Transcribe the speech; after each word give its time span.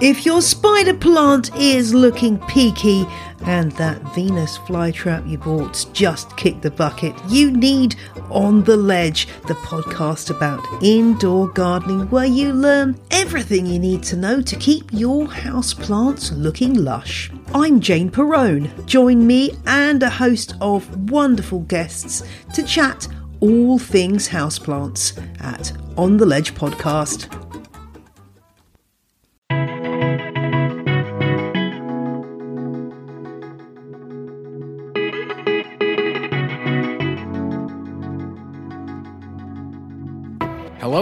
If 0.00 0.26
your 0.26 0.42
spider 0.42 0.92
plant 0.92 1.54
is 1.56 1.94
looking 1.94 2.38
peaky 2.48 3.06
and 3.46 3.70
that 3.72 4.02
Venus 4.12 4.58
flytrap 4.58 5.28
you 5.30 5.38
bought 5.38 5.86
just 5.92 6.36
kicked 6.36 6.62
the 6.62 6.70
bucket, 6.72 7.14
you 7.28 7.52
need 7.52 7.94
On 8.28 8.64
the 8.64 8.76
Ledge, 8.76 9.28
the 9.46 9.54
podcast 9.54 10.30
about 10.30 10.66
indoor 10.82 11.48
gardening 11.48 12.10
where 12.10 12.24
you 12.24 12.52
learn 12.52 12.98
everything 13.12 13.66
you 13.66 13.78
need 13.78 14.02
to 14.04 14.16
know 14.16 14.42
to 14.42 14.56
keep 14.56 14.92
your 14.92 15.28
house 15.28 15.72
plants 15.72 16.32
looking 16.32 16.74
lush. 16.74 17.30
I'm 17.54 17.78
Jane 17.78 18.10
Perrone. 18.10 18.68
Join 18.86 19.24
me 19.24 19.52
and 19.64 20.02
a 20.02 20.10
host 20.10 20.54
of 20.60 21.08
wonderful 21.10 21.60
guests 21.60 22.24
to 22.54 22.64
chat 22.64 23.06
all 23.38 23.78
things 23.78 24.28
houseplants 24.28 25.16
at 25.40 25.72
On 25.96 26.16
the 26.16 26.26
Ledge 26.26 26.52
podcast. 26.54 27.43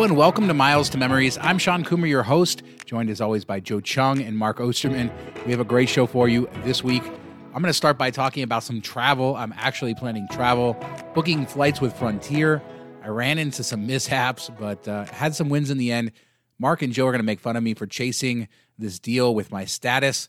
And 0.03 0.17
welcome 0.17 0.49
to 0.49 0.55
Miles 0.55 0.91
to 0.91 0.99
Memories. 0.99 1.39
I'm 1.41 1.59
Shawn 1.59 1.85
Coomer, 1.85 2.09
your 2.09 2.25
host, 2.25 2.65
joined 2.87 3.09
as 3.09 3.21
always 3.21 3.45
by 3.45 3.61
Joe 3.61 3.81
Chung 3.81 4.21
and 4.21 4.37
Mark 4.37 4.59
Osterman. 4.59 5.13
We 5.45 5.53
have 5.53 5.61
a 5.61 5.65
great 5.65 5.89
show 5.89 6.09
for 6.09 6.29
you 6.29 6.51
this 6.65 6.83
week. 6.83 7.05
I'm 7.05 7.63
going 7.63 7.67
to 7.67 7.73
start 7.73 7.99
by 7.99 8.11
talking 8.11 8.43
about 8.43 8.65
some 8.65 8.81
travel. 8.81 9.37
I'm 9.37 9.55
actually 9.57 9.95
planning 9.95 10.27
travel, 10.33 10.77
booking 11.15 11.47
flights 11.47 11.81
with 11.81 11.97
Frontier. 11.97 12.61
I 13.05 13.09
ran 13.09 13.39
into 13.39 13.63
some 13.63 13.87
mishaps, 13.87 14.51
but 14.59 14.89
uh, 14.89 15.05
had 15.05 15.37
some 15.37 15.49
wins 15.49 15.71
in 15.71 15.79
the 15.79 15.93
end. 15.93 16.11
Mark 16.59 16.83
and 16.83 16.93
Joe 16.93 17.07
are 17.07 17.13
going 17.13 17.21
to 17.21 17.25
make 17.25 17.39
fun 17.39 17.55
of 17.55 17.63
me 17.63 17.73
for 17.73 17.87
chasing 17.87 18.49
this 18.77 18.99
deal 18.99 19.33
with 19.37 19.53
my 19.53 19.65
status. 19.65 20.29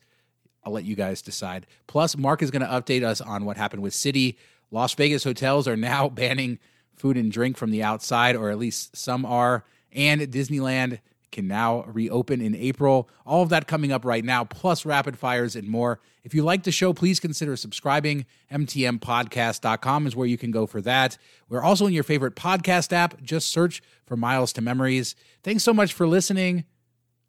I'll 0.63 0.71
let 0.71 0.85
you 0.85 0.95
guys 0.95 1.23
decide. 1.23 1.65
Plus, 1.87 2.15
Mark 2.15 2.43
is 2.43 2.51
going 2.51 2.61
to 2.61 2.67
update 2.67 3.03
us 3.03 3.21
on 3.21 3.43
what 3.43 3.57
happened 3.57 3.81
with 3.81 3.93
Citi. 3.93 4.37
Las 4.69 4.93
Vegas 4.93 5.23
hotels 5.23 5.67
are 5.67 5.75
now 5.75 6.09
banning 6.09 6.59
food 7.03 7.17
and 7.17 7.33
drink 7.33 7.57
from 7.57 7.69
the 7.69 7.83
outside, 7.83 8.33
or 8.33 8.49
at 8.49 8.57
least 8.57 8.95
some 8.95 9.25
are. 9.25 9.65
And 9.91 10.21
Disneyland 10.21 11.01
can 11.33 11.49
now 11.49 11.83
reopen 11.83 12.39
in 12.39 12.55
April. 12.55 13.09
All 13.25 13.43
of 13.43 13.49
that 13.49 13.67
coming 13.67 13.91
up 13.91 14.05
right 14.05 14.23
now, 14.23 14.45
plus 14.45 14.85
rapid 14.85 15.19
fires 15.19 15.57
and 15.57 15.67
more. 15.67 15.99
If 16.23 16.33
you 16.33 16.43
like 16.45 16.63
the 16.63 16.71
show, 16.71 16.93
please 16.93 17.19
consider 17.19 17.57
subscribing. 17.57 18.25
MTMpodcast.com 18.49 20.07
is 20.07 20.15
where 20.15 20.27
you 20.27 20.37
can 20.37 20.51
go 20.51 20.65
for 20.65 20.79
that. 20.79 21.17
We're 21.49 21.61
also 21.61 21.87
in 21.87 21.93
your 21.93 22.05
favorite 22.05 22.35
podcast 22.37 22.93
app. 22.93 23.21
Just 23.21 23.49
search 23.49 23.81
for 24.05 24.15
Miles 24.15 24.53
to 24.53 24.61
Memories. 24.61 25.13
Thanks 25.43 25.63
so 25.63 25.73
much 25.73 25.91
for 25.91 26.07
listening. 26.07 26.63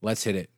Let's 0.01 0.23
hit 0.23 0.37
it. 0.37 0.51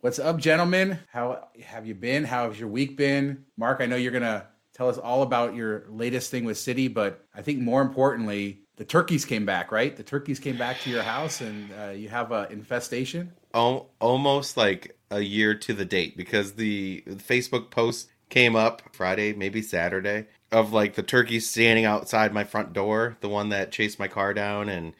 What's 0.00 0.18
up, 0.18 0.38
gentlemen? 0.38 1.00
How 1.10 1.48
have 1.66 1.86
you 1.86 1.94
been? 1.94 2.24
How 2.24 2.48
has 2.48 2.58
your 2.58 2.70
week 2.70 2.96
been? 2.96 3.44
Mark, 3.58 3.82
I 3.82 3.86
know 3.86 3.96
you're 3.96 4.12
going 4.12 4.22
to 4.22 4.46
tell 4.78 4.88
us 4.88 4.96
all 4.96 5.22
about 5.22 5.56
your 5.56 5.84
latest 5.88 6.30
thing 6.30 6.44
with 6.44 6.56
Citi, 6.56 6.92
but 6.92 7.26
I 7.34 7.42
think 7.42 7.58
more 7.58 7.82
importantly, 7.82 8.60
the 8.76 8.84
turkeys 8.84 9.24
came 9.24 9.44
back, 9.44 9.72
right? 9.72 9.94
The 9.94 10.04
turkeys 10.04 10.38
came 10.38 10.56
back 10.56 10.80
to 10.82 10.90
your 10.90 11.02
house, 11.02 11.40
and 11.40 11.68
uh, 11.72 11.90
you 11.90 12.08
have 12.08 12.30
an 12.30 12.52
infestation. 12.52 13.32
Oh, 13.52 13.86
almost 14.00 14.56
like 14.56 14.96
a 15.10 15.20
year 15.20 15.54
to 15.54 15.74
the 15.74 15.84
date 15.84 16.16
because 16.16 16.52
the 16.52 17.02
Facebook 17.06 17.70
post 17.70 18.08
came 18.28 18.54
up 18.54 18.82
Friday, 18.92 19.32
maybe 19.32 19.62
Saturday, 19.62 20.26
of 20.52 20.72
like 20.72 20.94
the 20.94 21.02
turkeys 21.02 21.50
standing 21.50 21.84
outside 21.84 22.32
my 22.32 22.44
front 22.44 22.72
door, 22.72 23.16
the 23.20 23.28
one 23.28 23.48
that 23.48 23.72
chased 23.72 23.98
my 23.98 24.06
car 24.06 24.32
down 24.32 24.68
and 24.68 24.92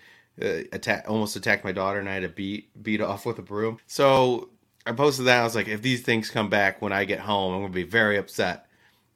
uh, 0.42 0.64
attack, 0.72 1.04
almost 1.06 1.36
attacked 1.36 1.62
my 1.62 1.72
daughter, 1.72 2.00
and 2.00 2.08
I 2.08 2.14
had 2.14 2.22
to 2.22 2.28
beat 2.28 2.82
beat 2.82 3.00
off 3.00 3.24
with 3.24 3.38
a 3.38 3.42
broom. 3.42 3.78
So 3.86 4.48
I 4.86 4.92
posted 4.92 5.26
that. 5.26 5.40
I 5.40 5.44
was 5.44 5.54
like, 5.54 5.68
if 5.68 5.82
these 5.82 6.02
things 6.02 6.30
come 6.30 6.48
back 6.48 6.82
when 6.82 6.92
I 6.92 7.04
get 7.04 7.20
home, 7.20 7.54
I'm 7.54 7.60
gonna 7.60 7.72
be 7.72 7.84
very 7.84 8.16
upset. 8.16 8.67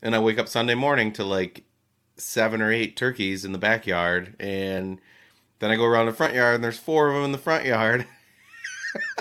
And 0.03 0.14
I 0.14 0.19
wake 0.19 0.39
up 0.39 0.48
Sunday 0.48 0.75
morning 0.75 1.12
to 1.12 1.25
like 1.25 1.64
seven 2.17 2.61
or 2.61 2.72
eight 2.72 2.97
turkeys 2.97 3.44
in 3.44 3.53
the 3.53 3.59
backyard, 3.59 4.34
and 4.41 5.00
then 5.59 5.71
I 5.71 5.76
go 5.76 5.84
around 5.84 6.06
the 6.06 6.12
front 6.12 6.34
yard, 6.34 6.56
and 6.56 6.65
there's 6.65 6.78
four 6.78 7.09
of 7.09 7.15
them 7.15 7.25
in 7.25 7.32
the 7.32 7.38
front 7.38 7.65
yard. 7.65 8.06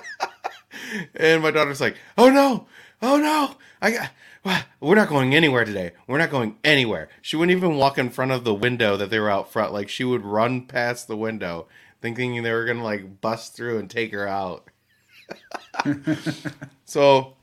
and 1.16 1.44
my 1.44 1.52
daughter's 1.52 1.82
like, 1.82 1.98
"Oh 2.18 2.30
no, 2.30 2.68
oh 3.02 3.18
no, 3.18 3.56
I 3.82 3.92
got." 3.92 4.10
We're 4.80 4.96
not 4.96 5.10
going 5.10 5.36
anywhere 5.36 5.66
today. 5.66 5.92
We're 6.08 6.18
not 6.18 6.32
going 6.32 6.58
anywhere. 6.64 7.10
She 7.22 7.36
wouldn't 7.36 7.56
even 7.56 7.78
walk 7.78 8.00
in 8.00 8.10
front 8.10 8.32
of 8.32 8.44
the 8.44 8.54
window 8.56 8.98
that 8.98 9.12
they 9.12 9.20
were 9.20 9.30
out 9.30 9.52
front. 9.52 9.72
Like 9.72 9.88
she 9.88 10.04
would 10.04 10.26
run 10.26 10.66
past 10.66 11.08
the 11.08 11.16
window, 11.16 11.68
thinking 12.02 12.42
they 12.42 12.52
were 12.52 12.66
gonna 12.66 12.84
like 12.84 13.22
bust 13.22 13.56
through 13.56 13.78
and 13.78 13.88
take 13.88 14.12
her 14.12 14.28
out. 14.28 14.68
so, 16.86 17.36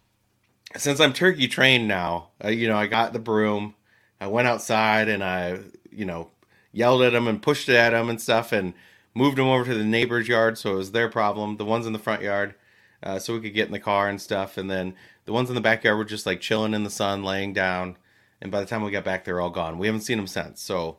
since 0.77 1.01
I'm 1.01 1.13
turkey 1.13 1.49
trained 1.49 1.89
now, 1.89 2.29
uh, 2.45 2.49
you 2.49 2.69
know, 2.69 2.77
I 2.77 2.87
got 2.87 3.13
the 3.13 3.19
broom. 3.19 3.75
I 4.21 4.27
went 4.27 4.49
outside 4.49 5.09
and 5.09 5.23
I, 5.23 5.61
you 5.91 6.05
know, 6.05 6.31
yelled 6.73 7.03
at 7.03 7.13
them 7.13 7.29
and 7.29 7.43
pushed 7.43 7.69
it 7.69 7.77
at 7.77 7.91
them 7.91 8.11
and 8.11 8.21
stuff, 8.21 8.53
and 8.53 8.75
moved 9.15 9.39
them 9.39 9.47
over 9.47 9.65
to 9.65 9.75
the 9.75 9.85
neighbor's 9.85 10.29
yard, 10.29 10.59
so 10.59 10.75
it 10.75 10.77
was 10.77 10.93
their 10.93 11.09
problem. 11.09 11.57
The 11.57 11.65
ones 11.65 11.87
in 11.87 11.93
the 11.93 11.99
front 11.99 12.23
yard, 12.23 12.55
uh, 13.03 13.19
so 13.19 13.35
we 13.35 13.41
could 13.41 13.55
get 13.55 13.67
in 13.67 13.73
the 13.73 13.81
car 13.81 14.09
and 14.09 14.21
stuff, 14.21 14.57
and 14.57 14.71
then 14.71 14.95
the 15.25 15.33
ones 15.33 15.49
in 15.49 15.55
the 15.55 15.61
backyard 15.61 15.99
were 15.99 16.05
just 16.05 16.27
like 16.27 16.41
chilling 16.41 16.75
in 16.75 16.85
the 16.85 16.91
sun, 16.91 17.25
laying 17.25 17.53
down. 17.53 17.97
And 18.41 18.53
by 18.53 18.61
the 18.61 18.67
time 18.67 18.83
we 18.83 18.93
got 18.93 19.05
back, 19.05 19.25
they're 19.25 19.41
all 19.41 19.51
gone. 19.51 19.79
We 19.79 19.89
haven't 19.89 20.03
seen 20.03 20.19
them 20.19 20.29
since. 20.29 20.63
So 20.63 20.99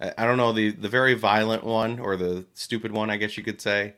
I 0.00 0.26
don't 0.26 0.36
know 0.36 0.52
the 0.52 0.70
the 0.70 0.88
very 0.88 1.14
violent 1.14 1.64
one 1.64 1.98
or 1.98 2.16
the 2.16 2.44
stupid 2.52 2.92
one, 2.92 3.08
I 3.08 3.16
guess 3.16 3.38
you 3.38 3.42
could 3.44 3.60
say, 3.60 3.94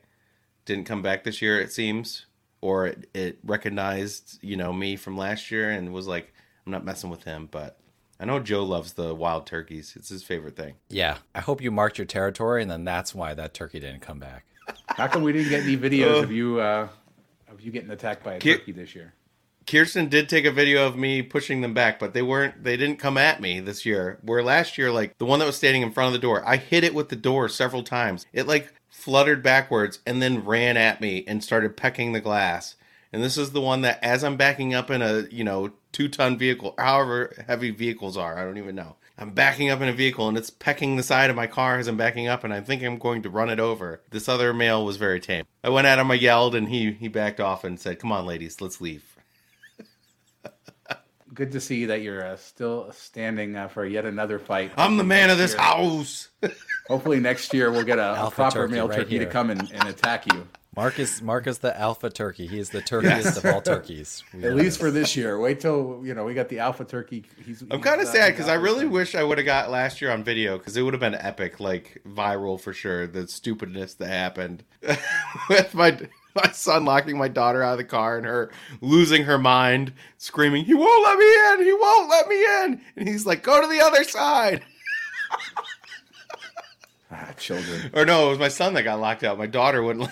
didn't 0.65 0.85
come 0.85 1.01
back 1.01 1.23
this 1.23 1.41
year. 1.41 1.59
It 1.59 1.71
seems, 1.73 2.26
or 2.61 2.87
it, 2.87 3.09
it 3.13 3.39
recognized 3.43 4.39
you 4.41 4.57
know 4.57 4.73
me 4.73 4.95
from 4.95 5.17
last 5.17 5.51
year 5.51 5.69
and 5.71 5.93
was 5.93 6.07
like, 6.07 6.33
I'm 6.65 6.71
not 6.71 6.85
messing 6.85 7.09
with 7.09 7.23
him. 7.23 7.47
But 7.49 7.79
I 8.19 8.25
know 8.25 8.39
Joe 8.39 8.63
loves 8.63 8.93
the 8.93 9.13
wild 9.13 9.45
turkeys. 9.45 9.93
It's 9.95 10.09
his 10.09 10.23
favorite 10.23 10.55
thing. 10.55 10.75
Yeah, 10.89 11.17
I 11.35 11.41
hope 11.41 11.61
you 11.61 11.71
marked 11.71 11.97
your 11.97 12.05
territory, 12.05 12.61
and 12.61 12.71
then 12.71 12.83
that's 12.83 13.13
why 13.13 13.33
that 13.33 13.53
turkey 13.53 13.79
didn't 13.79 14.01
come 14.01 14.19
back. 14.19 14.45
How 14.89 15.07
come 15.07 15.23
we 15.23 15.31
didn't 15.31 15.49
get 15.49 15.63
any 15.63 15.77
videos 15.77 16.23
of 16.23 16.31
you 16.31 16.59
uh, 16.59 16.87
of 17.47 17.61
you 17.61 17.71
getting 17.71 17.91
attacked 17.91 18.23
by 18.23 18.33
a 18.33 18.39
turkey 18.39 18.71
this 18.71 18.95
year? 18.95 19.13
Kirsten 19.67 20.07
did 20.07 20.29
take 20.29 20.45
a 20.45 20.51
video 20.51 20.87
of 20.87 20.95
me 20.95 21.21
pushing 21.21 21.59
them 21.59 21.73
back, 21.73 21.99
but 21.99 22.13
they 22.13 22.21
weren't 22.21 22.63
they 22.63 22.77
didn't 22.77 22.99
come 22.99 23.17
at 23.17 23.41
me 23.41 23.59
this 23.59 23.85
year. 23.85 24.17
Where 24.21 24.41
last 24.41 24.77
year, 24.77 24.91
like 24.91 25.17
the 25.17 25.25
one 25.25 25.39
that 25.39 25.45
was 25.45 25.57
standing 25.57 25.81
in 25.81 25.91
front 25.91 26.07
of 26.07 26.13
the 26.13 26.25
door, 26.25 26.41
I 26.47 26.55
hit 26.55 26.85
it 26.85 26.95
with 26.95 27.09
the 27.09 27.17
door 27.17 27.49
several 27.49 27.83
times. 27.83 28.25
It 28.31 28.47
like 28.47 28.73
fluttered 29.07 29.41
backwards 29.41 29.99
and 30.05 30.21
then 30.21 30.43
ran 30.43 30.75
at 30.75 30.99
me 30.99 31.23
and 31.29 31.41
started 31.41 31.77
pecking 31.77 32.11
the 32.11 32.19
glass. 32.19 32.75
And 33.13 33.23
this 33.23 33.37
is 33.37 33.53
the 33.53 33.61
one 33.61 33.79
that 33.83 34.03
as 34.03 34.21
I'm 34.21 34.35
backing 34.35 34.73
up 34.73 34.91
in 34.91 35.01
a, 35.01 35.21
you 35.31 35.45
know, 35.45 35.71
two 35.93 36.09
ton 36.09 36.37
vehicle, 36.37 36.75
however 36.77 37.33
heavy 37.47 37.69
vehicles 37.71 38.17
are, 38.17 38.37
I 38.37 38.43
don't 38.43 38.57
even 38.57 38.75
know. 38.75 38.97
I'm 39.17 39.29
backing 39.29 39.69
up 39.69 39.79
in 39.79 39.87
a 39.87 39.93
vehicle 39.93 40.27
and 40.27 40.37
it's 40.37 40.49
pecking 40.49 40.97
the 40.97 41.03
side 41.03 41.29
of 41.29 41.37
my 41.37 41.47
car 41.47 41.79
as 41.79 41.87
I'm 41.87 41.95
backing 41.95 42.27
up 42.27 42.43
and 42.43 42.53
I 42.53 42.59
think 42.59 42.83
I'm 42.83 42.97
going 42.97 43.21
to 43.21 43.29
run 43.29 43.49
it 43.49 43.61
over. 43.61 44.01
This 44.09 44.27
other 44.27 44.53
male 44.53 44.83
was 44.83 44.97
very 44.97 45.21
tame. 45.21 45.45
I 45.63 45.69
went 45.69 45.87
at 45.87 45.99
him, 45.99 46.11
I 46.11 46.15
yelled, 46.15 46.53
and 46.53 46.67
he 46.67 46.91
he 46.91 47.07
backed 47.07 47.39
off 47.39 47.63
and 47.63 47.79
said, 47.79 47.99
Come 47.99 48.11
on, 48.11 48.25
ladies, 48.25 48.59
let's 48.59 48.81
leave 48.81 49.15
good 51.33 51.51
to 51.53 51.59
see 51.59 51.85
that 51.85 52.01
you're 52.01 52.25
uh, 52.25 52.35
still 52.37 52.91
standing 52.91 53.55
uh, 53.55 53.67
for 53.67 53.85
yet 53.85 54.05
another 54.05 54.39
fight. 54.39 54.71
I'm 54.77 54.97
the 54.97 55.03
man 55.03 55.29
of 55.29 55.37
this 55.37 55.53
year. 55.53 55.61
house. 55.61 56.29
Hopefully 56.87 57.19
next 57.19 57.53
year 57.53 57.71
we'll 57.71 57.83
get 57.83 57.99
a, 57.99 58.25
a 58.25 58.31
proper 58.31 58.59
turkey 58.59 58.73
male 58.73 58.87
right 58.87 58.97
turkey 58.97 59.19
to 59.19 59.25
come 59.25 59.49
and, 59.49 59.71
and 59.71 59.87
attack 59.87 60.31
you. 60.31 60.47
Marcus 60.77 61.23
Marcus 61.23 61.57
the 61.57 61.77
alpha 61.77 62.11
turkey. 62.11 62.45
He 62.45 62.59
is 62.59 62.69
the 62.69 62.81
turkeyest 62.83 63.37
of 63.37 63.45
all 63.45 63.61
turkeys. 63.61 64.23
At 64.31 64.39
know 64.39 64.49
least 64.49 64.79
for 64.79 64.91
this. 64.91 65.07
this 65.07 65.17
year. 65.17 65.39
Wait 65.39 65.59
till 65.59 66.01
you 66.03 66.13
know 66.13 66.23
we 66.23 66.35
got 66.35 66.49
the 66.49 66.59
alpha 66.59 66.85
turkey. 66.85 67.25
He's, 67.43 67.63
I'm 67.71 67.81
kind 67.81 67.99
of 67.99 68.07
sad 68.07 68.33
because 68.33 68.47
I 68.47 68.53
really 68.53 68.81
there. 68.81 68.89
wish 68.89 69.15
I 69.15 69.23
would 69.23 69.39
have 69.39 69.45
got 69.45 69.71
last 69.71 70.01
year 70.01 70.11
on 70.11 70.23
video 70.23 70.59
because 70.59 70.77
it 70.77 70.83
would 70.83 70.93
have 70.93 71.01
been 71.01 71.15
epic, 71.15 71.59
like 71.59 72.03
viral 72.07 72.61
for 72.61 72.73
sure. 72.73 73.07
The 73.07 73.27
stupidness 73.27 73.95
that 73.95 74.07
happened 74.07 74.63
with 75.49 75.73
my 75.73 75.97
my 76.43 76.51
son 76.51 76.85
locking 76.85 77.17
my 77.17 77.27
daughter 77.27 77.63
out 77.63 77.73
of 77.73 77.77
the 77.77 77.83
car 77.83 78.17
and 78.17 78.25
her 78.25 78.51
losing 78.81 79.23
her 79.23 79.37
mind, 79.37 79.93
screaming, 80.17 80.65
"He 80.65 80.73
won't 80.73 81.03
let 81.03 81.17
me 81.17 81.63
in! 81.63 81.67
He 81.67 81.73
won't 81.73 82.09
let 82.09 82.27
me 82.27 82.43
in!" 82.43 82.81
And 82.95 83.07
he's 83.07 83.25
like, 83.25 83.43
"Go 83.43 83.61
to 83.61 83.67
the 83.67 83.81
other 83.81 84.03
side." 84.03 84.63
ah, 87.11 87.31
children. 87.37 87.91
Or 87.93 88.05
no, 88.05 88.27
it 88.27 88.29
was 88.29 88.39
my 88.39 88.47
son 88.47 88.73
that 88.73 88.83
got 88.83 88.99
locked 88.99 89.23
out. 89.23 89.37
My 89.37 89.47
daughter 89.47 89.81
wouldn't. 89.83 90.09
Let 90.09 90.11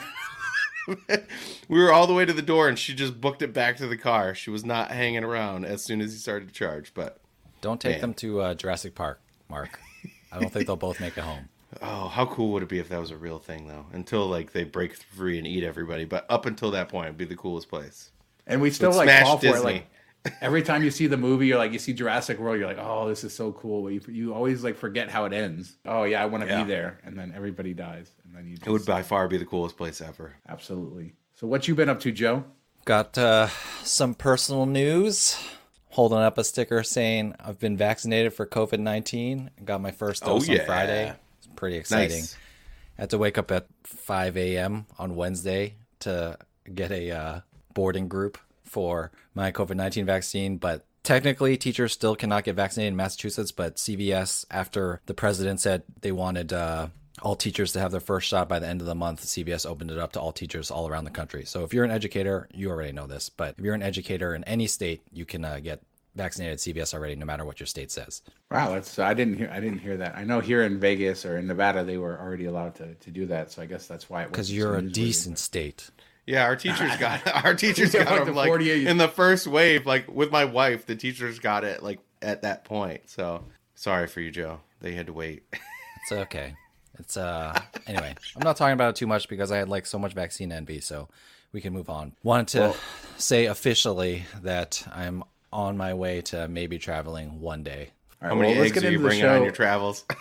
we 1.68 1.80
were 1.80 1.92
all 1.92 2.08
the 2.08 2.14
way 2.14 2.26
to 2.26 2.34
the 2.34 2.42
door, 2.42 2.68
and 2.68 2.78
she 2.78 2.94
just 2.94 3.20
booked 3.20 3.42
it 3.42 3.54
back 3.54 3.78
to 3.78 3.88
the 3.88 3.98
car. 3.98 4.36
She 4.36 4.50
was 4.50 4.66
not 4.66 4.92
hanging 4.92 5.24
around 5.24 5.66
as 5.66 5.84
soon 5.84 6.02
as 6.02 6.14
he 6.14 6.20
started 6.20 6.48
to 6.50 6.54
charge. 6.54 6.94
But 6.94 7.20
Don't 7.62 7.82
take 7.82 7.94
Man. 7.94 8.02
them 8.02 8.14
to 8.16 8.42
uh, 8.42 8.54
Jurassic 8.54 8.96
Park, 8.96 9.20
Mark. 9.50 9.80
I 10.32 10.40
don't 10.40 10.52
think 10.52 10.68
they'll 10.68 10.76
both 10.76 11.00
make 11.00 11.18
it 11.18 11.24
home. 11.24 11.50
Oh, 11.82 12.08
how 12.08 12.26
cool 12.26 12.52
would 12.54 12.64
it 12.64 12.70
be 12.70 12.80
if 12.80 12.90
that 12.90 13.00
was 13.00 13.12
a 13.12 13.18
real 13.18 13.40
thing, 13.40 13.68
though? 13.68 13.86
Until 13.94 14.28
like 14.28 14.52
they 14.54 14.64
break 14.64 14.96
free 14.96 15.38
and 15.38 15.46
eat 15.48 15.64
everybody, 15.64 16.06
but 16.06 16.26
up 16.30 16.46
until 16.46 16.72
that 16.72 16.90
point, 16.90 17.06
it'd 17.08 17.18
be 17.18 17.26
the 17.26 17.36
coolest 17.36 17.70
place. 17.70 18.12
And 18.48 18.62
we 18.62 18.70
still 18.72 18.92
Would 18.92 18.98
like 18.98 19.10
smash 19.10 19.24
fall 19.24 19.38
for 19.40 19.58
it. 19.58 19.64
Like 19.64 19.88
every 20.42 20.62
time 20.64 20.84
you 20.84 20.92
see 20.92 21.08
the 21.08 21.18
movie, 21.18 21.48
you're 21.48 21.58
like 21.58 21.72
you 21.74 21.80
see 21.80 21.94
Jurassic 21.94 22.40
World, 22.40 22.58
you're 22.60 22.68
like, 22.68 22.80
oh, 22.80 23.08
this 23.10 23.24
is 23.24 23.34
so 23.36 23.52
cool. 23.54 23.84
But 23.84 23.90
you, 23.94 24.02
you 24.08 24.34
always 24.34 24.64
like 24.64 24.76
forget 24.76 25.10
how 25.10 25.26
it 25.26 25.34
ends. 25.34 25.78
Oh 25.86 26.04
yeah, 26.04 26.22
I 26.22 26.26
want 26.28 26.44
to 26.44 26.50
Yeah. 26.50 26.64
be 26.64 26.70
there, 26.70 27.00
and 27.04 27.18
then 27.18 27.34
everybody 27.36 27.74
dies, 27.74 28.12
and 28.24 28.36
then 28.36 28.46
you. 28.48 28.56
Just, 28.58 28.68
It 28.68 28.72
would 28.72 28.86
by 28.86 29.02
far 29.04 29.28
be 29.28 29.38
the 29.38 29.46
coolest 29.46 29.78
place 29.78 30.02
ever. 30.02 30.36
absolutely. 30.48 31.14
So 31.36 31.48
what 31.48 31.68
you 31.68 31.76
been 31.76 31.90
up 31.90 32.00
to, 32.02 32.12
Joe? 32.12 32.46
Got 32.86 33.18
uh, 33.18 33.48
some 33.84 34.14
personal 34.14 34.66
news. 34.66 35.38
Holding 35.90 36.18
up 36.20 36.38
a 36.38 36.44
sticker 36.44 36.84
saying 36.84 37.36
I've 37.40 37.58
been 37.58 37.78
vaccinated 37.78 38.34
for 38.34 38.46
COVID 38.46 38.80
19. 38.80 39.50
Got 39.64 39.82
my 39.82 39.92
first 39.92 40.24
Oh, 40.26 40.34
dose 40.34 40.50
yeah. 40.50 40.60
on 40.60 40.66
Friday. 40.66 41.14
Pretty 41.56 41.78
exciting. 41.78 42.20
Nice. 42.20 42.38
I 42.98 43.02
had 43.02 43.10
to 43.10 43.18
wake 43.18 43.38
up 43.38 43.52
at 43.52 43.68
5 43.84 44.38
a.m. 44.38 44.86
on 44.98 45.16
Wednesday 45.16 45.76
to 46.00 46.38
get 46.74 46.92
a 46.92 47.12
uh, 47.12 47.40
boarding 47.74 48.08
group 48.08 48.38
for 48.64 49.12
my 49.34 49.52
COVID 49.52 49.76
19 49.76 50.06
vaccine. 50.06 50.58
But 50.58 50.86
technically, 51.04 51.58
teachers 51.58 51.94
still 51.94 52.16
cannot 52.16 52.44
get 52.44 52.56
vaccinated 52.56 52.94
in 52.94 52.98
Massachusetts. 52.98 53.52
But 53.52 53.76
CVS, 53.76 54.46
after 54.50 55.02
the 55.06 55.14
president 55.14 55.62
said 55.62 55.84
they 56.02 56.12
wanted 56.12 56.54
uh, 56.54 56.88
all 57.22 57.36
teachers 57.36 57.72
to 57.74 57.80
have 57.80 57.92
their 57.92 58.00
first 58.00 58.28
shot 58.28 58.50
by 58.50 58.60
the 58.60 58.68
end 58.68 58.82
of 58.82 58.88
the 58.88 58.96
month, 58.96 59.24
CVS 59.24 59.66
opened 59.66 59.92
it 59.92 60.00
up 60.00 60.14
to 60.14 60.22
all 60.22 60.32
teachers 60.32 60.72
all 60.72 60.88
around 60.88 61.06
the 61.06 61.12
country. 61.12 61.46
So 61.46 61.64
if 61.64 61.74
you're 61.74 61.86
an 61.86 61.92
educator, 61.92 62.48
you 62.54 62.70
already 62.70 62.92
know 62.92 63.08
this. 63.08 63.30
But 63.30 63.56
if 63.58 63.64
you're 63.64 63.76
an 63.76 63.84
educator 63.84 64.34
in 64.34 64.44
any 64.46 64.68
state, 64.68 65.02
you 65.12 65.26
can 65.26 65.46
uh, 65.46 65.60
get 65.60 65.82
vaccinated 66.16 66.54
at 66.54 66.60
CVS 66.60 66.94
already, 66.94 67.16
no 67.16 67.26
matter 67.26 67.46
what 67.46 67.60
your 67.60 67.68
state 67.68 67.92
says. 67.92 68.22
Wow, 68.50 68.74
that's 68.74 68.98
I 69.00 69.14
didn't 69.14 69.38
hear 69.38 69.50
I 69.52 69.60
didn't 69.60 69.80
hear 69.80 69.98
that. 69.98 70.16
I 70.16 70.24
know 70.24 70.40
here 70.40 70.64
in 70.64 70.80
Vegas 70.80 71.26
or 71.26 71.38
in 71.38 71.48
Nevada 71.48 71.84
they 71.84 71.98
were 71.98 72.20
already 72.20 72.46
allowed 72.46 72.76
to, 72.76 72.94
to 72.96 73.12
do 73.12 73.26
that, 73.28 73.52
so 73.52 73.62
I 73.62 73.66
guess 73.66 73.88
that's 73.88 74.10
why 74.10 74.22
it 74.22 74.26
was 74.26 74.32
Because 74.32 74.54
you're 74.54 74.76
a 74.76 74.82
decent 74.82 75.40
state. 75.40 75.90
Yeah, 76.26 76.44
our 76.46 76.56
teachers 76.56 76.96
got 77.00 77.46
our 77.46 77.54
teachers 77.54 77.94
got 77.94 78.08
like 78.08 78.26
them 78.26 78.36
like 78.36 78.48
48 78.48 78.88
in 78.88 78.98
the 78.98 79.08
first 79.08 79.48
wave. 79.48 79.86
Like 79.86 80.10
with 80.10 80.32
my 80.32 80.46
wife, 80.46 80.86
the 80.86 80.96
teachers 80.96 81.40
got 81.40 81.64
it 81.64 81.84
like 81.84 82.00
at 82.22 82.42
that 82.44 82.64
point. 82.64 83.10
So 83.10 83.44
sorry 83.76 84.08
for 84.08 84.22
you, 84.22 84.32
Joe. 84.32 84.62
They 84.82 84.94
had 84.94 85.08
to 85.08 85.14
wait. 85.14 85.44
It's 86.08 86.12
okay. 86.12 86.54
It's 87.00 87.18
uh 87.18 87.60
anyway. 87.88 88.14
I'm 88.36 88.44
not 88.44 88.58
talking 88.58 88.74
about 88.74 88.90
it 88.90 88.96
too 88.96 89.08
much 89.08 89.28
because 89.28 89.52
I 89.52 89.58
had 89.58 89.70
like 89.70 89.88
so 89.88 89.98
much 89.98 90.14
vaccine 90.14 90.52
envy, 90.52 90.80
so 90.80 91.10
we 91.52 91.62
can 91.62 91.74
move 91.74 91.90
on. 91.90 92.14
Wanted 92.22 92.48
to 92.50 92.76
say 93.18 93.46
officially 93.48 94.24
that 94.44 94.88
I'm 94.94 95.24
on 95.56 95.78
my 95.78 95.94
way 95.94 96.22
to 96.22 96.48
maybe 96.50 96.78
traveling 96.78 97.40
one 97.40 97.64
day. 97.64 97.92
All 98.22 98.28
right, 98.28 98.30
How 98.30 98.36
many 98.36 98.50
well, 98.50 98.60
let's 98.62 98.72
eggs 98.72 98.82
get 98.82 98.88
are 98.88 98.92
you 98.92 98.98
into 98.98 99.08
bringing 99.08 99.26
on 99.26 99.44
your 99.44 99.52
travels? 99.52 100.06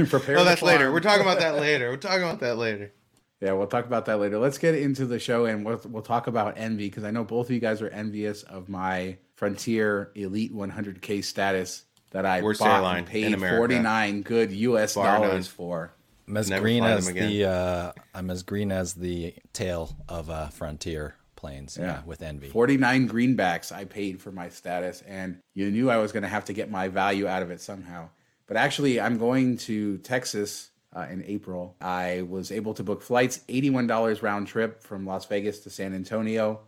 Prepare 0.08 0.38
oh, 0.38 0.44
that's 0.44 0.62
later. 0.62 0.90
We're 0.90 1.00
talking 1.00 1.22
about 1.22 1.40
that 1.40 1.56
later. 1.60 1.90
We're 1.90 1.98
talking 1.98 2.22
about 2.22 2.40
that 2.40 2.56
later. 2.56 2.92
Yeah, 3.40 3.52
we'll 3.52 3.66
talk 3.66 3.86
about 3.86 4.06
that 4.06 4.18
later. 4.18 4.38
Let's 4.38 4.58
get 4.58 4.74
into 4.74 5.06
the 5.06 5.18
show 5.18 5.44
and 5.46 5.64
we'll, 5.64 5.80
we'll 5.88 6.02
talk 6.02 6.26
about 6.26 6.58
envy 6.58 6.88
because 6.88 7.04
I 7.04 7.10
know 7.10 7.24
both 7.24 7.46
of 7.46 7.52
you 7.52 7.60
guys 7.60 7.80
are 7.82 7.88
envious 7.88 8.42
of 8.44 8.68
my 8.68 9.16
Frontier 9.34 10.10
Elite 10.14 10.54
100K 10.54 11.22
status 11.24 11.84
that 12.10 12.26
I 12.26 12.42
Worst 12.42 12.60
bought 12.60 12.96
and 12.96 13.06
paid 13.06 13.38
49 13.38 14.22
good 14.22 14.52
US 14.52 14.94
Bar 14.94 15.20
none. 15.20 15.28
dollars 15.28 15.46
for. 15.48 15.92
I'm 16.28 16.36
as 16.36 16.50
Never 16.50 16.62
green 16.62 16.84
as 16.84 17.12
the 17.12 17.44
uh 17.44 17.92
I'm 18.14 18.30
as 18.30 18.42
green 18.42 18.70
as 18.70 18.94
the 18.94 19.34
tail 19.52 19.96
of 20.08 20.30
uh 20.30 20.48
Frontier 20.48 21.14
planes. 21.40 21.78
Yeah, 21.80 22.02
with 22.04 22.22
envy. 22.22 22.48
49 22.48 23.08
greenbacks 23.08 23.72
I 23.72 23.86
paid 23.86 24.20
for 24.20 24.30
my 24.30 24.50
status, 24.50 25.02
and 25.06 25.38
you 25.54 25.70
knew 25.70 25.90
I 25.90 25.96
was 25.96 26.12
going 26.12 26.22
to 26.22 26.28
have 26.28 26.44
to 26.44 26.52
get 26.52 26.70
my 26.70 26.88
value 26.88 27.26
out 27.26 27.42
of 27.42 27.50
it 27.50 27.60
somehow. 27.60 28.10
But 28.46 28.56
actually, 28.56 29.00
I'm 29.00 29.16
going 29.18 29.56
to 29.58 29.98
Texas 29.98 30.70
uh, 30.94 31.06
in 31.10 31.24
April. 31.24 31.76
I 31.80 32.22
was 32.28 32.52
able 32.52 32.74
to 32.74 32.82
book 32.82 33.02
flights, 33.02 33.38
$81 33.48 34.22
round 34.22 34.46
trip 34.48 34.82
from 34.82 35.06
Las 35.06 35.24
Vegas 35.26 35.60
to 35.60 35.70
San 35.70 35.94
Antonio. 35.94 36.60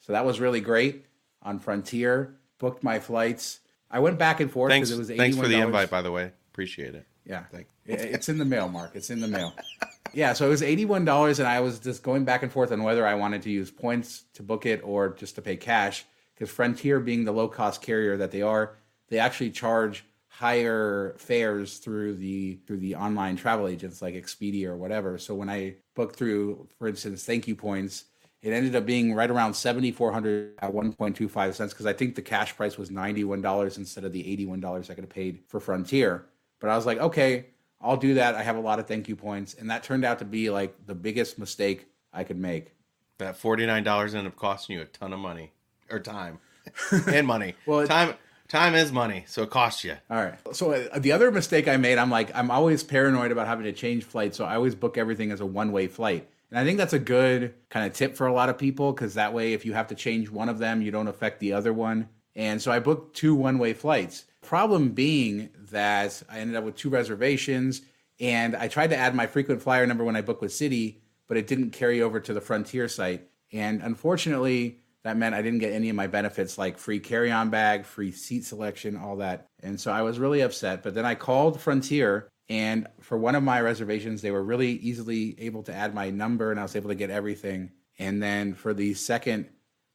So 0.00 0.12
that 0.12 0.24
was 0.24 0.38
really 0.38 0.60
great 0.60 1.06
on 1.42 1.58
Frontier. 1.58 2.36
Booked 2.58 2.84
my 2.84 3.00
flights. 3.00 3.60
I 3.90 3.98
went 3.98 4.18
back 4.18 4.40
and 4.40 4.50
forth 4.50 4.70
Thanks. 4.70 4.90
because 4.90 5.10
it 5.10 5.12
was 5.12 5.18
$81. 5.18 5.18
Thanks 5.18 5.36
for 5.38 5.48
the 5.48 5.60
invite, 5.60 5.90
by 5.90 6.02
the 6.02 6.12
way. 6.12 6.30
Appreciate 6.52 6.94
it. 6.94 7.06
Yeah, 7.24 7.44
Thank- 7.50 7.66
it's 7.86 8.28
in 8.28 8.38
the 8.38 8.44
mail, 8.44 8.68
Mark. 8.68 8.92
It's 8.94 9.10
in 9.10 9.20
the 9.20 9.28
mail. 9.28 9.52
Yeah, 10.12 10.32
so 10.32 10.46
it 10.46 10.50
was 10.50 10.62
eighty-one 10.62 11.04
dollars, 11.04 11.38
and 11.38 11.48
I 11.48 11.60
was 11.60 11.78
just 11.78 12.02
going 12.02 12.24
back 12.24 12.42
and 12.42 12.50
forth 12.50 12.72
on 12.72 12.82
whether 12.82 13.06
I 13.06 13.14
wanted 13.14 13.42
to 13.42 13.50
use 13.50 13.70
points 13.70 14.24
to 14.34 14.42
book 14.42 14.66
it 14.66 14.80
or 14.82 15.10
just 15.10 15.36
to 15.36 15.42
pay 15.42 15.56
cash. 15.56 16.04
Because 16.34 16.50
Frontier, 16.50 17.00
being 17.00 17.24
the 17.24 17.32
low-cost 17.32 17.82
carrier 17.82 18.16
that 18.16 18.30
they 18.30 18.40
are, 18.40 18.76
they 19.08 19.18
actually 19.18 19.50
charge 19.50 20.04
higher 20.28 21.14
fares 21.18 21.78
through 21.78 22.16
the 22.16 22.58
through 22.66 22.78
the 22.78 22.94
online 22.94 23.36
travel 23.36 23.68
agents 23.68 24.00
like 24.00 24.14
Expedia 24.14 24.68
or 24.68 24.76
whatever. 24.76 25.18
So 25.18 25.34
when 25.34 25.50
I 25.50 25.74
booked 25.94 26.16
through, 26.16 26.66
for 26.78 26.88
instance, 26.88 27.24
Thank 27.24 27.46
You 27.46 27.54
Points, 27.54 28.06
it 28.42 28.52
ended 28.52 28.74
up 28.74 28.86
being 28.86 29.14
right 29.14 29.30
around 29.30 29.54
seventy 29.54 29.92
four 29.92 30.12
hundred 30.12 30.54
at 30.60 30.72
one 30.72 30.92
point 30.92 31.14
two 31.14 31.28
five 31.28 31.54
cents 31.54 31.72
because 31.72 31.86
I 31.86 31.92
think 31.92 32.14
the 32.14 32.22
cash 32.22 32.56
price 32.56 32.78
was 32.78 32.90
ninety 32.90 33.22
one 33.22 33.42
dollars 33.42 33.76
instead 33.76 34.04
of 34.04 34.12
the 34.12 34.26
eighty 34.26 34.46
one 34.46 34.60
dollars 34.60 34.88
I 34.88 34.94
could 34.94 35.04
have 35.04 35.10
paid 35.10 35.40
for 35.46 35.60
Frontier. 35.60 36.24
But 36.58 36.70
I 36.70 36.76
was 36.76 36.86
like, 36.86 36.98
okay, 36.98 37.46
I'll 37.80 37.96
do 37.96 38.14
that. 38.14 38.34
I 38.34 38.42
have 38.42 38.56
a 38.56 38.60
lot 38.60 38.78
of 38.78 38.86
thank 38.86 39.08
you 39.08 39.16
points, 39.16 39.54
and 39.54 39.70
that 39.70 39.82
turned 39.82 40.04
out 40.04 40.18
to 40.18 40.24
be 40.24 40.50
like 40.50 40.86
the 40.86 40.94
biggest 40.94 41.38
mistake 41.38 41.86
I 42.12 42.24
could 42.24 42.38
make. 42.38 42.74
That 43.18 43.36
forty 43.36 43.66
nine 43.66 43.84
dollars 43.84 44.14
ended 44.14 44.32
up 44.32 44.38
costing 44.38 44.76
you 44.76 44.82
a 44.82 44.86
ton 44.86 45.12
of 45.12 45.18
money 45.18 45.52
or 45.90 46.00
time 46.00 46.38
and 47.06 47.26
money. 47.26 47.54
Well, 47.66 47.86
time 47.86 48.14
time 48.48 48.74
is 48.74 48.92
money, 48.92 49.24
so 49.26 49.42
it 49.42 49.50
costs 49.50 49.84
you. 49.84 49.96
All 50.10 50.22
right. 50.22 50.38
So 50.52 50.72
uh, 50.72 50.98
the 50.98 51.12
other 51.12 51.30
mistake 51.30 51.68
I 51.68 51.76
made, 51.76 51.98
I'm 51.98 52.10
like, 52.10 52.34
I'm 52.36 52.50
always 52.50 52.82
paranoid 52.82 53.30
about 53.30 53.46
having 53.46 53.64
to 53.64 53.72
change 53.72 54.04
flights, 54.04 54.36
so 54.36 54.44
I 54.44 54.56
always 54.56 54.74
book 54.74 54.98
everything 54.98 55.30
as 55.32 55.40
a 55.40 55.46
one 55.46 55.72
way 55.72 55.86
flight. 55.86 56.28
And 56.50 56.58
I 56.58 56.64
think 56.64 56.78
that's 56.78 56.92
a 56.92 56.98
good 56.98 57.54
kind 57.68 57.86
of 57.86 57.92
tip 57.94 58.16
for 58.16 58.26
a 58.26 58.32
lot 58.32 58.48
of 58.48 58.58
people 58.58 58.92
because 58.92 59.14
that 59.14 59.32
way, 59.32 59.52
if 59.52 59.64
you 59.64 59.72
have 59.72 59.86
to 59.88 59.94
change 59.94 60.30
one 60.30 60.48
of 60.48 60.58
them, 60.58 60.82
you 60.82 60.90
don't 60.90 61.08
affect 61.08 61.40
the 61.40 61.52
other 61.52 61.72
one. 61.72 62.08
And 62.34 62.60
so 62.60 62.72
I 62.72 62.80
booked 62.80 63.16
two 63.16 63.34
one 63.34 63.58
way 63.58 63.72
flights. 63.72 64.24
Problem 64.42 64.90
being 64.90 65.50
that 65.70 66.22
I 66.28 66.40
ended 66.40 66.56
up 66.56 66.64
with 66.64 66.76
two 66.76 66.90
reservations, 66.90 67.82
and 68.18 68.56
I 68.56 68.68
tried 68.68 68.90
to 68.90 68.96
add 68.96 69.14
my 69.14 69.26
frequent 69.26 69.62
flyer 69.62 69.86
number 69.86 70.04
when 70.04 70.16
I 70.16 70.22
booked 70.22 70.42
with 70.42 70.52
Citi, 70.52 70.96
but 71.28 71.36
it 71.36 71.46
didn't 71.46 71.70
carry 71.70 72.02
over 72.02 72.20
to 72.20 72.32
the 72.32 72.40
Frontier 72.40 72.88
site. 72.88 73.28
And 73.52 73.82
unfortunately, 73.82 74.80
that 75.02 75.16
meant 75.16 75.34
I 75.34 75.42
didn't 75.42 75.60
get 75.60 75.72
any 75.72 75.88
of 75.88 75.96
my 75.96 76.06
benefits 76.06 76.58
like 76.58 76.78
free 76.78 77.00
carry 77.00 77.30
on 77.30 77.50
bag, 77.50 77.84
free 77.84 78.12
seat 78.12 78.44
selection, 78.44 78.96
all 78.96 79.16
that. 79.16 79.46
And 79.62 79.80
so 79.80 79.92
I 79.92 80.02
was 80.02 80.18
really 80.18 80.40
upset. 80.40 80.82
But 80.82 80.94
then 80.94 81.06
I 81.06 81.14
called 81.14 81.60
Frontier, 81.60 82.28
and 82.48 82.86
for 83.00 83.16
one 83.16 83.34
of 83.34 83.42
my 83.42 83.60
reservations, 83.60 84.22
they 84.22 84.30
were 84.30 84.42
really 84.42 84.72
easily 84.72 85.36
able 85.38 85.62
to 85.64 85.74
add 85.74 85.94
my 85.94 86.10
number, 86.10 86.50
and 86.50 86.58
I 86.58 86.64
was 86.64 86.76
able 86.76 86.88
to 86.88 86.96
get 86.96 87.10
everything. 87.10 87.70
And 87.98 88.22
then 88.22 88.54
for 88.54 88.74
the 88.74 88.94
second 88.94 89.48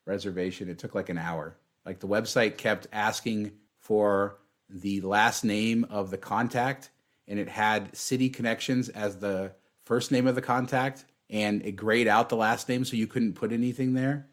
reservation, 0.06 0.70
it 0.70 0.80
took 0.80 0.96
like 0.96 1.10
an 1.10 1.18
hour. 1.18 1.58
Like 1.86 2.00
the 2.00 2.08
website 2.08 2.58
kept 2.58 2.88
asking 2.94 3.52
for 3.86 4.40
the 4.68 5.00
last 5.02 5.44
name 5.46 5.86
of 5.92 6.10
the 6.10 6.18
contact, 6.18 6.90
and 7.28 7.38
it 7.38 7.48
had 7.48 7.96
City 7.96 8.30
Connections 8.30 8.90
as 8.90 9.20
the 9.20 9.52
first 9.84 10.12
name 10.12 10.26
of 10.26 10.34
the 10.34 10.42
contact, 10.42 11.06
and 11.30 11.64
it 11.64 11.74
grayed 11.74 12.08
out 12.08 12.30
the 12.30 12.36
last 12.36 12.68
name 12.68 12.84
so 12.84 12.96
you 12.96 13.06
couldn't 13.06 13.34
put 13.34 13.52
anything 13.52 13.94
there. 13.94 14.26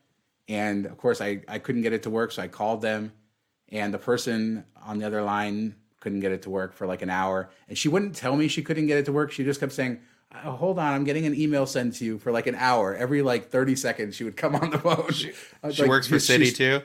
And 0.49 0.87
of 0.87 0.97
course, 0.97 1.21
I, 1.21 1.43
I 1.49 1.59
couldn't 1.59 1.83
get 1.83 1.93
it 1.93 2.03
to 2.05 2.11
work, 2.11 2.33
so 2.33 2.41
I 2.41 2.49
called 2.49 2.81
them, 2.81 3.13
and 3.69 3.93
the 3.93 3.99
person 3.99 4.65
on 4.83 4.99
the 4.99 5.07
other 5.07 5.21
line 5.21 5.77
couldn't 6.01 6.21
get 6.21 6.33
it 6.33 6.41
to 6.43 6.51
work 6.51 6.73
for 6.73 6.87
like 6.87 7.03
an 7.03 7.11
hour. 7.11 7.51
And 7.69 7.77
she 7.77 7.89
wouldn't 7.91 8.17
tell 8.17 8.35
me 8.37 8.49
she 8.49 8.63
couldn't 8.63 8.87
get 8.87 8.97
it 8.97 9.05
to 9.05 9.13
work. 9.13 9.33
She 9.33 9.45
just 9.45 9.61
kept 9.61 9.73
saying, 9.73 10.01
oh, 10.47 10.53
"Hold 10.53 10.79
on, 10.79 10.95
I'm 10.95 11.05
getting 11.05 11.27
an 11.27 11.39
email 11.39 11.67
sent 11.67 11.97
to 11.97 12.07
you 12.07 12.19
for 12.19 12.33
like 12.33 12.47
an 12.47 12.55
hour." 12.55 12.97
Every 12.97 13.21
like 13.21 13.51
30 13.51 13.77
seconds, 13.77 14.17
she 14.17 14.25
would 14.25 14.39
come 14.39 14.57
on 14.57 14.71
the 14.71 14.79
phone. 14.79 15.13
She, 15.13 15.33
She 15.73 15.85
works 15.85 16.09
for 16.09 16.17
Citi 16.17 16.57
too. 16.57 16.81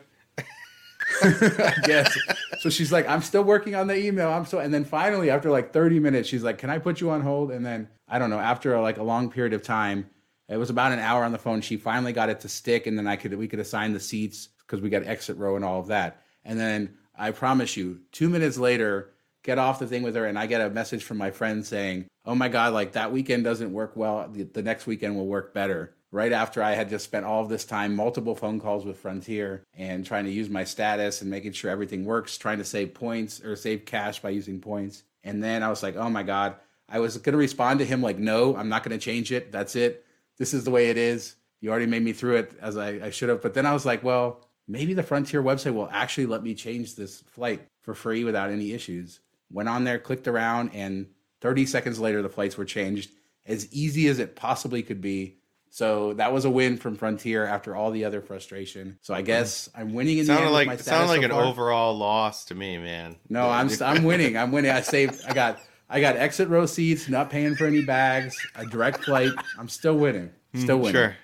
yes. 1.88 2.18
So 2.60 2.70
she's 2.70 2.92
like, 2.92 3.08
I'm 3.08 3.22
still 3.22 3.44
working 3.44 3.76
on 3.76 3.88
the 3.88 3.98
email. 3.98 4.30
I'm 4.30 4.46
so, 4.46 4.60
and 4.60 4.74
then 4.74 4.84
finally, 4.86 5.30
after 5.30 5.50
like 5.50 5.74
30 5.74 6.00
minutes, 6.00 6.30
she's 6.30 6.44
like, 6.44 6.58
Can 6.58 6.70
I 6.70 6.80
put 6.80 7.02
you 7.02 7.10
on 7.10 7.22
hold? 7.22 7.52
And 7.52 7.66
then 7.66 7.88
I 8.08 8.20
don't 8.20 8.30
know. 8.30 8.40
After 8.40 8.80
like 8.80 8.98
a 8.98 9.04
long 9.04 9.30
period 9.30 9.54
of 9.54 9.64
time, 9.64 10.10
it 10.50 10.58
was 10.58 10.70
about 10.70 10.92
an 10.92 11.00
hour 11.00 11.24
on 11.24 11.32
the 11.32 11.38
phone. 11.38 11.62
She 11.62 11.78
finally 11.78 12.14
got 12.14 12.30
it 12.30 12.40
to 12.42 12.50
stick, 12.50 12.88
and 12.88 12.98
then 12.98 13.08
I 13.08 13.16
could 13.16 13.34
we 13.34 13.48
could 13.48 13.60
assign 13.60 13.94
the 13.94 14.00
seats 14.00 14.50
because 14.60 14.82
we 14.82 14.90
got 14.90 15.06
exit 15.06 15.38
row 15.38 15.56
and 15.56 15.66
all 15.66 15.80
of 15.80 15.88
that. 15.88 16.24
And 16.46 16.60
then 16.60 16.98
I 17.18 17.32
promise 17.32 17.76
you, 17.76 18.00
two 18.12 18.30
minutes 18.30 18.58
later, 18.58 19.12
get 19.44 19.58
off 19.58 19.80
the 19.80 19.88
thing 19.88 20.04
with 20.04 20.16
her, 20.16 20.26
and 20.26 20.40
I 20.40 20.46
get 20.46 20.62
a 20.62 20.70
message 20.70 21.04
from 21.04 21.18
my 21.18 21.32
friend 21.32 21.66
saying, 21.66 22.08
"Oh 22.26 22.36
my 22.36 22.48
god, 22.48 22.74
like 22.74 22.94
that 22.94 23.12
weekend 23.12 23.44
doesn't 23.44 23.74
work 23.74 23.94
well. 23.96 24.30
The, 24.32 24.44
the 24.44 24.64
next 24.64 24.88
weekend 24.88 25.16
will 25.16 25.28
work 25.28 25.54
better." 25.54 25.97
Right 26.18 26.34
after 26.34 26.64
I 26.64 26.72
had 26.72 26.90
just 26.90 27.06
spent 27.06 27.28
all 27.28 27.44
of 27.44 27.50
this 27.50 27.64
time, 27.64 27.96
multiple 27.96 28.34
phone 28.34 28.60
calls 28.60 28.84
with 28.84 28.98
Frontier, 28.98 29.64
and 29.76 30.04
trying 30.04 30.26
to 30.26 30.32
use 30.32 30.50
my 30.50 30.64
status 30.64 31.22
and 31.22 31.30
making 31.30 31.52
sure 31.52 31.70
everything 31.70 32.06
works, 32.06 32.40
trying 32.40 32.58
to 32.58 32.66
save 32.66 32.96
points 32.96 33.40
or 33.40 33.56
save 33.56 33.86
cash 33.86 34.20
by 34.20 34.30
using 34.30 34.60
points. 34.60 35.04
And 35.24 35.44
then 35.44 35.62
I 35.62 35.70
was 35.70 35.84
like, 35.84 35.96
"Oh 35.96 36.10
my 36.10 36.24
god." 36.24 36.56
I 36.90 37.02
was 37.02 37.20
going 37.20 37.34
to 37.34 37.38
respond 37.38 37.78
to 37.80 37.86
him 37.86 38.02
like, 38.02 38.18
"No, 38.18 38.56
I'm 38.56 38.68
not 38.68 38.84
going 38.84 38.98
to 38.98 39.06
change 39.06 39.32
it. 39.32 39.52
That's 39.52 39.76
it. 39.76 40.08
This 40.40 40.56
is 40.56 40.64
the 40.64 40.72
way 40.72 40.90
it 40.90 40.98
is. 40.98 41.36
You 41.62 41.70
already 41.70 41.86
made 41.86 42.02
me 42.02 42.14
through 42.14 42.38
it 42.38 42.52
as 42.60 42.78
I, 42.78 42.90
I 42.94 43.10
should 43.12 43.30
have." 43.30 43.44
But 43.44 43.54
then 43.54 43.68
I 43.68 43.74
was 43.74 43.86
like, 43.86 44.04
"Well." 44.04 44.42
maybe 44.68 44.96
the 44.96 45.04
Frontier 45.04 45.44
website 45.44 45.76
will 45.76 45.88
actually 45.92 46.26
let 46.26 46.44
me 46.44 46.56
change 46.56 46.96
this 46.96 47.22
flight 47.22 47.62
for 47.84 47.94
free 47.94 48.24
without 48.24 48.50
any 48.50 48.74
issues. 48.74 49.20
Went 49.52 49.70
on 49.70 49.84
there, 49.84 50.00
clicked 50.00 50.28
around, 50.28 50.72
and 50.74 51.06
30 51.42 51.68
seconds 51.68 52.00
later, 52.00 52.24
the 52.24 52.28
flights 52.28 52.58
were 52.58 52.66
changed 52.66 53.12
as 53.46 53.72
easy 53.72 54.08
as 54.08 54.18
it 54.20 54.36
possibly 54.36 54.82
could 54.84 55.00
be. 55.00 55.38
So 55.78 56.14
that 56.14 56.34
was 56.34 56.44
a 56.44 56.50
win 56.50 56.78
from 56.78 56.96
Frontier 56.96 57.46
after 57.46 57.76
all 57.76 57.92
the 57.92 58.06
other 58.06 58.20
frustration. 58.20 58.98
So 59.04 59.14
I 59.14 59.18
mm-hmm. 59.18 59.28
guess 59.28 59.70
I'm 59.76 59.94
winning 59.94 60.18
in 60.18 60.26
the 60.26 60.34
end 60.34 60.52
like 60.52 60.62
with 60.62 60.68
my 60.70 60.74
it 60.74 60.80
status 60.80 60.86
sounded 60.88 61.10
like 61.10 61.20
so 61.20 61.26
an 61.26 61.30
far. 61.30 61.44
overall 61.44 61.96
loss 61.96 62.46
to 62.46 62.56
me, 62.56 62.80
man. 62.80 63.16
No, 63.30 63.48
I'm 63.48 63.70
I'm 63.82 64.04
winning. 64.04 64.38
I'm 64.38 64.52
winning. 64.52 64.72
I 64.72 64.82
saved. 64.82 65.24
I 65.28 65.36
got 65.36 65.60
I 65.88 66.02
got 66.02 66.16
exit 66.16 66.50
row 66.50 66.66
seats, 66.66 67.08
not 67.08 67.30
paying 67.30 67.54
for 67.54 67.68
any 67.68 67.84
bags, 67.84 68.36
a 68.56 68.66
direct 68.66 69.04
flight. 69.04 69.30
I'm 69.60 69.70
still 69.70 69.96
winning. 69.96 70.32
Mm, 70.56 70.64
still 70.64 70.78
winning. 70.78 70.94
Sure. 70.94 71.16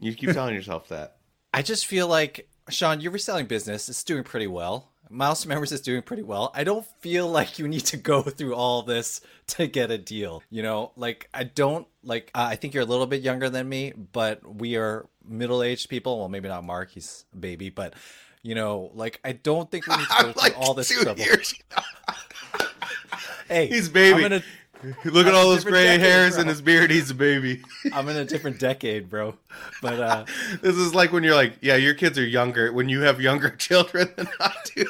You 0.00 0.12
keep 0.16 0.32
telling 0.32 0.56
yourself 0.56 0.88
that. 0.88 1.18
I 1.54 1.62
just 1.62 1.86
feel 1.86 2.08
like 2.08 2.48
Shawn, 2.68 3.00
your 3.00 3.12
reselling 3.12 3.46
business 3.46 3.88
is 3.88 4.02
doing 4.02 4.24
pretty 4.24 4.48
well. 4.48 4.89
Miles 5.10 5.42
to 5.42 5.48
Memories 5.48 5.72
is 5.72 5.80
doing 5.80 6.02
pretty 6.02 6.22
well. 6.22 6.52
I 6.54 6.62
don't 6.62 6.86
feel 7.00 7.28
like 7.28 7.58
you 7.58 7.66
need 7.66 7.84
to 7.86 7.96
go 7.96 8.22
through 8.22 8.54
all 8.54 8.82
this 8.82 9.20
to 9.48 9.66
get 9.66 9.90
a 9.90 9.98
deal. 9.98 10.42
You 10.50 10.62
know, 10.62 10.92
like 10.96 11.28
I 11.34 11.44
don't 11.44 11.86
like. 12.04 12.30
Uh, 12.34 12.46
I 12.50 12.56
think 12.56 12.74
you're 12.74 12.84
a 12.84 12.86
little 12.86 13.06
bit 13.06 13.20
younger 13.22 13.50
than 13.50 13.68
me, 13.68 13.92
but 14.12 14.54
we 14.56 14.76
are 14.76 15.06
middle-aged 15.26 15.88
people. 15.88 16.18
Well, 16.18 16.28
maybe 16.28 16.48
not 16.48 16.64
Mark; 16.64 16.90
he's 16.90 17.24
a 17.32 17.36
baby, 17.36 17.70
but 17.70 17.94
you 18.42 18.54
know, 18.54 18.90
like 18.94 19.20
I 19.24 19.32
don't 19.32 19.68
think 19.70 19.86
we 19.88 19.96
need 19.96 20.06
to 20.06 20.08
go 20.22 20.32
through 20.32 20.42
like 20.42 20.56
all 20.56 20.74
this 20.74 20.88
trouble. 20.88 21.20
years. 21.20 21.54
Hey, 23.48 23.66
He's 23.66 23.88
baby. 23.88 24.24
I'm 24.24 24.32
in 24.32 24.32
a, 24.34 24.42
Look 25.04 25.26
at 25.26 25.34
all 25.34 25.50
those 25.50 25.64
gray 25.64 25.84
decade, 25.84 26.00
hairs 26.00 26.34
bro. 26.34 26.42
in 26.42 26.48
his 26.48 26.60
beard. 26.62 26.90
He's 26.90 27.10
a 27.10 27.14
baby. 27.14 27.62
I'm 27.92 28.08
in 28.08 28.16
a 28.16 28.24
different 28.24 28.58
decade, 28.58 29.08
bro. 29.10 29.36
But 29.82 30.00
uh, 30.00 30.24
This 30.62 30.76
is 30.76 30.94
like 30.94 31.12
when 31.12 31.22
you're 31.22 31.34
like, 31.34 31.54
yeah, 31.60 31.76
your 31.76 31.94
kids 31.94 32.18
are 32.18 32.26
younger. 32.26 32.72
When 32.72 32.88
you 32.88 33.00
have 33.02 33.20
younger 33.20 33.50
children 33.50 34.12
than 34.16 34.28
I 34.40 34.52
do. 34.74 34.84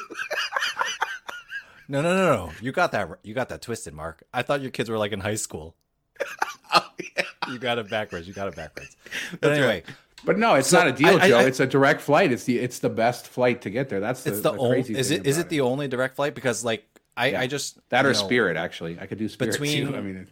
no, 1.87 2.01
no, 2.01 2.15
no, 2.15 2.35
no. 2.47 2.51
You 2.61 2.71
got 2.71 2.91
that. 2.93 3.09
You 3.23 3.33
got 3.33 3.49
that 3.49 3.61
twisted, 3.61 3.93
Mark. 3.93 4.23
I 4.33 4.41
thought 4.43 4.61
your 4.61 4.71
kids 4.71 4.89
were 4.89 4.97
like 4.97 5.11
in 5.11 5.19
high 5.19 5.35
school. 5.35 5.75
Oh, 6.73 6.87
yeah. 7.17 7.23
You 7.49 7.57
got 7.59 7.77
it 7.79 7.89
backwards. 7.89 8.27
You 8.27 8.33
got 8.33 8.47
it 8.47 8.55
backwards. 8.55 8.95
But 9.31 9.41
That's 9.41 9.57
anyway, 9.57 9.83
But 10.23 10.37
no, 10.37 10.53
it's 10.55 10.71
not 10.71 10.87
a 10.87 10.91
deal, 10.93 11.19
I- 11.19 11.23
I- 11.25 11.29
Joe. 11.29 11.39
I- 11.39 11.43
it's 11.43 11.59
a 11.59 11.65
direct 11.67 12.01
flight. 12.01 12.31
It's 12.31 12.43
the 12.45 12.59
it's 12.59 12.79
the 12.79 12.89
best 12.89 13.27
flight 13.27 13.61
to 13.63 13.69
get 13.69 13.89
there. 13.89 13.99
That's 13.99 14.23
the, 14.23 14.29
it's 14.31 14.41
the, 14.41 14.51
the 14.51 14.57
only. 14.57 14.75
crazy 14.83 14.95
Is 14.97 15.09
thing 15.09 15.19
it 15.21 15.27
is 15.27 15.37
about 15.37 15.45
it 15.47 15.49
the 15.49 15.61
only 15.61 15.87
direct 15.87 16.15
flight? 16.15 16.33
Because 16.35 16.63
like 16.63 16.85
I 17.21 17.25
Yeah. 17.27 17.41
I 17.41 17.47
just 17.47 17.79
that 17.89 18.05
or 18.05 18.09
know, 18.09 18.13
Spirit? 18.13 18.57
Actually, 18.57 18.99
I 18.99 19.05
could 19.05 19.17
do 19.17 19.27
Spirit 19.29 19.51
Between- 19.53 19.87
too. 19.87 19.95
I 19.99 20.01
mean, 20.01 20.15
yeah, 20.15 20.23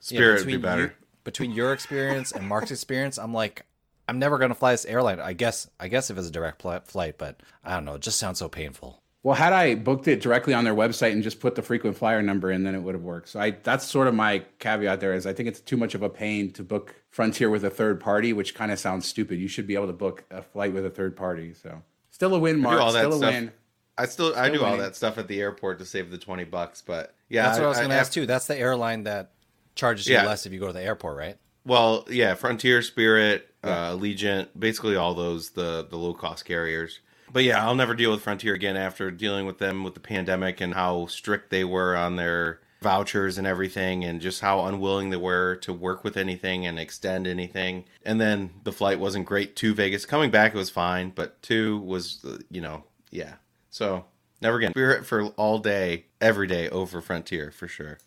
Spirit 0.00 0.38
would 0.40 0.46
be 0.46 0.56
better. 0.56 0.82
you- 0.82 0.90
between 1.24 1.50
your 1.52 1.72
experience 1.74 2.32
and 2.32 2.46
Mark's 2.48 2.70
experience, 2.70 3.18
I'm 3.18 3.34
like. 3.34 3.64
I'm 4.10 4.18
never 4.18 4.38
gonna 4.38 4.54
fly 4.54 4.72
this 4.72 4.86
airline. 4.86 5.20
I 5.20 5.34
guess. 5.34 5.68
I 5.78 5.88
guess 5.88 6.08
if 6.08 6.16
it's 6.16 6.28
a 6.28 6.30
direct 6.30 6.60
pl- 6.60 6.80
flight, 6.86 7.18
but 7.18 7.42
I 7.62 7.74
don't 7.74 7.84
know. 7.84 7.96
It 7.96 8.00
just 8.00 8.18
sounds 8.18 8.38
so 8.38 8.48
painful. 8.48 9.02
Well, 9.22 9.34
had 9.34 9.52
I 9.52 9.74
booked 9.74 10.08
it 10.08 10.22
directly 10.22 10.54
on 10.54 10.64
their 10.64 10.74
website 10.74 11.12
and 11.12 11.22
just 11.22 11.40
put 11.40 11.56
the 11.56 11.60
frequent 11.60 11.94
flyer 11.94 12.22
number 12.22 12.50
in, 12.50 12.62
then 12.64 12.74
it 12.74 12.78
would 12.78 12.94
have 12.94 13.04
worked. 13.04 13.28
So 13.28 13.38
I 13.38 13.50
that's 13.50 13.84
sort 13.84 14.08
of 14.08 14.14
my 14.14 14.44
caveat 14.60 15.00
there 15.00 15.12
is 15.12 15.26
I 15.26 15.34
think 15.34 15.46
it's 15.50 15.60
too 15.60 15.76
much 15.76 15.94
of 15.94 16.02
a 16.02 16.08
pain 16.08 16.50
to 16.52 16.62
book 16.62 16.94
Frontier 17.10 17.50
with 17.50 17.64
a 17.66 17.68
third 17.68 18.00
party, 18.00 18.32
which 18.32 18.54
kind 18.54 18.72
of 18.72 18.78
sounds 18.78 19.06
stupid. 19.06 19.38
You 19.38 19.46
should 19.48 19.66
be 19.66 19.74
able 19.74 19.88
to 19.88 19.92
book 19.92 20.24
a 20.30 20.40
flight 20.40 20.72
with 20.72 20.86
a 20.86 20.90
third 20.90 21.14
party. 21.14 21.52
So 21.52 21.82
still 22.10 22.34
a 22.34 22.38
win, 22.38 22.60
Mark. 22.60 22.78
Still 22.90 23.12
a 23.12 23.18
stuff. 23.18 23.30
win. 23.34 23.52
I 23.98 24.06
still, 24.06 24.34
I 24.36 24.48
do 24.48 24.64
all 24.64 24.76
that 24.76 24.96
stuff 24.96 25.18
at 25.18 25.28
the 25.28 25.40
airport 25.40 25.78
to 25.80 25.84
save 25.84 26.10
the 26.10 26.18
twenty 26.18 26.44
bucks. 26.44 26.82
But 26.86 27.14
yeah, 27.28 27.42
That's 27.42 27.58
what 27.58 27.64
I 27.66 27.68
was 27.68 27.78
gonna 27.78 27.94
ask 27.94 28.12
too. 28.12 28.26
That's 28.26 28.46
the 28.46 28.56
airline 28.56 29.04
that 29.04 29.32
charges 29.74 30.06
you 30.06 30.14
Yeah. 30.14 30.24
less 30.26 30.46
if 30.46 30.52
you 30.52 30.60
go 30.60 30.68
to 30.68 30.72
the 30.72 30.82
airport, 30.82 31.16
right? 31.16 31.36
Well, 31.64 32.06
yeah, 32.08 32.34
Frontier, 32.34 32.80
Spirit, 32.82 33.52
uh, 33.62 33.90
Allegiant, 33.92 34.48
basically 34.58 34.96
all 34.96 35.14
those 35.14 35.50
the 35.50 35.86
the 35.88 35.96
low 35.96 36.14
cost 36.14 36.44
carriers. 36.44 37.00
But 37.30 37.44
yeah, 37.44 37.62
I'll 37.62 37.74
never 37.74 37.94
deal 37.94 38.10
with 38.10 38.22
Frontier 38.22 38.54
again 38.54 38.76
after 38.76 39.10
dealing 39.10 39.44
with 39.44 39.58
them 39.58 39.84
with 39.84 39.94
the 39.94 40.00
pandemic 40.00 40.60
and 40.62 40.72
how 40.74 41.06
strict 41.06 41.50
they 41.50 41.64
were 41.64 41.94
on 41.94 42.16
their 42.16 42.60
vouchers 42.80 43.36
and 43.38 43.46
everything 43.46 44.04
and 44.04 44.20
just 44.20 44.40
how 44.40 44.64
unwilling 44.64 45.10
they 45.10 45.16
were 45.16 45.56
to 45.56 45.72
work 45.72 46.04
with 46.04 46.16
anything 46.16 46.64
and 46.64 46.78
extend 46.78 47.26
anything. 47.26 47.84
And 48.04 48.20
then 48.20 48.50
the 48.64 48.72
flight 48.72 48.98
wasn't 49.00 49.26
great 49.26 49.56
to 49.56 49.74
Vegas. 49.74 50.06
Coming 50.06 50.30
back 50.30 50.54
it 50.54 50.56
was 50.58 50.70
fine, 50.70 51.10
but 51.10 51.42
two 51.42 51.78
was 51.80 52.24
uh, 52.24 52.38
you 52.50 52.60
know, 52.60 52.84
yeah. 53.10 53.34
So, 53.78 54.06
never 54.42 54.56
again. 54.56 54.72
Spirit 54.72 55.06
for 55.06 55.26
all 55.36 55.60
day, 55.60 56.06
every 56.20 56.48
day 56.48 56.68
over 56.68 57.00
Frontier 57.00 57.52
for 57.52 57.68
sure. 57.68 57.98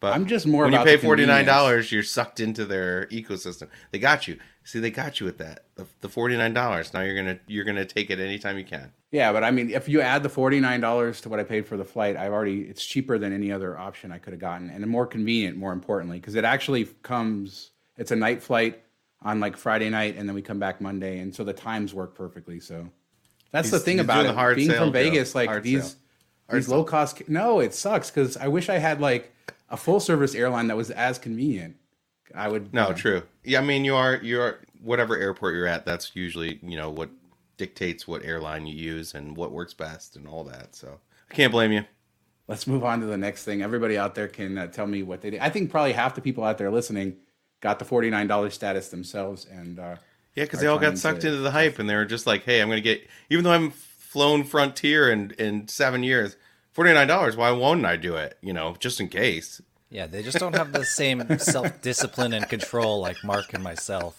But 0.00 0.14
I'm 0.14 0.26
just 0.26 0.48
more 0.48 0.64
when 0.64 0.72
you 0.72 0.82
pay 0.82 0.96
forty 0.96 1.24
nine 1.26 1.44
dollars, 1.44 1.92
you're 1.92 2.02
sucked 2.02 2.40
into 2.40 2.64
their 2.64 3.06
ecosystem. 3.06 3.68
They 3.92 4.00
got 4.00 4.26
you. 4.26 4.40
See, 4.64 4.80
they 4.80 4.90
got 4.90 5.20
you 5.20 5.26
with 5.26 5.38
that. 5.38 5.66
The, 5.76 5.86
the 6.00 6.08
forty 6.08 6.36
nine 6.36 6.52
dollars. 6.52 6.92
Now 6.92 7.02
you're 7.02 7.14
gonna 7.14 7.38
you're 7.46 7.64
gonna 7.64 7.84
take 7.84 8.10
it 8.10 8.18
anytime 8.18 8.58
you 8.58 8.64
can. 8.64 8.90
Yeah, 9.12 9.32
but 9.32 9.44
I 9.44 9.52
mean, 9.52 9.70
if 9.70 9.88
you 9.88 10.00
add 10.00 10.24
the 10.24 10.28
forty 10.28 10.58
nine 10.58 10.80
dollars 10.80 11.20
to 11.20 11.28
what 11.28 11.38
I 11.38 11.44
paid 11.44 11.68
for 11.68 11.76
the 11.76 11.84
flight, 11.84 12.16
I've 12.16 12.32
already 12.32 12.62
it's 12.62 12.84
cheaper 12.84 13.16
than 13.16 13.32
any 13.32 13.52
other 13.52 13.78
option 13.78 14.10
I 14.10 14.18
could 14.18 14.32
have 14.32 14.40
gotten, 14.40 14.70
and 14.70 14.84
more 14.88 15.06
convenient. 15.06 15.56
More 15.56 15.72
importantly, 15.72 16.18
because 16.18 16.34
it 16.34 16.44
actually 16.44 16.86
comes. 17.04 17.70
It's 17.96 18.10
a 18.10 18.16
night 18.16 18.42
flight 18.42 18.82
on 19.20 19.38
like 19.38 19.56
Friday 19.56 19.88
night, 19.88 20.16
and 20.16 20.28
then 20.28 20.34
we 20.34 20.42
come 20.42 20.58
back 20.58 20.80
Monday, 20.80 21.20
and 21.20 21.32
so 21.32 21.44
the 21.44 21.52
times 21.52 21.94
work 21.94 22.16
perfectly. 22.16 22.58
So 22.58 22.90
that's 23.52 23.70
the 23.70 23.78
thing 23.78 24.00
about 24.00 24.26
it. 24.26 24.34
hard 24.34 24.56
Being 24.56 24.70
sale, 24.70 24.78
from 24.78 24.88
Joe. 24.88 24.92
Vegas, 24.92 25.34
like 25.34 25.48
Hard 25.48 25.62
these. 25.62 25.96
These 26.50 26.68
low 26.68 26.84
cost. 26.84 27.26
No, 27.30 27.60
it 27.60 27.72
sucks 27.72 28.10
because 28.10 28.36
I 28.36 28.48
wish 28.48 28.68
I 28.68 28.76
had 28.76 29.00
like 29.00 29.34
a 29.70 29.76
full 29.76 30.00
service 30.00 30.34
airline 30.34 30.66
that 30.66 30.76
was 30.76 30.90
as 30.90 31.18
convenient. 31.18 31.76
I 32.34 32.48
would 32.48 32.74
No, 32.74 32.82
you 32.82 32.88
know, 32.90 32.94
true. 32.94 33.22
Yeah, 33.44 33.60
I 33.60 33.62
mean 33.64 33.86
you 33.86 33.94
are 33.94 34.16
you 34.16 34.40
are 34.40 34.58
whatever 34.82 35.16
airport 35.16 35.54
you're 35.54 35.66
at. 35.66 35.86
That's 35.86 36.14
usually 36.14 36.58
you 36.62 36.76
know 36.76 36.90
what 36.90 37.08
dictates 37.56 38.06
what 38.06 38.22
airline 38.24 38.66
you 38.66 38.74
use 38.74 39.14
and 39.14 39.34
what 39.34 39.52
works 39.52 39.72
best 39.72 40.16
and 40.16 40.26
all 40.28 40.44
that. 40.44 40.74
So 40.74 41.00
I 41.30 41.34
can't 41.34 41.52
blame 41.52 41.72
you. 41.72 41.84
let's 42.48 42.66
move 42.66 42.84
on 42.84 43.00
to 43.00 43.06
the 43.06 43.16
next 43.16 43.44
thing. 43.44 43.62
Everybody 43.62 43.96
out 43.96 44.14
there 44.14 44.28
can 44.28 44.58
uh, 44.58 44.66
tell 44.66 44.86
me 44.86 45.02
what 45.02 45.22
they 45.22 45.30
did. 45.30 45.40
I 45.40 45.48
think 45.48 45.70
probably 45.70 45.92
half 45.92 46.14
the 46.14 46.20
people 46.20 46.44
out 46.44 46.58
there 46.58 46.70
listening 46.70 47.16
got 47.60 47.78
the 47.78 47.84
forty 47.86 48.10
nine 48.10 48.26
dollars 48.26 48.52
status 48.52 48.88
themselves, 48.88 49.46
and 49.50 49.78
uh, 49.78 49.96
Yeah, 50.34 50.44
because 50.44 50.60
they 50.60 50.66
all 50.66 50.78
got 50.78 50.96
sucked 50.98 51.22
to- 51.22 51.28
into 51.28 51.40
the 51.40 51.50
hype 51.50 51.78
and 51.78 51.88
they 51.88 51.94
were 51.94 52.04
just 52.06 52.26
like, 52.26 52.44
hey, 52.44 52.60
I'm 52.60 52.68
gonna 52.68 52.80
get 52.80 53.06
even 53.30 53.44
though 53.44 53.50
I 53.50 53.54
haven't 53.54 53.74
flown 53.74 54.44
Frontier 54.44 55.10
in 55.10 55.32
in 55.38 55.68
seven 55.68 56.02
years, 56.02 56.36
forty 56.72 56.92
nine 56.92 57.06
dollars. 57.08 57.36
Why 57.36 57.50
won't 57.50 57.84
I 57.84 57.96
do 57.96 58.16
it? 58.16 58.36
You 58.40 58.52
know, 58.52 58.76
just 58.78 59.00
in 59.00 59.08
case. 59.08 59.60
Yeah, 59.90 60.06
they 60.06 60.22
just 60.22 60.38
don't 60.38 60.54
have 60.54 60.72
the 60.72 60.84
same 60.86 61.22
self 61.38 61.82
discipline 61.82 62.32
and 62.32 62.48
control 62.48 63.00
like 63.00 63.22
Mark 63.24 63.52
and 63.52 63.62
myself. 63.62 64.16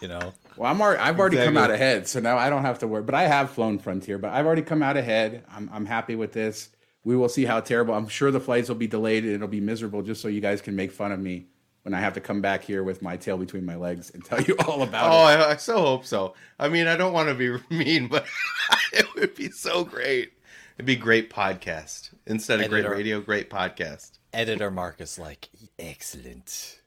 You 0.00 0.06
know, 0.06 0.32
Well, 0.56 0.70
I'm 0.70 0.80
already, 0.80 1.00
I've 1.00 1.18
already 1.18 1.38
come 1.38 1.56
out 1.56 1.72
ahead, 1.72 2.06
so 2.06 2.20
now 2.20 2.38
I 2.38 2.50
don't 2.50 2.62
have 2.62 2.78
to 2.78 2.86
worry. 2.86 3.02
But 3.02 3.16
I 3.16 3.24
have 3.26 3.50
flown 3.50 3.80
Frontier, 3.80 4.16
but 4.16 4.30
I've 4.32 4.46
already 4.46 4.62
come 4.62 4.80
out 4.80 4.96
ahead. 4.96 5.42
I'm, 5.52 5.68
I'm 5.72 5.86
happy 5.86 6.14
with 6.14 6.32
this. 6.32 6.68
We 7.02 7.16
will 7.16 7.28
see 7.28 7.44
how 7.46 7.58
terrible. 7.58 7.94
I'm 7.94 8.06
sure 8.06 8.30
the 8.30 8.38
flights 8.38 8.68
will 8.68 8.76
be 8.76 8.86
delayed 8.86 9.24
and 9.24 9.32
it'll 9.32 9.48
be 9.48 9.60
miserable, 9.60 10.02
just 10.02 10.20
so 10.22 10.28
you 10.28 10.40
guys 10.40 10.60
can 10.62 10.76
make 10.76 10.92
fun 10.92 11.10
of 11.10 11.18
me 11.18 11.46
when 11.88 11.94
I 11.94 12.00
have 12.00 12.12
to 12.14 12.20
come 12.20 12.42
back 12.42 12.62
here 12.64 12.82
with 12.84 13.00
my 13.00 13.16
tail 13.16 13.38
between 13.38 13.64
my 13.64 13.74
legs 13.76 14.10
and 14.12 14.22
tell 14.22 14.42
you 14.42 14.54
all 14.66 14.82
about 14.82 15.10
Oh, 15.10 15.26
it. 15.28 15.40
I, 15.42 15.52
I 15.52 15.56
so 15.56 15.80
hope 15.80 16.04
so. 16.04 16.34
I 16.58 16.68
mean, 16.68 16.86
I 16.86 16.98
don't 16.98 17.14
want 17.14 17.30
to 17.30 17.34
be 17.34 17.64
mean, 17.74 18.08
but 18.08 18.26
it 18.92 19.06
would 19.14 19.34
be 19.34 19.48
so 19.50 19.84
great. 19.84 20.34
It'd 20.76 20.84
be 20.84 20.96
great 20.96 21.30
podcast 21.30 22.10
instead 22.26 22.60
of 22.60 22.68
great 22.68 22.86
radio. 22.86 23.22
Great 23.22 23.48
podcast. 23.48 24.18
editor 24.34 24.70
Marcus, 24.70 25.18
like, 25.18 25.48
excellent. 25.78 26.78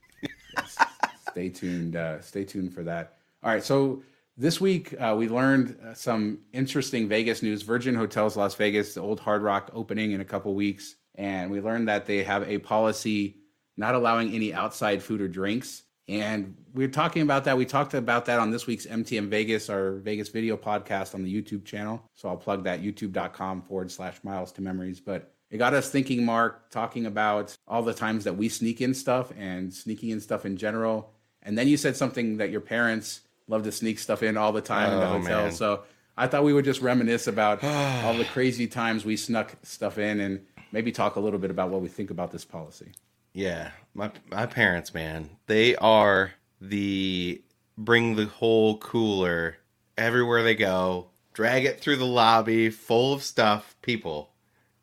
Stay 1.31 1.49
tuned. 1.49 1.95
Uh, 1.95 2.21
stay 2.21 2.45
tuned 2.45 2.71
for 2.71 2.83
that. 2.83 3.17
All 3.43 3.51
right. 3.51 3.63
So 3.63 4.03
this 4.37 4.61
week 4.61 4.93
uh, 5.01 5.15
we 5.17 5.29
learned 5.29 5.77
uh, 5.83 5.95
some 5.95 6.41
interesting 6.53 7.07
Vegas 7.07 7.41
news. 7.41 7.63
Virgin 7.63 7.95
Hotels 7.95 8.37
Las 8.37 8.53
Vegas, 8.53 8.93
the 8.93 9.01
old 9.01 9.19
Hard 9.19 9.41
Rock, 9.41 9.71
opening 9.73 10.11
in 10.11 10.21
a 10.21 10.25
couple 10.25 10.53
weeks, 10.53 10.95
and 11.15 11.49
we 11.49 11.59
learned 11.59 11.87
that 11.87 12.05
they 12.05 12.23
have 12.23 12.47
a 12.47 12.59
policy 12.59 13.37
not 13.77 13.95
allowing 13.95 14.33
any 14.33 14.53
outside 14.53 15.01
food 15.03 15.21
or 15.21 15.27
drinks. 15.27 15.83
And 16.07 16.55
we 16.73 16.83
are 16.83 16.89
talking 16.89 17.21
about 17.21 17.45
that. 17.45 17.57
We 17.57 17.65
talked 17.65 17.93
about 17.93 18.25
that 18.25 18.39
on 18.39 18.51
this 18.51 18.67
week's 18.67 18.85
MTM 18.85 19.29
Vegas, 19.29 19.69
our 19.69 19.93
Vegas 19.93 20.29
video 20.29 20.57
podcast 20.57 21.15
on 21.15 21.23
the 21.23 21.33
YouTube 21.33 21.63
channel. 21.63 22.03
So 22.15 22.27
I'll 22.27 22.37
plug 22.37 22.63
that 22.65 22.81
youtube.com 22.81 23.61
forward 23.63 23.91
slash 23.91 24.15
miles 24.23 24.51
to 24.53 24.61
memories. 24.61 24.99
But 24.99 25.31
it 25.49 25.57
got 25.57 25.73
us 25.73 25.89
thinking, 25.89 26.25
Mark, 26.25 26.69
talking 26.69 27.05
about 27.05 27.55
all 27.67 27.83
the 27.83 27.93
times 27.93 28.23
that 28.25 28.35
we 28.35 28.49
sneak 28.49 28.81
in 28.81 28.93
stuff 28.93 29.31
and 29.37 29.73
sneaking 29.73 30.09
in 30.09 30.19
stuff 30.19 30.45
in 30.45 30.57
general. 30.57 31.11
And 31.43 31.57
then 31.57 31.67
you 31.67 31.77
said 31.77 31.95
something 31.95 32.37
that 32.37 32.49
your 32.51 32.61
parents 32.61 33.21
love 33.47 33.63
to 33.63 33.71
sneak 33.71 33.97
stuff 33.99 34.21
in 34.23 34.37
all 34.37 34.51
the 34.51 34.61
time 34.61 34.91
in 34.93 34.99
the 34.99 35.05
Oh, 35.05 35.19
hotel. 35.19 35.43
man. 35.43 35.51
So 35.51 35.83
I 36.17 36.27
thought 36.27 36.43
we 36.43 36.51
would 36.53 36.65
just 36.65 36.81
reminisce 36.81 37.27
about 37.27 37.63
all 38.03 38.13
the 38.15 38.25
crazy 38.25 38.67
times 38.67 39.05
we 39.05 39.15
snuck 39.17 39.55
stuff 39.63 39.97
in 39.97 40.19
and 40.19 40.45
maybe 40.71 40.91
talk 40.91 41.15
a 41.15 41.19
little 41.19 41.39
bit 41.39 41.51
about 41.51 41.69
what 41.69 41.81
we 41.81 41.87
think 41.87 42.11
about 42.11 42.31
this 42.31 42.43
policy. 42.45 42.91
Yeah, 43.33 43.71
my 43.93 44.11
my 44.29 44.45
parents, 44.45 44.93
man, 44.93 45.29
they 45.47 45.75
are 45.77 46.33
the 46.59 47.41
bring 47.77 48.15
the 48.15 48.25
whole 48.25 48.77
cooler 48.77 49.57
everywhere 49.97 50.43
they 50.43 50.55
go, 50.55 51.07
drag 51.33 51.65
it 51.65 51.79
through 51.79 51.97
the 51.97 52.05
lobby 52.05 52.69
full 52.69 53.13
of 53.13 53.23
stuff, 53.23 53.75
people. 53.81 54.31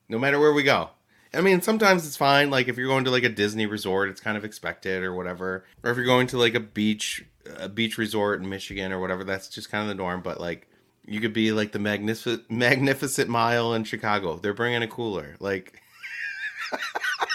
No 0.08 0.18
matter 0.18 0.38
where 0.38 0.52
we 0.52 0.62
go. 0.62 0.90
I 1.34 1.42
mean, 1.42 1.60
sometimes 1.60 2.06
it's 2.06 2.16
fine. 2.16 2.50
Like 2.50 2.68
if 2.68 2.78
you're 2.78 2.88
going 2.88 3.04
to 3.04 3.10
like 3.10 3.24
a 3.24 3.28
Disney 3.28 3.66
resort, 3.66 4.08
it's 4.08 4.20
kind 4.20 4.36
of 4.36 4.44
expected 4.44 5.02
or 5.02 5.14
whatever. 5.14 5.64
Or 5.82 5.90
if 5.90 5.96
you're 5.96 6.06
going 6.06 6.26
to 6.28 6.38
like 6.38 6.54
a 6.54 6.60
beach, 6.60 7.24
a 7.58 7.68
beach 7.68 7.98
resort 7.98 8.40
in 8.40 8.48
Michigan 8.48 8.92
or 8.92 9.00
whatever, 9.00 9.24
that's 9.24 9.48
just 9.48 9.70
kind 9.70 9.82
of 9.82 9.88
the 9.88 10.02
norm. 10.02 10.22
But 10.22 10.40
like, 10.40 10.68
you 11.04 11.20
could 11.20 11.34
be 11.34 11.52
like 11.52 11.72
the 11.72 11.78
magnificent, 11.78 12.50
magnificent 12.50 13.28
mile 13.28 13.74
in 13.74 13.84
Chicago. 13.84 14.38
They're 14.38 14.54
bringing 14.54 14.82
a 14.82 14.88
cooler. 14.88 15.36
Like, 15.38 15.80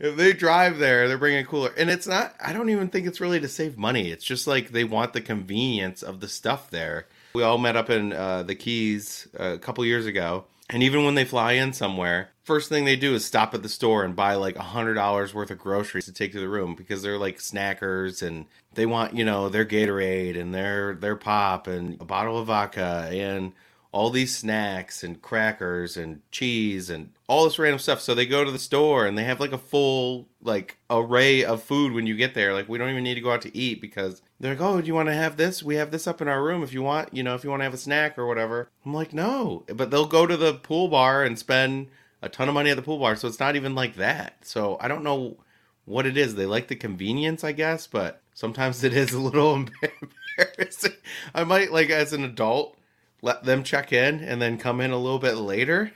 if 0.00 0.16
they 0.16 0.32
drive 0.32 0.78
there, 0.78 1.08
they're 1.08 1.18
bringing 1.18 1.40
a 1.40 1.46
cooler, 1.46 1.72
and 1.76 1.90
it's 1.90 2.06
not. 2.06 2.34
I 2.40 2.52
don't 2.52 2.70
even 2.70 2.88
think 2.88 3.06
it's 3.06 3.20
really 3.20 3.40
to 3.40 3.48
save 3.48 3.78
money. 3.78 4.10
It's 4.10 4.24
just 4.24 4.46
like 4.46 4.70
they 4.70 4.84
want 4.84 5.12
the 5.12 5.20
convenience 5.20 6.02
of 6.02 6.20
the 6.20 6.28
stuff 6.28 6.70
there. 6.70 7.06
We 7.34 7.42
all 7.42 7.58
met 7.58 7.76
up 7.76 7.90
in 7.90 8.12
uh, 8.12 8.44
the 8.44 8.54
Keys 8.54 9.28
a 9.34 9.58
couple 9.58 9.84
years 9.84 10.06
ago, 10.06 10.44
And 10.70 10.82
even 10.82 11.04
when 11.04 11.14
they 11.14 11.24
fly 11.24 11.52
in 11.52 11.72
somewhere, 11.72 12.30
first 12.44 12.68
thing 12.68 12.84
they 12.84 12.96
do 12.96 13.14
is 13.14 13.24
stop 13.24 13.54
at 13.54 13.62
the 13.62 13.68
store 13.68 14.04
and 14.04 14.16
buy 14.16 14.34
like 14.34 14.56
a 14.56 14.62
hundred 14.62 14.94
dollars 14.94 15.34
worth 15.34 15.50
of 15.50 15.58
groceries 15.58 16.06
to 16.06 16.12
take 16.12 16.32
to 16.32 16.40
the 16.40 16.48
room 16.48 16.74
because 16.74 17.02
they're 17.02 17.18
like 17.18 17.38
snackers 17.38 18.26
and 18.26 18.46
they 18.74 18.86
want, 18.86 19.14
you 19.14 19.24
know, 19.24 19.48
their 19.48 19.64
Gatorade 19.64 20.38
and 20.38 20.54
their 20.54 20.94
their 20.94 21.16
pop 21.16 21.66
and 21.66 22.00
a 22.00 22.04
bottle 22.04 22.38
of 22.38 22.46
vodka 22.46 23.08
and 23.12 23.52
all 23.94 24.10
these 24.10 24.36
snacks 24.36 25.04
and 25.04 25.22
crackers 25.22 25.96
and 25.96 26.20
cheese 26.32 26.90
and 26.90 27.10
all 27.28 27.44
this 27.44 27.60
random 27.60 27.78
stuff. 27.78 28.00
So 28.00 28.12
they 28.12 28.26
go 28.26 28.44
to 28.44 28.50
the 28.50 28.58
store 28.58 29.06
and 29.06 29.16
they 29.16 29.22
have 29.22 29.38
like 29.38 29.52
a 29.52 29.58
full 29.58 30.26
like 30.42 30.78
array 30.90 31.44
of 31.44 31.62
food 31.62 31.92
when 31.92 32.04
you 32.04 32.16
get 32.16 32.34
there. 32.34 32.52
Like 32.52 32.68
we 32.68 32.76
don't 32.76 32.90
even 32.90 33.04
need 33.04 33.14
to 33.14 33.20
go 33.20 33.30
out 33.30 33.42
to 33.42 33.56
eat 33.56 33.80
because 33.80 34.20
they're 34.40 34.54
like, 34.54 34.60
"Oh, 34.60 34.80
do 34.80 34.88
you 34.88 34.96
want 34.96 35.10
to 35.10 35.14
have 35.14 35.36
this? 35.36 35.62
We 35.62 35.76
have 35.76 35.92
this 35.92 36.08
up 36.08 36.20
in 36.20 36.26
our 36.26 36.42
room 36.42 36.64
if 36.64 36.72
you 36.72 36.82
want, 36.82 37.14
you 37.14 37.22
know, 37.22 37.36
if 37.36 37.44
you 37.44 37.50
want 37.50 37.60
to 37.60 37.64
have 37.64 37.72
a 37.72 37.76
snack 37.76 38.18
or 38.18 38.26
whatever." 38.26 38.68
I'm 38.84 38.92
like, 38.92 39.12
"No." 39.12 39.62
But 39.72 39.92
they'll 39.92 40.06
go 40.06 40.26
to 40.26 40.36
the 40.36 40.54
pool 40.54 40.88
bar 40.88 41.22
and 41.22 41.38
spend 41.38 41.86
a 42.20 42.28
ton 42.28 42.48
of 42.48 42.54
money 42.54 42.70
at 42.70 42.76
the 42.76 42.82
pool 42.82 42.98
bar, 42.98 43.14
so 43.14 43.28
it's 43.28 43.38
not 43.38 43.54
even 43.54 43.76
like 43.76 43.94
that. 43.94 44.38
So 44.42 44.76
I 44.80 44.88
don't 44.88 45.04
know 45.04 45.36
what 45.84 46.04
it 46.04 46.16
is. 46.16 46.34
They 46.34 46.46
like 46.46 46.66
the 46.66 46.74
convenience, 46.74 47.44
I 47.44 47.52
guess, 47.52 47.86
but 47.86 48.20
sometimes 48.34 48.82
it 48.82 48.92
is 48.92 49.12
a 49.12 49.20
little 49.20 49.54
embarrassing. 50.36 50.94
I 51.32 51.44
might 51.44 51.70
like 51.70 51.90
as 51.90 52.12
an 52.12 52.24
adult 52.24 52.76
let 53.24 53.42
them 53.42 53.64
check 53.64 53.90
in 53.90 54.20
and 54.20 54.40
then 54.40 54.58
come 54.58 54.82
in 54.82 54.90
a 54.90 54.98
little 54.98 55.18
bit 55.18 55.36
later. 55.36 55.90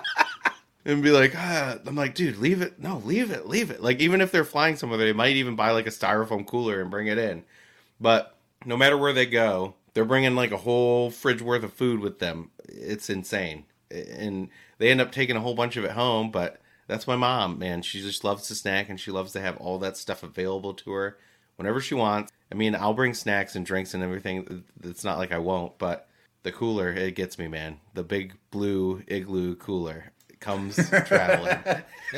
and 0.86 1.04
be 1.04 1.12
like, 1.12 1.34
ah, 1.36 1.76
I'm 1.86 1.96
like, 1.96 2.16
dude, 2.16 2.38
leave 2.38 2.62
it. 2.62 2.80
No, 2.80 3.02
leave 3.04 3.32
it, 3.32 3.46
leave 3.46 3.70
it. 3.70 3.84
Like, 3.84 4.00
even 4.00 4.22
if 4.22 4.32
they're 4.32 4.46
flying 4.46 4.78
somewhere, 4.78 4.98
they 4.98 5.12
might 5.12 5.36
even 5.36 5.58
buy 5.58 5.72
like 5.72 5.88
a 5.88 5.92
styrofoam 5.92 6.48
cooler 6.48 6.80
and 6.80 6.90
bring 6.90 7.08
it 7.08 7.18
in. 7.18 7.44
But 8.00 8.38
no 8.66 8.78
matter 8.78 8.98
where 8.98 9.12
they 9.12 9.26
go, 9.26 9.74
they're 9.94 10.06
bringing 10.06 10.36
like 10.36 10.52
a 10.52 10.58
whole 10.58 11.12
fridge 11.12 11.42
worth 11.42 11.64
of 11.64 11.74
food 11.74 12.00
with 12.00 12.20
them. 12.20 12.52
It's 12.70 13.10
insane. 13.10 13.66
And 13.92 14.48
they 14.78 14.90
end 14.90 15.02
up 15.02 15.12
taking 15.12 15.36
a 15.36 15.42
whole 15.42 15.54
bunch 15.54 15.76
of 15.76 15.84
it 15.84 15.92
home. 15.92 16.32
But 16.32 16.62
that's 16.88 17.08
my 17.08 17.18
mom, 17.18 17.60
man. 17.60 17.82
She 17.82 18.02
just 18.02 18.24
loves 18.24 18.48
to 18.48 18.56
snack 18.56 18.88
and 18.88 18.98
she 18.98 19.12
loves 19.12 19.34
to 19.34 19.42
have 19.42 19.58
all 19.58 19.80
that 19.80 19.98
stuff 19.98 20.24
available 20.24 20.74
to 20.76 20.92
her 20.92 21.18
whenever 21.58 21.82
she 21.82 21.94
wants. 21.94 22.32
I 22.52 22.56
mean, 22.56 22.76
I'll 22.76 22.94
bring 22.94 23.14
snacks 23.14 23.56
and 23.56 23.66
drinks 23.66 23.94
and 23.94 24.04
everything. 24.04 24.64
It's 24.84 25.04
not 25.04 25.18
like 25.18 25.32
I 25.32 25.40
won't, 25.40 25.78
but 25.78 26.08
the 26.44 26.52
cooler, 26.52 26.92
it 26.92 27.16
gets 27.16 27.38
me, 27.40 27.48
man. 27.48 27.80
The 27.94 28.04
big 28.04 28.34
blue 28.52 29.04
igloo 29.08 29.56
cooler 29.56 30.12
comes 30.40 30.76
traveling. 31.06 31.58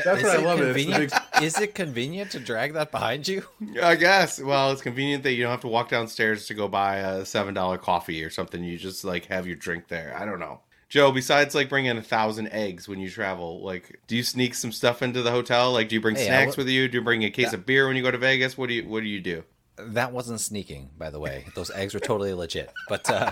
That's 0.03 0.21
is 0.21 0.23
what 0.23 0.25
I 0.25 0.35
it 0.37 0.43
love. 0.43 0.59
It. 0.59 0.63
It's 0.75 0.83
convenient? 0.83 1.13
big- 1.33 1.43
is 1.43 1.59
it 1.61 1.75
convenient 1.75 2.31
to 2.31 2.39
drag 2.39 2.73
that 2.73 2.91
behind 2.91 3.27
you? 3.27 3.43
I 3.81 3.95
guess. 3.95 4.41
Well, 4.41 4.71
it's 4.71 4.81
convenient 4.81 5.23
that 5.23 5.31
you 5.33 5.43
don't 5.43 5.51
have 5.51 5.61
to 5.61 5.67
walk 5.69 5.87
downstairs 5.89 6.45
to 6.47 6.53
go 6.53 6.67
buy 6.67 6.97
a 6.97 7.25
seven 7.25 7.53
dollar 7.53 7.77
coffee 7.77 8.21
or 8.23 8.29
something. 8.29 8.63
You 8.63 8.77
just 8.77 9.05
like 9.05 9.27
have 9.27 9.47
your 9.47 9.55
drink 9.55 9.87
there. 9.87 10.13
I 10.17 10.25
don't 10.25 10.39
know. 10.39 10.59
Joe, 10.89 11.11
besides 11.11 11.53
like 11.55 11.67
bringing 11.69 11.97
a 11.97 12.01
thousand 12.01 12.47
eggs 12.49 12.87
when 12.87 12.99
you 12.99 13.09
travel, 13.09 13.61
like, 13.63 13.99
do 14.07 14.15
you 14.15 14.23
sneak 14.23 14.55
some 14.55 14.71
stuff 14.71 15.01
into 15.01 15.21
the 15.21 15.31
hotel? 15.31 15.71
Like, 15.73 15.89
do 15.89 15.95
you 15.95 16.01
bring 16.01 16.15
Hey, 16.15 16.25
snacks 16.25 16.51
w- 16.53 16.65
with 16.65 16.69
you? 16.73 16.87
Do 16.87 16.97
you 16.97 17.03
bring 17.03 17.23
a 17.23 17.29
case 17.29 17.51
of 17.53 17.65
beer 17.65 17.87
when 17.87 17.95
you 17.97 18.03
go 18.03 18.11
to 18.11 18.17
Vegas? 18.17 18.57
What 18.57 18.67
do 18.67 18.73
you 18.73 18.87
What 18.87 19.01
do 19.01 19.07
you 19.07 19.19
do? 19.21 19.43
That 19.79 20.11
wasn't 20.11 20.39
sneaking, 20.41 20.89
by 20.97 21.09
the 21.09 21.19
way. 21.19 21.45
Those 21.55 21.71
eggs 21.71 21.93
were 21.93 21.99
totally 21.99 22.33
legit. 22.33 22.71
But 22.89 23.09
uh, 23.09 23.31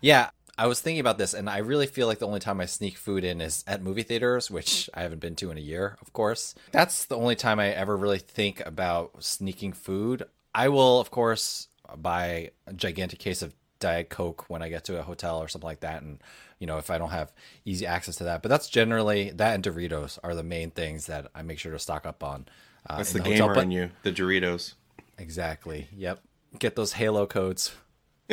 yeah, 0.00 0.30
I 0.56 0.66
was 0.66 0.80
thinking 0.80 1.00
about 1.00 1.18
this, 1.18 1.34
and 1.34 1.48
I 1.48 1.58
really 1.58 1.86
feel 1.86 2.06
like 2.06 2.18
the 2.18 2.26
only 2.26 2.40
time 2.40 2.60
I 2.60 2.66
sneak 2.66 2.96
food 2.96 3.22
in 3.24 3.40
is 3.40 3.64
at 3.66 3.82
movie 3.82 4.02
theaters, 4.02 4.50
which 4.50 4.88
I 4.94 5.02
haven't 5.02 5.20
been 5.20 5.36
to 5.36 5.50
in 5.50 5.58
a 5.58 5.60
year, 5.60 5.96
of 6.00 6.12
course. 6.12 6.54
That's 6.72 7.04
the 7.04 7.16
only 7.16 7.36
time 7.36 7.60
I 7.60 7.68
ever 7.68 7.96
really 7.96 8.18
think 8.18 8.64
about 8.66 9.22
sneaking 9.22 9.72
food. 9.74 10.24
I 10.54 10.68
will, 10.68 11.00
of 11.00 11.10
course, 11.10 11.68
buy 11.96 12.50
a 12.66 12.72
gigantic 12.72 13.18
case 13.18 13.42
of 13.42 13.54
Diet 13.78 14.08
Coke 14.10 14.46
when 14.48 14.62
I 14.62 14.68
get 14.68 14.84
to 14.86 14.98
a 14.98 15.02
hotel 15.02 15.38
or 15.38 15.46
something 15.48 15.68
like 15.68 15.80
that, 15.80 16.02
and 16.02 16.18
you 16.58 16.66
know 16.66 16.78
if 16.78 16.90
I 16.90 16.98
don't 16.98 17.10
have 17.10 17.32
easy 17.64 17.86
access 17.86 18.16
to 18.16 18.24
that. 18.24 18.42
But 18.42 18.48
that's 18.48 18.68
generally 18.68 19.30
that 19.36 19.54
and 19.54 19.62
Doritos 19.62 20.18
are 20.24 20.34
the 20.34 20.42
main 20.42 20.70
things 20.72 21.06
that 21.06 21.28
I 21.34 21.42
make 21.42 21.60
sure 21.60 21.70
to 21.72 21.78
stock 21.78 22.04
up 22.06 22.24
on. 22.24 22.46
Uh, 22.88 22.96
That's 22.96 23.12
the 23.12 23.20
hotel. 23.22 23.36
gamer 23.48 23.54
But- 23.54 23.64
in 23.64 23.70
you, 23.70 23.90
the 24.02 24.10
Doritos. 24.12 24.74
Exactly. 25.18 25.88
Yep. 25.96 26.22
Get 26.58 26.76
those 26.76 26.94
Halo 26.94 27.26
codes 27.26 27.74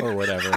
or 0.00 0.14
whatever. 0.14 0.56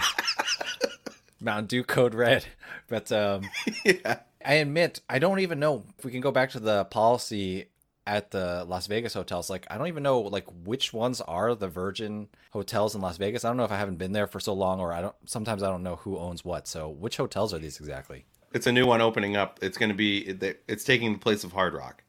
Mountain 1.41 1.65
Dew 1.67 1.83
code 1.83 2.13
red. 2.13 2.45
But 2.87 3.11
um 3.11 3.49
yeah. 3.85 4.19
I 4.45 4.53
admit 4.55 5.01
I 5.09 5.19
don't 5.19 5.39
even 5.39 5.59
know 5.59 5.83
if 5.97 6.05
we 6.05 6.11
can 6.11 6.21
go 6.21 6.31
back 6.31 6.51
to 6.51 6.59
the 6.59 6.85
policy 6.85 7.67
at 8.07 8.31
the 8.31 8.65
Las 8.67 8.87
Vegas 8.87 9.13
hotels. 9.13 9.49
Like 9.49 9.67
I 9.69 9.77
don't 9.77 9.87
even 9.87 10.03
know 10.03 10.19
like 10.21 10.45
which 10.65 10.93
ones 10.93 11.21
are 11.21 11.55
the 11.55 11.67
Virgin 11.67 12.27
hotels 12.51 12.95
in 12.95 13.01
Las 13.01 13.17
Vegas. 13.17 13.43
I 13.45 13.49
don't 13.49 13.57
know 13.57 13.65
if 13.65 13.71
I 13.71 13.77
haven't 13.77 13.97
been 13.97 14.13
there 14.13 14.27
for 14.27 14.39
so 14.39 14.53
long 14.53 14.79
or 14.79 14.93
I 14.93 15.01
don't 15.01 15.15
sometimes 15.25 15.63
I 15.63 15.69
don't 15.69 15.83
know 15.83 15.97
who 15.97 16.17
owns 16.17 16.43
what. 16.45 16.67
So 16.67 16.89
which 16.89 17.17
hotels 17.17 17.53
are 17.53 17.59
these 17.59 17.79
exactly? 17.79 18.25
It's 18.53 18.65
a 18.65 18.71
new 18.71 18.87
one 18.87 18.99
opening 19.01 19.35
up. 19.35 19.59
It's 19.61 19.77
going 19.77 19.89
to 19.89 19.95
be. 19.95 20.21
It's 20.67 20.83
taking 20.83 21.13
the 21.13 21.19
place 21.19 21.43
of 21.43 21.51
Hard 21.51 21.73
Rock. 21.75 22.03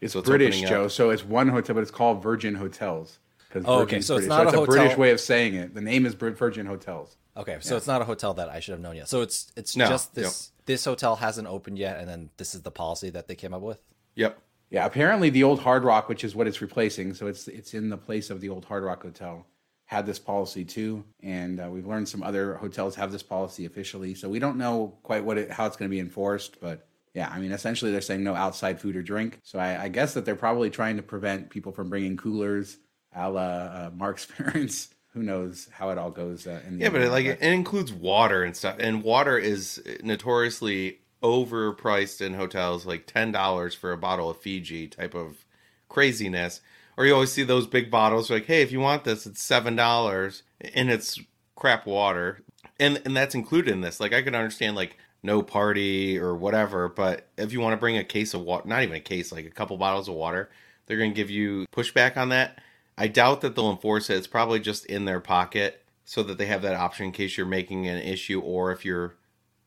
It's 0.00 0.14
So 0.14 0.18
it's 0.18 0.28
British, 0.28 0.56
opening. 0.56 0.68
Joe. 0.68 0.88
So 0.88 1.10
it's 1.10 1.24
one 1.24 1.48
hotel, 1.48 1.74
but 1.74 1.82
it's 1.82 1.92
called 1.92 2.22
Virgin 2.22 2.56
Hotels. 2.56 3.20
'Cause 3.50 3.62
Oh, 3.66 3.74
okay, 3.80 3.84
Virgin's 3.96 4.06
so 4.06 4.16
it's 4.16 4.26
British. 4.26 4.44
not 4.44 4.46
it's 4.48 4.56
a 4.56 4.62
a 4.62 4.66
British 4.66 4.96
way 4.98 5.10
of 5.12 5.20
saying 5.20 5.54
it. 5.54 5.74
The 5.74 5.80
name 5.80 6.04
is 6.06 6.14
Brit- 6.14 6.36
Virgin 6.38 6.66
Hotels. 6.66 7.16
Okay, 7.36 7.58
so 7.60 7.76
it's 7.76 7.86
not 7.86 8.00
a 8.02 8.04
hotel 8.04 8.34
that 8.34 8.48
I 8.48 8.60
should 8.60 8.72
have 8.72 8.80
known 8.80 8.96
yet. 8.96 9.08
So 9.08 9.20
it's 9.22 9.52
it's 9.56 9.76
No, 9.76 9.86
just 9.86 10.14
this 10.14 10.50
this 10.66 10.84
hotel 10.84 11.16
hasn't 11.16 11.46
opened 11.46 11.78
yet 11.78 11.98
and 12.00 12.08
then 12.08 12.30
this 12.38 12.54
is 12.54 12.62
the 12.62 12.70
policy 12.70 13.10
that 13.10 13.28
they 13.28 13.34
came 13.34 13.54
up 13.54 13.62
with. 13.62 13.78
Yep. 14.16 14.38
Yeah, 14.70 14.84
apparently 14.84 15.30
the 15.30 15.44
old 15.44 15.60
Hard 15.60 15.84
Rock, 15.84 16.08
which 16.08 16.24
is 16.24 16.34
what 16.34 16.48
it's 16.48 16.60
replacing, 16.60 17.14
so 17.14 17.28
it's 17.28 17.46
it's 17.46 17.72
in 17.74 17.88
the 17.90 17.96
place 17.98 18.30
of 18.30 18.40
the 18.40 18.48
old 18.48 18.64
Hard 18.64 18.82
Rock 18.82 19.02
Hotel, 19.04 19.46
had 19.84 20.06
this 20.06 20.18
policy 20.18 20.64
too, 20.64 21.04
and 21.22 21.60
uh, 21.60 21.68
we've 21.70 21.86
learned 21.86 22.08
some 22.08 22.22
other 22.24 22.54
hotels 22.56 22.96
have 22.96 23.12
this 23.12 23.22
policy 23.22 23.64
officially. 23.64 24.14
So 24.14 24.28
we 24.28 24.40
don't 24.40 24.56
know 24.58 24.98
quite 25.04 25.24
what 25.24 25.38
it, 25.38 25.52
how 25.52 25.66
it's 25.66 25.76
going 25.76 25.88
to 25.88 25.94
be 25.94 26.00
enforced, 26.00 26.58
but 26.60 26.88
yeah, 27.14 27.30
I 27.32 27.38
mean, 27.38 27.52
essentially 27.52 27.92
they're 27.92 28.00
saying 28.00 28.24
no 28.24 28.34
outside 28.34 28.80
food 28.80 28.96
or 28.96 29.02
drink. 29.02 29.38
So 29.44 29.58
I, 29.60 29.84
I 29.84 29.88
guess 29.88 30.14
that 30.14 30.24
they're 30.24 30.34
probably 30.36 30.68
trying 30.68 30.96
to 30.96 31.02
prevent 31.02 31.48
people 31.50 31.70
from 31.70 31.88
bringing 31.88 32.16
coolers, 32.16 32.76
a 33.16 33.30
la 33.30 33.40
uh, 33.40 33.90
Mark's 33.94 34.26
parents. 34.38 34.88
Who 35.14 35.22
knows 35.22 35.68
how 35.72 35.88
it 35.90 35.98
all 35.98 36.10
goes? 36.10 36.46
Uh, 36.46 36.60
in 36.66 36.78
the 36.78 36.84
Yeah, 36.84 36.90
but 36.90 37.00
it, 37.00 37.10
like 37.10 37.24
it 37.24 37.40
includes 37.40 37.92
water 37.92 38.44
and 38.44 38.54
stuff, 38.54 38.76
and 38.78 39.02
water 39.02 39.38
is 39.38 39.82
notoriously 40.02 40.98
overpriced 41.22 42.20
in 42.20 42.34
hotels, 42.34 42.84
like 42.84 43.06
ten 43.06 43.32
dollars 43.32 43.74
for 43.74 43.92
a 43.92 43.96
bottle 43.96 44.28
of 44.28 44.36
Fiji 44.36 44.86
type 44.86 45.14
of 45.14 45.44
craziness. 45.88 46.60
Or 46.98 47.04
you 47.04 47.12
always 47.12 47.32
see 47.32 47.42
those 47.42 47.66
big 47.66 47.90
bottles, 47.90 48.30
like, 48.30 48.46
hey, 48.46 48.62
if 48.62 48.72
you 48.72 48.80
want 48.80 49.04
this, 49.04 49.26
it's 49.26 49.42
seven 49.42 49.76
dollars, 49.76 50.42
and 50.74 50.90
it's 50.90 51.18
crap 51.54 51.86
water, 51.86 52.42
and 52.78 53.00
and 53.06 53.16
that's 53.16 53.34
included 53.34 53.72
in 53.72 53.80
this. 53.80 54.00
Like, 54.00 54.12
I 54.12 54.22
can 54.22 54.34
understand 54.34 54.76
like 54.76 54.98
no 55.22 55.42
party 55.42 56.18
or 56.18 56.34
whatever, 56.34 56.88
but 56.88 57.28
if 57.36 57.52
you 57.52 57.60
want 57.60 57.72
to 57.72 57.78
bring 57.78 57.96
a 57.96 58.04
case 58.04 58.34
of 58.34 58.42
water, 58.42 58.68
not 58.68 58.82
even 58.82 58.96
a 58.96 59.00
case, 59.00 59.32
like 59.32 59.46
a 59.46 59.50
couple 59.50 59.76
bottles 59.76 60.08
of 60.08 60.14
water, 60.14 60.50
they're 60.86 60.98
going 60.98 61.10
to 61.10 61.16
give 61.16 61.30
you 61.30 61.66
pushback 61.72 62.16
on 62.16 62.28
that. 62.30 62.60
I 62.98 63.08
doubt 63.08 63.40
that 63.42 63.54
they'll 63.54 63.70
enforce 63.70 64.10
it. 64.10 64.16
It's 64.16 64.26
probably 64.26 64.60
just 64.60 64.86
in 64.86 65.04
their 65.04 65.20
pocket 65.20 65.84
so 66.04 66.22
that 66.22 66.38
they 66.38 66.46
have 66.46 66.62
that 66.62 66.76
option 66.76 67.06
in 67.06 67.12
case 67.12 67.36
you're 67.36 67.46
making 67.46 67.86
an 67.86 67.98
issue 67.98 68.40
or 68.40 68.72
if 68.72 68.84
you're 68.84 69.16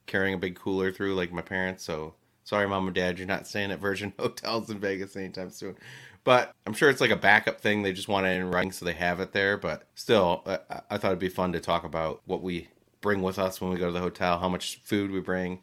carrying 0.08 0.34
a 0.34 0.40
big 0.40 0.56
cooler 0.56 0.92
through, 0.92 1.16
like 1.16 1.32
my 1.32 1.42
parents. 1.42 1.84
So 1.84 2.16
sorry, 2.44 2.68
mom 2.68 2.88
and 2.88 2.96
dad, 2.96 3.20
you're 3.20 3.28
not 3.28 3.46
staying 3.46 3.72
at 3.72 3.80
Virgin 3.80 4.14
Hotels 4.20 4.70
in 4.70 4.80
Vegas 4.80 5.16
anytime 5.16 5.52
soon. 5.52 5.76
But 6.24 6.52
I'm 6.66 6.74
sure 6.74 6.90
it's 6.90 7.02
like 7.02 7.12
a 7.12 7.16
backup 7.16 7.62
thing. 7.62 7.84
They 7.84 7.94
just 7.94 8.08
want 8.08 8.26
it 8.26 8.32
in 8.32 8.52
writing 8.52 8.72
so 8.72 8.86
they 8.86 8.94
have 8.94 9.20
it 9.20 9.32
there. 9.32 9.58
But 9.58 9.84
still, 9.96 10.44
I, 10.46 10.82
I 10.90 10.98
thought 10.98 11.08
it'd 11.08 11.20
be 11.20 11.30
fun 11.30 11.54
to 11.54 11.60
talk 11.60 11.84
about 11.84 12.22
what 12.26 12.42
we 12.42 12.68
bring 13.02 13.22
with 13.22 13.40
us 13.40 13.62
when 13.62 13.70
we 13.70 13.78
go 13.78 13.88
to 13.88 13.92
the 13.92 14.00
hotel, 14.00 14.40
how 14.40 14.50
much 14.50 14.82
food 14.84 15.12
we 15.12 15.22
bring. 15.22 15.60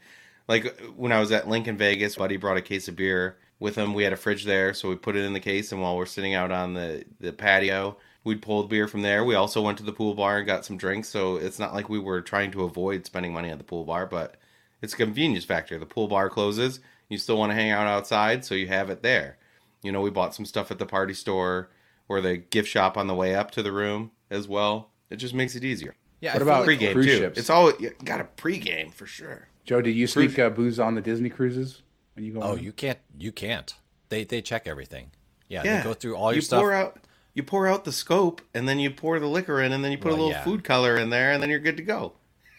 Like 0.48 0.80
when 0.96 1.12
I 1.12 1.20
was 1.20 1.32
at 1.32 1.48
Lincoln 1.48 1.76
Vegas, 1.76 2.16
buddy 2.16 2.36
brought 2.36 2.56
a 2.56 2.62
case 2.62 2.88
of 2.88 2.96
beer 2.96 3.36
with 3.58 3.74
them. 3.74 3.94
We 3.94 4.04
had 4.04 4.12
a 4.12 4.16
fridge 4.16 4.44
there, 4.44 4.74
so 4.74 4.88
we 4.88 4.96
put 4.96 5.16
it 5.16 5.24
in 5.24 5.32
the 5.32 5.40
case, 5.40 5.72
and 5.72 5.80
while 5.80 5.96
we're 5.96 6.06
sitting 6.06 6.34
out 6.34 6.50
on 6.50 6.74
the, 6.74 7.04
the 7.20 7.32
patio, 7.32 7.96
we'd 8.24 8.42
pulled 8.42 8.68
beer 8.68 8.86
from 8.88 9.02
there. 9.02 9.24
We 9.24 9.34
also 9.34 9.62
went 9.62 9.78
to 9.78 9.84
the 9.84 9.92
pool 9.92 10.14
bar 10.14 10.38
and 10.38 10.46
got 10.46 10.64
some 10.64 10.76
drinks, 10.76 11.08
so 11.08 11.36
it's 11.36 11.58
not 11.58 11.72
like 11.74 11.88
we 11.88 11.98
were 11.98 12.20
trying 12.20 12.50
to 12.52 12.64
avoid 12.64 13.06
spending 13.06 13.32
money 13.32 13.50
at 13.50 13.58
the 13.58 13.64
pool 13.64 13.84
bar, 13.84 14.06
but 14.06 14.36
it's 14.82 14.92
a 14.94 14.96
convenience 14.96 15.44
factor. 15.44 15.78
The 15.78 15.86
pool 15.86 16.08
bar 16.08 16.28
closes, 16.28 16.80
you 17.08 17.18
still 17.18 17.38
want 17.38 17.50
to 17.50 17.54
hang 17.54 17.70
out 17.70 17.86
outside, 17.86 18.44
so 18.44 18.54
you 18.54 18.66
have 18.68 18.90
it 18.90 19.02
there. 19.02 19.38
You 19.82 19.92
know, 19.92 20.00
we 20.00 20.10
bought 20.10 20.34
some 20.34 20.44
stuff 20.46 20.70
at 20.70 20.78
the 20.78 20.86
party 20.86 21.14
store 21.14 21.70
or 22.08 22.20
the 22.20 22.36
gift 22.36 22.68
shop 22.68 22.96
on 22.96 23.06
the 23.06 23.14
way 23.14 23.34
up 23.34 23.50
to 23.52 23.62
the 23.62 23.72
room 23.72 24.10
as 24.30 24.48
well. 24.48 24.90
It 25.10 25.16
just 25.16 25.34
makes 25.34 25.54
it 25.54 25.64
easier. 25.64 25.94
Yeah, 26.20 26.30
What 26.32 26.36
I 26.36 26.38
feel 26.38 26.48
about 26.48 26.58
like- 26.60 26.66
Pre-game 26.66 26.92
cruise 26.94 27.06
too. 27.06 27.18
ships. 27.18 27.38
It's 27.38 27.50
all 27.50 27.72
got 28.04 28.20
a 28.20 28.24
pre-game 28.24 28.90
for 28.90 29.06
sure. 29.06 29.48
Joe, 29.64 29.80
did 29.80 29.92
you 29.94 30.06
sneak 30.06 30.38
uh, 30.38 30.50
booze 30.50 30.78
on 30.80 30.94
the 30.94 31.00
Disney 31.00 31.28
cruises 31.30 31.82
when 32.16 32.24
you 32.24 32.32
go? 32.32 32.40
Oh, 32.40 32.52
on? 32.52 32.62
you 32.62 32.72
can't. 32.72 32.98
You 33.16 33.30
can't. 33.30 33.72
They 34.08 34.24
they 34.24 34.42
check 34.42 34.66
everything. 34.66 35.10
Yeah, 35.48 35.62
Yeah, 35.64 35.78
they 35.78 35.84
go 35.84 35.94
through 35.94 36.16
all 36.16 36.32
your 36.32 36.36
you 36.36 36.40
stuff. 36.42 36.60
Pour 36.60 36.72
out, 36.72 36.98
you 37.34 37.42
pour 37.44 37.68
out 37.68 37.84
the 37.84 37.92
scope, 37.92 38.40
and 38.54 38.68
then 38.68 38.80
you 38.80 38.90
pour 38.90 39.20
the 39.20 39.26
liquor 39.28 39.62
in, 39.62 39.72
and 39.72 39.84
then 39.84 39.92
you 39.92 39.98
put 39.98 40.08
a 40.10 40.14
little 40.14 40.30
yeah. 40.30 40.42
food 40.42 40.64
color 40.64 40.96
in 40.96 41.10
there, 41.10 41.30
and 41.32 41.40
then 41.42 41.50
you're 41.50 41.60
good 41.60 41.76
to 41.76 41.82
go. 41.84 42.14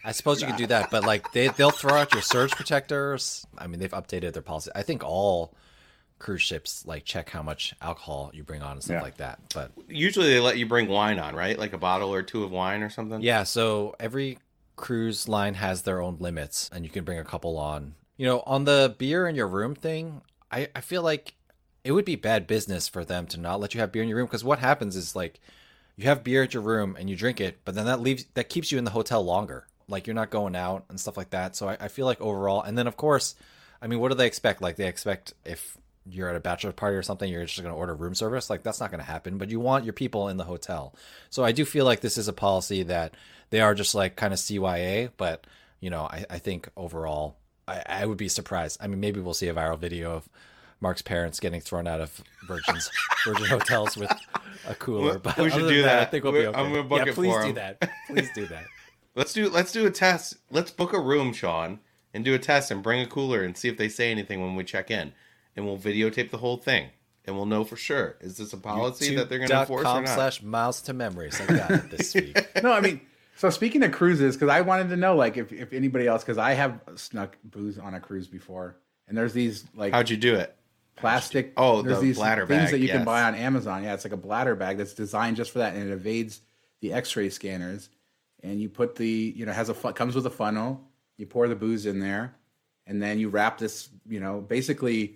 I 0.05 0.13
suppose 0.13 0.39
you 0.39 0.47
could 0.47 0.55
do 0.55 0.67
that, 0.67 0.89
but 0.89 1.03
like 1.03 1.33
they 1.33 1.49
they'll 1.49 1.71
throw 1.71 1.95
out 1.95 2.13
your 2.13 2.21
surge 2.21 2.51
protectors. 2.51 3.45
I 3.57 3.67
mean, 3.67 3.79
they've 3.79 3.91
updated 3.91 4.31
their 4.33 4.41
policy. 4.41 4.71
I 4.73 4.83
think 4.83 5.03
all 5.03 5.53
cruise 6.19 6.41
ships 6.41 6.85
like 6.85 7.03
check 7.05 7.29
how 7.29 7.43
much 7.43 7.75
alcohol 7.81 8.31
you 8.33 8.43
bring 8.43 8.61
on 8.61 8.73
and 8.73 8.83
stuff 8.83 8.95
Yeah. 8.95 9.01
like 9.01 9.17
that. 9.17 9.39
But 9.53 9.71
Usually 9.87 10.29
they 10.29 10.39
let 10.39 10.57
you 10.57 10.65
bring 10.65 10.87
wine 10.87 11.19
on, 11.19 11.35
right? 11.35 11.57
Like 11.59 11.73
a 11.73 11.77
bottle 11.77 12.13
or 12.13 12.23
two 12.23 12.43
of 12.43 12.51
wine 12.51 12.81
or 12.83 12.89
something. 12.89 13.21
yeah, 13.21 13.43
so 13.43 13.95
every 13.99 14.39
cruise 14.75 15.27
line 15.27 15.55
has 15.55 15.83
their 15.83 16.01
own 16.01 16.17
limits 16.19 16.69
and 16.73 16.83
you 16.85 16.89
can 16.89 17.03
bring 17.03 17.19
a 17.19 17.23
couple 17.23 17.57
on. 17.57 17.95
You 18.17 18.25
know, 18.25 18.43
on 18.45 18.65
the 18.65 18.95
beer 18.97 19.27
in 19.27 19.35
your 19.35 19.47
room 19.47 19.75
thing, 19.75 20.21
I, 20.51 20.67
I 20.75 20.81
feel 20.81 21.01
like 21.01 21.35
it 21.83 21.91
would 21.91 22.05
be 22.05 22.15
bad 22.15 22.47
business 22.47 22.87
for 22.87 23.05
them 23.05 23.27
to 23.27 23.39
not 23.39 23.59
let 23.59 23.73
you 23.73 23.79
have 23.79 23.91
beer 23.91 24.03
in 24.03 24.09
your 24.09 24.17
room 24.17 24.27
because 24.27 24.43
what 24.43 24.59
happens 24.59 24.95
is 24.95 25.15
like 25.15 25.39
you 25.95 26.05
have 26.05 26.23
beer 26.23 26.43
at 26.43 26.53
your 26.53 26.63
room 26.63 26.95
and 26.99 27.09
you 27.09 27.15
drink 27.15 27.39
it, 27.39 27.59
but 27.65 27.75
then 27.75 27.85
that 27.85 28.01
leaves 28.01 28.25
that 28.33 28.49
keeps 28.49 28.71
you 28.71 28.77
in 28.77 28.83
the 28.83 28.91
hotel 28.91 29.23
longer. 29.23 29.67
Like 29.87 30.05
you're 30.05 30.13
not 30.13 30.29
going 30.29 30.55
out 30.55 30.85
and 30.89 30.99
stuff 30.99 31.17
like 31.17 31.29
that. 31.29 31.55
So 31.55 31.69
I, 31.69 31.77
I 31.79 31.87
feel 31.87 32.05
like 32.05 32.19
overall, 32.19 32.61
and 32.61 32.77
then 32.77 32.87
of 32.87 32.97
course, 32.97 33.35
I 33.81 33.87
mean, 33.87 33.99
what 33.99 34.09
do 34.09 34.15
they 34.15 34.27
expect? 34.27 34.61
Like 34.61 34.75
they 34.75 34.87
expect 34.87 35.33
if 35.45 35.77
you're 36.09 36.29
at 36.29 36.35
a 36.35 36.39
bachelor 36.39 36.71
party 36.71 36.95
or 36.95 37.03
something, 37.03 37.31
you're 37.31 37.45
just 37.45 37.61
going 37.61 37.73
to 37.73 37.77
order 37.77 37.95
room 37.95 38.15
service. 38.15 38.49
Like 38.49 38.63
that's 38.63 38.79
not 38.79 38.91
going 38.91 38.99
to 38.99 39.09
happen. 39.09 39.37
But 39.37 39.49
you 39.49 39.59
want 39.59 39.85
your 39.85 39.93
people 39.93 40.29
in 40.29 40.37
the 40.37 40.43
hotel. 40.43 40.93
So 41.29 41.43
I 41.43 41.51
do 41.51 41.65
feel 41.65 41.85
like 41.85 42.01
this 42.01 42.17
is 42.17 42.27
a 42.27 42.33
policy 42.33 42.83
that 42.83 43.13
they 43.49 43.61
are 43.61 43.75
just 43.75 43.95
like 43.95 44.15
kind 44.15 44.33
of 44.33 44.39
CYA. 44.39 45.11
But 45.17 45.45
you 45.79 45.89
know, 45.89 46.03
I, 46.03 46.25
I 46.29 46.39
think 46.39 46.69
overall, 46.75 47.37
I, 47.67 47.83
I 47.87 48.05
would 48.05 48.17
be 48.17 48.29
surprised. 48.29 48.77
I 48.81 48.87
mean, 48.87 48.99
maybe 48.99 49.19
we'll 49.19 49.33
see 49.33 49.47
a 49.47 49.53
viral 49.53 49.77
video 49.77 50.13
of 50.13 50.29
Mark's 50.79 51.01
parents 51.01 51.39
getting 51.39 51.59
thrown 51.61 51.87
out 51.87 52.01
of 52.01 52.21
Virgin's 52.47 52.89
Virgin 53.25 53.45
hotels 53.45 53.97
with 53.97 54.11
a 54.67 54.75
cooler. 54.75 55.19
But 55.19 55.37
We 55.37 55.49
should 55.49 55.67
do 55.67 55.77
than 55.77 55.81
that. 55.83 56.01
I 56.01 56.05
think 56.05 56.23
we'll 56.23 56.33
we, 56.33 56.41
be 56.41 56.47
okay. 56.47 56.59
I'm 56.59 56.71
gonna 56.71 56.83
book 56.83 56.99
yeah, 56.99 57.11
it 57.11 57.15
please 57.15 57.33
for 57.33 57.41
do 57.41 57.49
'em. 57.49 57.55
that. 57.55 57.89
Please 58.07 58.29
do 58.33 58.45
that. 58.47 58.65
Let's 59.15 59.33
do 59.33 59.49
let's 59.49 59.71
do 59.71 59.85
a 59.87 59.91
test. 59.91 60.35
Let's 60.51 60.69
book 60.71 60.93
a 60.93 60.99
room, 60.99 61.33
Shawn, 61.33 61.79
and 62.13 62.23
do 62.23 62.33
a 62.35 62.39
test 62.39 62.69
and 62.71 62.83
bring 62.83 63.01
a 63.01 63.07
cooler 63.07 63.43
and 63.43 63.57
see 63.57 63.67
if 63.67 63.77
they 63.77 63.89
say 63.89 64.11
anything 64.11 64.41
when 64.41 64.55
we 64.55 64.63
check 64.63 64.91
in. 64.91 65.13
And 65.55 65.65
we'll 65.65 65.77
videotape 65.77 66.29
the 66.29 66.37
whole 66.37 66.57
thing. 66.57 66.89
And 67.25 67.35
we'll 67.35 67.47
know 67.47 67.65
for 67.65 67.75
sure. 67.75 68.15
Is 68.21 68.37
this 68.37 68.53
a 68.53 68.57
policy 68.57 69.15
that 69.15 69.27
they're 69.27 69.39
going 69.39 69.49
to 69.49 69.59
enforce 69.61 69.81
or 69.81 69.83
com 69.83 70.05
not? 70.05 70.15
slash 70.15 70.41
miles 70.41 70.81
to 70.83 70.93
memories. 70.93 71.41
I 71.41 71.45
got 71.47 71.71
it 71.71 71.89
this 71.89 72.13
week. 72.13 72.37
no, 72.63 72.71
I 72.71 72.79
mean, 72.79 73.01
so 73.37 73.49
speaking 73.49 73.83
of 73.83 73.91
cruises, 73.91 74.35
because 74.35 74.49
I 74.49 74.61
wanted 74.61 74.89
to 74.89 74.97
know, 74.97 75.15
like, 75.15 75.37
if, 75.37 75.53
if 75.53 75.71
anybody 75.71 76.07
else, 76.07 76.23
because 76.23 76.37
I 76.37 76.53
have 76.53 76.81
snuck 76.95 77.37
booze 77.43 77.77
on 77.77 77.93
a 77.93 77.99
cruise 77.99 78.27
before, 78.27 78.77
and 79.07 79.17
there's 79.17 79.33
these 79.33 79.63
like 79.73 79.93
How'd 79.93 80.09
you 80.09 80.17
do 80.17 80.35
it? 80.35 80.53
plastic. 80.97 81.53
Oh, 81.55 81.81
there's 81.81 81.99
the 81.99 82.07
these 82.07 82.17
bladder 82.17 82.45
things 82.45 82.63
bag, 82.63 82.71
that 82.71 82.79
you 82.79 82.89
can 82.89 83.05
buy 83.05 83.23
on 83.23 83.35
Amazon. 83.35 83.83
Yeah, 83.83 83.93
it's 83.93 84.03
like 84.03 84.13
a 84.13 84.17
bladder 84.17 84.55
bag 84.55 84.77
that's 84.77 84.93
designed 84.93 85.37
just 85.37 85.51
for 85.51 85.59
that, 85.59 85.75
and 85.75 85.89
it 85.89 85.93
evades 85.93 86.41
the 86.81 86.91
X-ray 86.93 87.29
scanners. 87.29 87.89
And 88.43 88.61
you 88.61 88.69
put 88.69 88.95
the, 88.95 89.33
you 89.35 89.45
know, 89.45 89.53
has 89.53 89.69
a 89.69 89.73
comes 89.73 90.15
with 90.15 90.25
a 90.25 90.31
funnel. 90.31 90.81
You 91.17 91.25
pour 91.25 91.47
the 91.47 91.55
booze 91.55 91.85
in 91.85 91.99
there, 91.99 92.35
and 92.85 93.01
then 93.01 93.19
you 93.19 93.29
wrap 93.29 93.57
this, 93.57 93.89
you 94.07 94.19
know, 94.19 94.41
basically, 94.41 95.15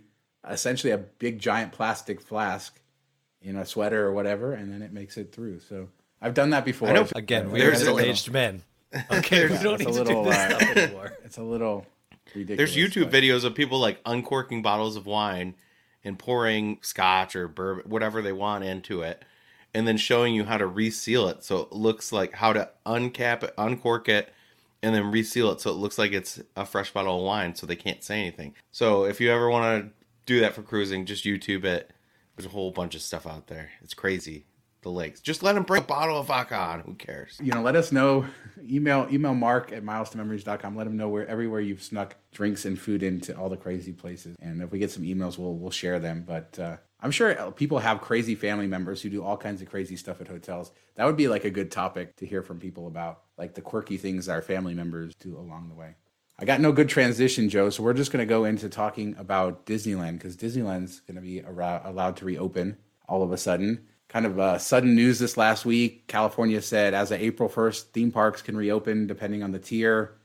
essentially 0.50 0.92
a 0.92 0.98
big 0.98 1.40
giant 1.40 1.72
plastic 1.72 2.22
flask 2.22 2.80
in 3.42 3.56
a 3.56 3.66
sweater 3.66 4.06
or 4.06 4.14
whatever, 4.14 4.54
and 4.54 4.72
then 4.72 4.82
it 4.82 4.94
makes 4.94 5.18
it 5.18 5.32
through. 5.32 5.60
So 5.60 5.90
I've 6.22 6.34
done 6.34 6.52
that 6.52 6.66
before. 6.66 6.90
I 6.90 6.94
know- 6.94 7.08
Again, 7.16 7.52
we 7.52 7.60
There's 7.60 7.82
are 7.82 7.92
a- 7.92 7.96
middle-aged 7.96 8.32
men. 8.32 8.62
Okay, 9.12 9.48
we 9.48 9.58
don't 9.58 9.80
It's 9.82 9.86
a 9.86 9.86
need 9.86 9.86
to 9.86 9.90
little, 9.92 10.24
do 10.26 10.30
this 10.30 10.38
uh, 10.38 10.50
stuff 10.60 10.78
anymore. 10.78 11.18
It's 11.26 11.38
a 11.38 11.44
little 11.44 11.86
ridiculous. 12.36 12.74
There's 12.74 12.76
YouTube 12.94 13.10
but- 13.12 13.22
videos 13.22 13.44
of 13.46 13.56
people 13.56 13.80
like 13.80 14.00
uncorking 14.06 14.62
bottles 14.62 14.96
of 14.98 15.06
wine 15.06 15.56
and 16.04 16.20
pouring 16.20 16.78
scotch 16.82 17.36
or 17.36 17.48
bourbon, 17.48 17.90
whatever 17.90 18.22
they 18.22 18.34
want 18.34 18.64
into 18.66 19.02
it, 19.02 19.24
and 19.74 19.88
then 19.88 19.96
showing 19.98 20.34
you 20.34 20.44
how 20.44 20.58
to 20.58 20.66
reseal 20.68 21.28
it 21.30 21.44
so 21.44 21.60
it 21.62 21.72
looks 21.72 22.12
like 22.12 22.34
how 22.34 22.52
to 22.54 22.70
uncap 22.86 23.44
it, 23.44 23.54
uncork 23.58 24.10
it, 24.10 24.34
and 24.84 24.94
then 24.94 25.10
reseal 25.12 25.52
it 25.52 25.62
so 25.62 25.70
it 25.70 25.76
looks 25.76 25.98
like 25.98 26.12
it's 26.12 26.42
a 26.58 26.66
fresh 26.66 26.92
bottle 26.92 27.18
of 27.20 27.24
wine 27.24 27.56
so 27.56 27.66
they 27.66 27.76
can't 27.78 28.04
say 28.04 28.20
anything. 28.20 28.54
So 28.72 29.06
if 29.06 29.22
you 29.22 29.32
ever 29.32 29.50
want 29.50 29.86
to 29.86 29.92
do 30.26 30.42
that 30.42 30.54
for 30.54 30.64
cruising, 30.64 31.06
just 31.06 31.24
YouTube 31.24 31.64
it. 31.64 31.92
There's 32.36 32.46
a 32.46 32.50
whole 32.50 32.72
bunch 32.72 32.96
of 32.96 33.02
stuff 33.02 33.26
out 33.28 33.48
there. 33.48 33.70
It's 33.82 33.94
crazy. 33.94 34.46
The 34.82 34.90
lakes. 34.90 35.22
Just 35.22 35.44
let 35.44 35.54
them 35.54 35.64
bring 35.64 35.84
a 35.84 35.86
bottle 35.86 36.18
of 36.20 36.28
vodka 36.28 36.56
on. 36.56 36.80
Who 36.82 36.96
cares? 36.96 37.40
you 37.44 37.52
know, 37.52 37.62
let 37.62 37.76
us 37.76 37.92
know. 37.92 38.26
Email 38.68 39.08
email 39.12 39.36
Mark 39.36 39.72
at 39.72 39.84
milestomemories.com. 39.84 40.76
Let 40.76 40.88
him 40.88 40.98
know 40.98 41.08
where 41.08 41.28
everywhere 41.28 41.60
you've 41.60 41.84
snuck 41.84 42.16
drinks 42.32 42.66
and 42.66 42.80
food 42.80 43.04
into 43.04 43.38
all 43.38 43.50
the 43.50 43.58
crazy 43.58 43.94
places. 43.94 44.36
And 44.40 44.62
if 44.62 44.72
we 44.72 44.80
get 44.80 44.90
some 44.92 45.04
emails, 45.04 45.38
we'll 45.38 45.56
we'll 45.56 45.70
share 45.72 46.00
them. 46.00 46.24
But 46.26 46.58
uh, 46.60 46.78
I'm 47.00 47.12
sure 47.12 47.52
people 47.52 47.80
have 47.80 48.02
crazy 48.02 48.36
family 48.36 48.68
members 48.68 49.02
who 49.02 49.10
do 49.10 49.24
all 49.24 49.38
kinds 49.38 49.62
of 49.62 49.70
crazy 49.70 49.96
stuff 49.96 50.20
at 50.22 50.28
hotels. 50.28 50.72
That 50.96 51.06
would 51.06 51.18
be 51.18 51.28
like 51.28 51.46
a 51.46 51.50
good 51.52 51.72
topic 51.72 52.16
to 52.18 52.26
hear 52.26 52.42
from 52.42 52.60
people 52.60 52.88
about, 52.88 53.22
like 53.38 53.56
the 53.56 53.62
quirky 53.62 53.98
things 53.98 54.30
our 54.30 54.42
family 54.42 54.74
members 54.74 55.16
do 55.16 55.38
along 55.38 55.70
the 55.70 55.76
way. 55.76 55.96
I 56.40 56.46
got 56.46 56.60
no 56.60 56.72
good 56.72 56.90
transition, 56.90 57.50
Joe. 57.50 57.70
So 57.70 57.84
we're 57.84 57.94
just 57.94 58.12
going 58.12 58.26
to 58.26 58.30
go 58.30 58.46
into 58.46 58.68
talking 58.68 59.16
about 59.18 59.66
Disneyland 59.68 60.14
because 60.14 60.36
Disneyland's 60.36 61.02
going 61.02 61.16
to 61.16 61.22
be 61.22 61.42
arou- 61.42 61.86
allowed 61.86 62.18
to 62.18 62.26
reopen 62.26 62.78
all 63.08 63.22
of 63.22 63.32
a 63.32 63.38
sudden. 63.38 63.86
Kind 64.12 64.26
of 64.26 64.40
uh, 64.40 64.58
sudden 64.58 64.94
news 64.94 65.20
this 65.20 65.38
last 65.38 65.64
week. 65.64 66.06
California 66.08 66.62
said 66.62 66.94
as 66.94 67.12
of 67.12 67.22
April 67.22 67.48
1st, 67.48 67.84
theme 67.94 68.12
parks 68.12 68.42
can 68.42 68.58
reopen 68.58 69.08
depending 69.08 69.42
on 69.42 69.54
the 69.54 69.60
tier. 69.60 70.16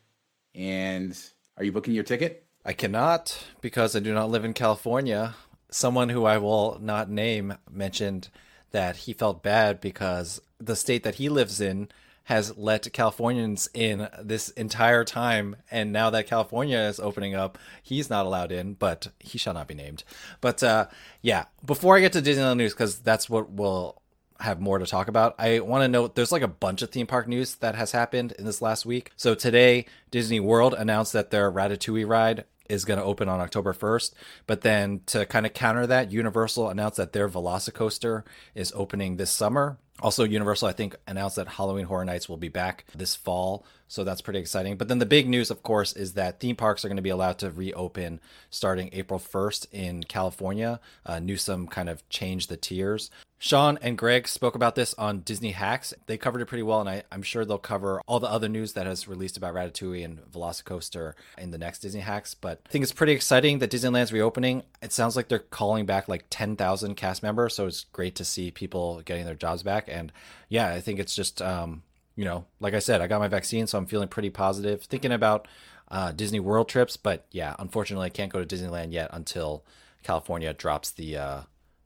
And 0.56 1.16
are 1.56 1.62
you 1.62 1.70
booking 1.70 1.94
your 1.94 2.02
ticket? 2.02 2.44
I 2.64 2.72
cannot 2.72 3.46
because 3.60 3.94
I 3.94 4.00
do 4.00 4.12
not 4.12 4.28
live 4.28 4.44
in 4.44 4.54
California. 4.54 5.36
Someone 5.70 6.08
who 6.08 6.24
I 6.24 6.36
will 6.38 6.80
not 6.80 7.08
name 7.08 7.58
mentioned 7.70 8.28
that 8.72 8.96
he 8.96 9.12
felt 9.12 9.44
bad 9.44 9.80
because 9.80 10.40
the 10.58 10.74
state 10.74 11.04
that 11.04 11.14
he 11.14 11.28
lives 11.28 11.60
in 11.60 11.88
has 12.26 12.56
let 12.56 12.92
Californians 12.92 13.68
in 13.72 14.08
this 14.20 14.48
entire 14.50 15.04
time. 15.04 15.54
And 15.70 15.92
now 15.92 16.10
that 16.10 16.26
California 16.26 16.78
is 16.78 16.98
opening 16.98 17.36
up, 17.36 17.56
he's 17.84 18.10
not 18.10 18.26
allowed 18.26 18.50
in, 18.50 18.74
but 18.74 19.08
he 19.20 19.38
shall 19.38 19.54
not 19.54 19.68
be 19.68 19.74
named. 19.74 20.02
But 20.40 20.60
uh, 20.60 20.86
yeah, 21.22 21.44
before 21.64 21.96
I 21.96 22.00
get 22.00 22.12
to 22.14 22.22
Disneyland 22.22 22.56
news, 22.56 22.72
because 22.72 22.98
that's 22.98 23.30
what 23.30 23.50
we'll 23.50 24.02
have 24.40 24.60
more 24.60 24.78
to 24.78 24.86
talk 24.86 25.06
about. 25.06 25.36
I 25.38 25.60
want 25.60 25.82
to 25.82 25.88
note 25.88 26.16
there's 26.16 26.32
like 26.32 26.42
a 26.42 26.48
bunch 26.48 26.82
of 26.82 26.90
theme 26.90 27.06
park 27.06 27.28
news 27.28 27.54
that 27.56 27.76
has 27.76 27.92
happened 27.92 28.32
in 28.32 28.44
this 28.44 28.60
last 28.60 28.84
week. 28.84 29.12
So 29.16 29.36
today, 29.36 29.86
Disney 30.10 30.40
World 30.40 30.74
announced 30.74 31.12
that 31.12 31.30
their 31.30 31.50
Ratatouille 31.50 32.08
ride 32.08 32.44
is 32.68 32.84
going 32.84 32.98
to 32.98 33.04
open 33.04 33.28
on 33.28 33.38
October 33.38 33.72
1st. 33.72 34.14
But 34.48 34.62
then 34.62 35.02
to 35.06 35.26
kind 35.26 35.46
of 35.46 35.54
counter 35.54 35.86
that, 35.86 36.10
Universal 36.10 36.70
announced 36.70 36.96
that 36.96 37.12
their 37.12 37.28
Velocicoaster 37.28 38.24
is 38.54 38.72
opening 38.74 39.16
this 39.16 39.30
summer. 39.30 39.78
Also, 40.02 40.24
Universal, 40.24 40.68
I 40.68 40.72
think, 40.72 40.94
announced 41.06 41.36
that 41.36 41.48
Halloween 41.48 41.86
Horror 41.86 42.04
Nights 42.04 42.28
will 42.28 42.36
be 42.36 42.48
back 42.48 42.84
this 42.94 43.16
fall. 43.16 43.64
So 43.88 44.04
that's 44.04 44.20
pretty 44.20 44.40
exciting. 44.40 44.76
But 44.76 44.88
then 44.88 44.98
the 44.98 45.06
big 45.06 45.28
news, 45.28 45.50
of 45.50 45.62
course, 45.62 45.94
is 45.94 46.14
that 46.14 46.38
theme 46.38 46.56
parks 46.56 46.84
are 46.84 46.88
going 46.88 46.96
to 46.96 47.02
be 47.02 47.10
allowed 47.10 47.38
to 47.38 47.50
reopen 47.50 48.20
starting 48.50 48.90
April 48.92 49.18
1st 49.18 49.66
in 49.72 50.04
California. 50.04 50.80
Uh, 51.06 51.18
Newsom 51.18 51.66
kind 51.66 51.88
of 51.88 52.06
changed 52.10 52.50
the 52.50 52.56
tiers. 52.56 53.10
Shawn 53.38 53.78
and 53.82 53.98
Greg 53.98 54.26
spoke 54.26 54.54
about 54.54 54.76
this 54.76 54.94
on 54.94 55.20
Disney 55.20 55.50
Hacks. 55.50 55.92
They 56.06 56.16
covered 56.16 56.40
it 56.40 56.46
pretty 56.46 56.62
well, 56.62 56.80
and 56.80 56.88
I, 56.88 57.02
I'm 57.12 57.22
sure 57.22 57.44
they'll 57.44 57.58
cover 57.58 58.00
all 58.06 58.18
the 58.18 58.30
other 58.30 58.48
news 58.48 58.72
that 58.72 58.86
has 58.86 59.06
released 59.06 59.36
about 59.36 59.54
Ratatouille 59.54 60.04
and 60.04 60.20
Velocicoaster 60.32 61.12
in 61.36 61.50
the 61.50 61.58
next 61.58 61.80
Disney 61.80 62.00
Hacks. 62.00 62.34
But 62.34 62.62
I 62.66 62.70
think 62.70 62.82
it's 62.82 62.92
pretty 62.92 63.12
exciting 63.12 63.58
that 63.58 63.70
Disneyland's 63.70 64.12
reopening. 64.12 64.62
It 64.80 64.92
sounds 64.92 65.16
like 65.16 65.28
they're 65.28 65.38
calling 65.38 65.84
back 65.84 66.08
like 66.08 66.24
10,000 66.30 66.94
cast 66.94 67.22
members, 67.22 67.54
so 67.54 67.66
it's 67.66 67.84
great 67.84 68.14
to 68.16 68.24
see 68.24 68.50
people 68.50 69.02
getting 69.04 69.26
their 69.26 69.34
jobs 69.34 69.62
back. 69.62 69.84
And 69.86 70.12
yeah, 70.48 70.68
I 70.70 70.80
think 70.80 70.98
it's 70.98 71.14
just, 71.14 71.42
um, 71.42 71.82
you 72.16 72.24
know, 72.24 72.46
like 72.58 72.72
I 72.72 72.78
said, 72.78 73.02
I 73.02 73.06
got 73.06 73.20
my 73.20 73.28
vaccine, 73.28 73.66
so 73.66 73.76
I'm 73.76 73.86
feeling 73.86 74.08
pretty 74.08 74.30
positive. 74.30 74.82
Thinking 74.82 75.12
about 75.12 75.46
uh, 75.90 76.10
Disney 76.12 76.40
World 76.40 76.70
trips, 76.70 76.96
but 76.96 77.26
yeah, 77.32 77.54
unfortunately, 77.58 78.06
I 78.06 78.10
can't 78.10 78.32
go 78.32 78.42
to 78.42 78.56
Disneyland 78.56 78.92
yet 78.92 79.10
until 79.12 79.62
California 80.02 80.54
drops 80.54 80.90
the 80.90 81.18
uh, 81.18 81.40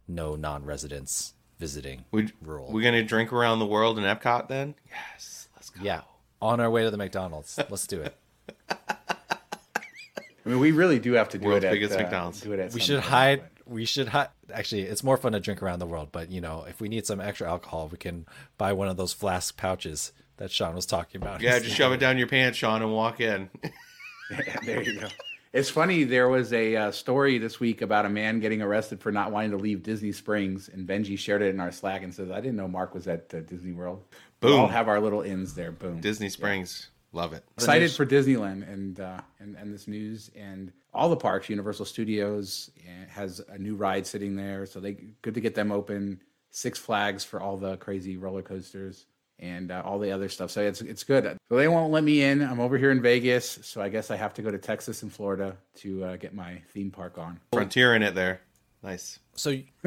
no 0.07 0.37
non-residents 0.37 1.35
visiting 1.61 2.05
We, 2.11 2.33
rule. 2.42 2.68
We're 2.73 2.83
gonna 2.83 3.05
drink 3.05 3.33
around 3.33 3.59
the 3.61 3.66
world 3.66 3.99
in 3.99 4.05
Epcot 4.05 4.49
then? 4.49 4.75
Yes, 4.90 5.49
let's 5.55 5.70
go. 5.70 5.81
yeah, 5.85 6.01
on 6.42 6.59
our 6.59 6.70
way 6.70 6.83
to 6.83 6.90
the 6.90 6.96
McDonald's. 6.96 7.59
Let's 7.68 7.87
do 7.87 8.01
it. 8.01 8.16
I 8.70 10.49
mean, 10.49 10.59
we 10.59 10.73
really 10.73 10.99
do 10.99 11.12
have 11.12 11.29
to 11.29 11.38
do 11.38 11.46
World's 11.46 11.64
it 11.64 11.68
at 11.68 11.73
biggest 11.73 11.94
uh, 11.94 11.99
McDonald's. 12.03 12.40
Do 12.40 12.53
it 12.55 12.59
at 12.59 12.73
We 12.73 12.81
should 12.81 13.01
hide. 13.01 13.42
but- 13.42 13.68
We 13.73 13.85
should 13.85 14.09
hide. 14.09 14.29
Actually, 14.53 14.83
it's 14.83 15.05
more 15.05 15.16
fun 15.18 15.33
to 15.33 15.40
drink 15.40 15.62
around 15.62 15.79
the 15.81 15.87
world. 15.87 16.09
But 16.11 16.31
you 16.31 16.40
know, 16.40 16.64
if 16.66 16.81
we 16.81 16.88
need 16.88 17.07
some 17.07 17.20
extra 17.20 17.46
alcohol, 17.49 17.88
we 17.92 17.99
can 17.99 18.27
buy 18.57 18.73
one 18.73 18.88
of 18.88 18.96
those 18.96 19.12
flask 19.12 19.57
pouches 19.57 20.12
that 20.38 20.51
Shawn 20.51 20.75
was 20.75 20.87
talking 20.87 21.20
about. 21.20 21.42
Yeah, 21.42 21.59
just 21.61 21.77
shove 21.77 21.92
it 21.92 22.01
down 22.01 22.16
your 22.16 22.27
pants, 22.27 22.57
Shawn, 22.57 22.81
and 22.83 22.90
walk 22.92 23.20
in. 23.20 23.51
there 24.64 24.83
you 24.83 24.99
go. 25.01 25.09
It's 25.53 25.69
funny. 25.69 26.05
There 26.05 26.29
was 26.29 26.53
a 26.53 26.77
uh, 26.77 26.91
story 26.93 27.39
this 27.39 27.59
week 27.59 27.83
about 27.83 28.07
a 28.07 28.09
man 28.09 28.39
getting 28.39 28.63
arrested 28.63 29.01
for 29.01 29.11
not 29.11 29.33
wanting 29.33 29.51
to 29.51 29.57
leave 29.57 29.83
Disney 29.83 30.13
Springs, 30.13 30.69
and 30.69 30.87
Benji 30.87 31.19
shared 31.19 31.43
it 31.43 31.53
in 31.53 31.59
our 31.59 31.73
Slack 31.73 32.05
and 32.05 32.15
says, 32.15 32.31
"I 32.31 32.37
didn't 32.37 32.57
know 32.57 32.69
Mark 32.69 32.95
was 32.95 33.09
at 33.09 33.35
uh, 33.35 33.41
Disney 33.41 33.73
World." 33.73 34.05
Boom. 34.39 34.53
We 34.53 34.59
all 34.59 34.69
have 34.69 34.87
our 34.87 35.01
little 35.01 35.23
ins 35.23 35.55
there. 35.55 35.73
Boom. 35.73 36.01
Disney 36.01 36.29
Springs, 36.29 36.91
love 37.13 37.33
it. 37.33 37.45
Excited 37.57 37.91
for 37.91 38.07
Disneyland 38.07 38.73
and, 38.73 39.01
uh, 39.01 39.21
and 39.41 39.57
and 39.57 39.75
this 39.75 39.89
news 39.89 40.31
and 40.37 40.73
all 40.95 41.09
the 41.09 41.17
parks. 41.17 41.49
Universal 41.49 41.87
Studios 41.87 42.71
eh, 42.87 43.07
has 43.09 43.41
a 43.49 43.59
new 43.59 43.75
ride 43.75 44.07
sitting 44.07 44.37
there, 44.37 44.67
so 44.67 44.79
they 44.79 44.93
good 45.23 45.35
to 45.35 45.41
get 45.41 45.57
them 45.57 45.73
open. 45.73 46.23
Six 46.53 46.79
Flags 46.79 47.25
for 47.25 47.41
all 47.41 47.57
the 47.57 47.77
crazy 47.79 48.17
roller 48.17 48.43
coasters 48.43 49.07
and 49.40 49.72
uh, 49.72 49.83
all 49.85 49.98
the 49.98 50.12
other 50.12 50.29
stuff. 50.29 50.50
So 50.50 50.61
it's 50.61 50.81
it's 50.81 51.03
good. 51.03 51.37
So 51.50 51.57
they 51.57 51.68
won't 51.68 51.90
let 51.92 52.05
me 52.05 52.22
in. 52.22 52.42
I'm 52.42 52.61
over 52.61 52.79
here 52.79 52.90
in 52.90 53.03
Vegas, 53.03 53.59
so 53.62 53.83
I 53.83 53.88
guess 53.88 54.11
I 54.11 54.16
have 54.16 54.35
to 54.35 54.42
go 54.42 54.50
to 54.50 54.59
Texas 54.59 55.03
and 55.03 55.12
Florida 55.12 55.57
to 55.76 56.05
uh, 56.05 56.16
get 56.16 56.35
my 56.35 56.62
theme 56.72 56.90
park 56.90 57.18
on. 57.18 57.40
Frontier 57.53 57.94
in 57.94 58.03
it 58.03 58.14
there. 58.14 58.42
Nice. 58.83 59.18
So 59.35 59.57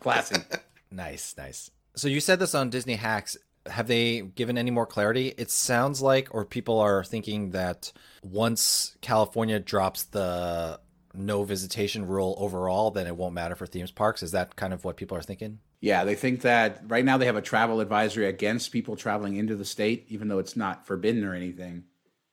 Classy. 0.00 0.36
nice, 0.90 1.34
nice. 1.36 1.70
So 1.96 2.08
you 2.08 2.20
said 2.20 2.38
this 2.38 2.54
on 2.54 2.70
Disney 2.70 2.94
Hacks. 2.96 3.36
Have 3.66 3.86
they 3.86 4.20
given 4.20 4.58
any 4.58 4.70
more 4.70 4.86
clarity? 4.86 5.32
It 5.38 5.50
sounds 5.50 6.02
like, 6.02 6.34
or 6.34 6.44
people 6.44 6.80
are 6.80 7.02
thinking 7.02 7.50
that 7.50 7.92
once 8.22 8.96
California 9.00 9.58
drops 9.58 10.04
the 10.04 10.80
no 11.14 11.44
visitation 11.44 12.06
rule 12.06 12.34
overall, 12.38 12.90
then 12.90 13.06
it 13.06 13.16
won't 13.16 13.34
matter 13.34 13.54
for 13.54 13.66
themes 13.66 13.90
parks. 13.90 14.22
Is 14.22 14.32
that 14.32 14.56
kind 14.56 14.72
of 14.74 14.84
what 14.84 14.96
people 14.96 15.16
are 15.16 15.22
thinking? 15.22 15.60
Yeah, 15.84 16.04
they 16.04 16.14
think 16.14 16.40
that 16.40 16.80
right 16.86 17.04
now 17.04 17.18
they 17.18 17.26
have 17.26 17.36
a 17.36 17.42
travel 17.42 17.80
advisory 17.80 18.24
against 18.24 18.72
people 18.72 18.96
traveling 18.96 19.36
into 19.36 19.54
the 19.54 19.66
state, 19.66 20.06
even 20.08 20.28
though 20.28 20.38
it's 20.38 20.56
not 20.56 20.86
forbidden 20.86 21.26
or 21.26 21.34
anything. 21.34 21.84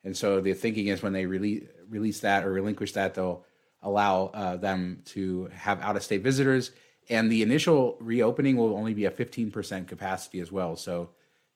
And 0.05 0.15
so 0.15 0.39
the 0.39 0.53
thinking 0.53 0.87
is 0.87 1.03
when 1.03 1.11
they 1.11 1.25
release 1.25 1.67
release 1.89 2.21
that 2.21 2.45
or 2.45 2.53
relinquish 2.53 2.93
that, 2.93 3.13
they'll 3.13 3.43
allow 3.81 4.27
uh, 4.27 4.55
them 4.55 5.01
to 5.07 5.49
have 5.53 5.81
out 5.81 5.97
of 5.97 6.03
state 6.03 6.21
visitors. 6.21 6.71
And 7.09 7.29
the 7.29 7.41
initial 7.41 7.97
reopening 7.99 8.55
will 8.55 8.73
only 8.73 8.93
be 8.93 9.03
a 9.03 9.11
15% 9.11 9.85
capacity 9.85 10.39
as 10.39 10.49
well. 10.49 10.77
So 10.77 11.09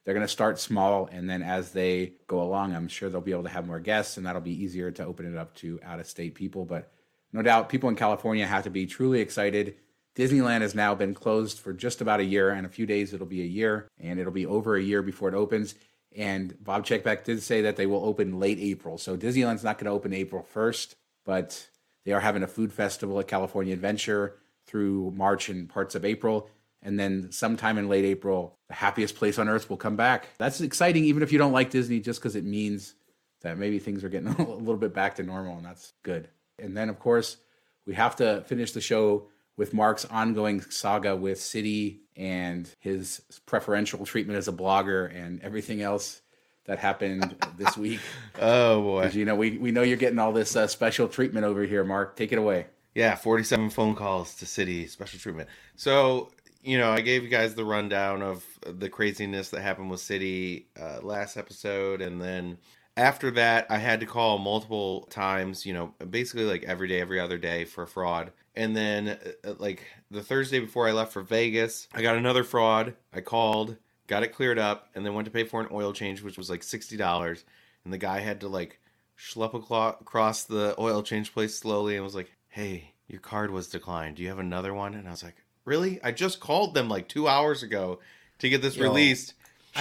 they're 0.03 0.13
going 0.13 0.27
to 0.27 0.27
start 0.27 0.59
small. 0.59 1.07
And 1.09 1.29
then 1.29 1.43
as 1.43 1.71
they 1.71 2.15
go 2.27 2.41
along, 2.41 2.75
I'm 2.75 2.89
sure 2.89 3.09
they'll 3.09 3.21
be 3.21 3.31
able 3.31 3.43
to 3.43 3.49
have 3.49 3.65
more 3.65 3.79
guests 3.79 4.17
and 4.17 4.25
that'll 4.25 4.41
be 4.41 4.61
easier 4.63 4.91
to 4.91 5.05
open 5.05 5.33
it 5.33 5.37
up 5.37 5.55
to 5.55 5.79
out 5.81 6.01
of 6.01 6.07
state 6.07 6.35
people. 6.35 6.65
But 6.65 6.91
no 7.31 7.41
doubt 7.41 7.69
people 7.69 7.87
in 7.87 7.95
California 7.95 8.45
have 8.45 8.65
to 8.65 8.69
be 8.69 8.85
truly 8.85 9.21
excited. 9.21 9.77
Disneyland 10.15 10.61
has 10.61 10.73
now 10.73 10.95
been 10.95 11.13
closed 11.13 11.59
for 11.59 11.73
just 11.73 12.01
about 12.01 12.19
a 12.19 12.25
year. 12.25 12.49
and 12.49 12.65
a 12.65 12.69
few 12.69 12.85
days, 12.85 13.13
it'll 13.13 13.25
be 13.25 13.41
a 13.41 13.45
year. 13.45 13.87
And 13.99 14.19
it'll 14.19 14.31
be 14.31 14.45
over 14.45 14.75
a 14.75 14.81
year 14.81 15.01
before 15.01 15.29
it 15.29 15.35
opens. 15.35 15.75
And 16.15 16.55
Bob 16.63 16.85
Chapek 16.85 17.25
did 17.25 17.43
say 17.43 17.61
that 17.63 17.75
they 17.75 17.85
will 17.85 18.05
open 18.05 18.39
late 18.39 18.59
April. 18.59 18.97
So 18.97 19.17
Disneyland's 19.17 19.63
not 19.63 19.77
going 19.77 19.85
to 19.85 19.91
open 19.91 20.13
April 20.13 20.45
1st, 20.53 20.93
but 21.25 21.67
they 22.05 22.13
are 22.13 22.21
having 22.21 22.43
a 22.43 22.47
food 22.47 22.71
festival 22.71 23.19
at 23.19 23.27
California 23.27 23.73
Adventure 23.73 24.37
through 24.65 25.11
March 25.15 25.49
and 25.49 25.67
parts 25.67 25.95
of 25.95 26.05
April. 26.05 26.49
And 26.81 26.99
then 26.99 27.31
sometime 27.31 27.77
in 27.77 27.89
late 27.89 28.05
April, 28.05 28.57
the 28.69 28.75
happiest 28.75 29.15
place 29.15 29.37
on 29.39 29.49
earth 29.49 29.69
will 29.69 29.77
come 29.77 29.95
back. 29.95 30.29
That's 30.37 30.61
exciting, 30.61 31.03
even 31.05 31.23
if 31.23 31.31
you 31.31 31.37
don't 31.37 31.51
like 31.51 31.71
Disney, 31.71 31.99
just 31.99 32.21
because 32.21 32.35
it 32.35 32.45
means 32.45 32.93
that 33.41 33.57
maybe 33.57 33.79
things 33.79 34.03
are 34.03 34.09
getting 34.09 34.27
a 34.39 34.49
little 34.53 34.77
bit 34.77 34.93
back 34.93 35.15
to 35.15 35.23
normal, 35.23 35.57
and 35.57 35.65
that's 35.65 35.93
good. 36.03 36.29
And 36.59 36.77
then, 36.77 36.89
of 36.89 36.99
course, 36.99 37.37
we 37.85 37.95
have 37.95 38.15
to 38.17 38.43
finish 38.47 38.71
the 38.71 38.81
show 38.81 39.27
with 39.57 39.73
Mark's 39.73 40.05
ongoing 40.05 40.61
saga 40.61 41.15
with 41.15 41.39
Citi 41.39 41.99
and 42.15 42.69
his 42.79 43.21
preferential 43.45 44.05
treatment 44.05 44.37
as 44.37 44.47
a 44.47 44.53
blogger 44.53 45.13
and 45.13 45.41
everything 45.41 45.81
else 45.81 46.21
that 46.65 46.79
happened 46.79 47.35
this 47.57 47.77
week. 47.77 47.99
Oh 48.39 48.81
boy! 48.81 49.11
You 49.13 49.25
know, 49.25 49.35
we 49.35 49.57
we 49.57 49.71
know 49.71 49.81
you're 49.81 49.97
getting 49.97 50.19
all 50.19 50.31
this 50.31 50.55
uh, 50.55 50.67
special 50.67 51.07
treatment 51.07 51.45
over 51.45 51.63
here, 51.63 51.83
Mark. 51.83 52.15
Take 52.15 52.31
it 52.31 52.37
away. 52.37 52.67
Yeah, 52.93 53.15
47 53.15 53.71
phone 53.71 53.93
calls 53.93 54.35
to 54.35 54.45
Citi 54.45 54.89
special 54.89 55.19
treatment. 55.19 55.49
So 55.75 56.31
you 56.63 56.79
know, 56.79 56.91
I 56.91 57.01
gave 57.01 57.23
you 57.23 57.29
guys 57.29 57.53
the 57.53 57.65
rundown 57.65 58.23
of 58.23 58.43
the 58.65 58.89
craziness 58.89 59.49
that 59.49 59.61
happened 59.61 59.91
with 59.91 59.99
Citi 59.99 60.65
uh, 60.79 60.99
last 61.01 61.37
episode, 61.37 62.01
and 62.01 62.21
then 62.21 62.57
after 62.97 63.29
that, 63.31 63.67
I 63.69 63.77
had 63.77 63.99
to 63.99 64.05
call 64.05 64.39
multiple 64.39 65.03
times. 65.11 65.65
You 65.65 65.73
know, 65.73 65.93
basically 66.09 66.45
like 66.45 66.63
every 66.63 66.87
day, 66.87 66.99
every 66.99 67.19
other 67.19 67.37
day 67.37 67.65
for 67.65 67.85
fraud. 67.85 68.31
And 68.55 68.75
then, 68.75 69.19
uh, 69.43 69.53
like 69.57 69.83
the 70.09 70.23
Thursday 70.23 70.59
before 70.59 70.87
I 70.87 70.91
left 70.93 71.13
for 71.13 71.21
Vegas, 71.21 71.87
I 71.93 72.01
got 72.01 72.15
another 72.15 72.43
fraud. 72.43 72.95
I 73.13 73.21
called 73.21 73.77
got 74.07 74.23
it 74.23 74.33
cleared 74.33 74.59
up, 74.59 74.89
and 74.95 75.05
then 75.05 75.13
went 75.13 75.25
to 75.25 75.31
pay 75.31 75.43
for 75.43 75.61
an 75.61 75.67
oil 75.71 75.93
change, 75.93 76.21
which 76.21 76.37
was 76.37 76.49
like 76.49 76.63
sixty 76.63 76.97
dollars. 76.97 77.43
And 77.83 77.93
the 77.93 77.97
guy 77.97 78.19
had 78.19 78.41
to 78.41 78.47
like 78.47 78.79
schlep 79.17 79.53
across 79.53 80.43
the 80.43 80.75
oil 80.79 81.03
change 81.03 81.33
place 81.33 81.57
slowly 81.57 81.95
and 81.95 82.03
was 82.03 82.15
like, 82.15 82.31
"Hey, 82.49 82.93
your 83.07 83.19
card 83.19 83.51
was 83.51 83.67
declined. 83.67 84.17
Do 84.17 84.23
you 84.23 84.29
have 84.29 84.39
another 84.39 84.73
one?" 84.73 84.93
And 84.93 85.07
I 85.07 85.11
was 85.11 85.23
like, 85.23 85.43
"Really? 85.65 86.01
I 86.03 86.11
just 86.11 86.39
called 86.39 86.73
them 86.73 86.89
like 86.89 87.07
two 87.07 87.27
hours 87.27 87.63
ago 87.63 87.99
to 88.39 88.49
get 88.49 88.61
this 88.61 88.77
Yo, 88.77 88.83
released." 88.83 89.33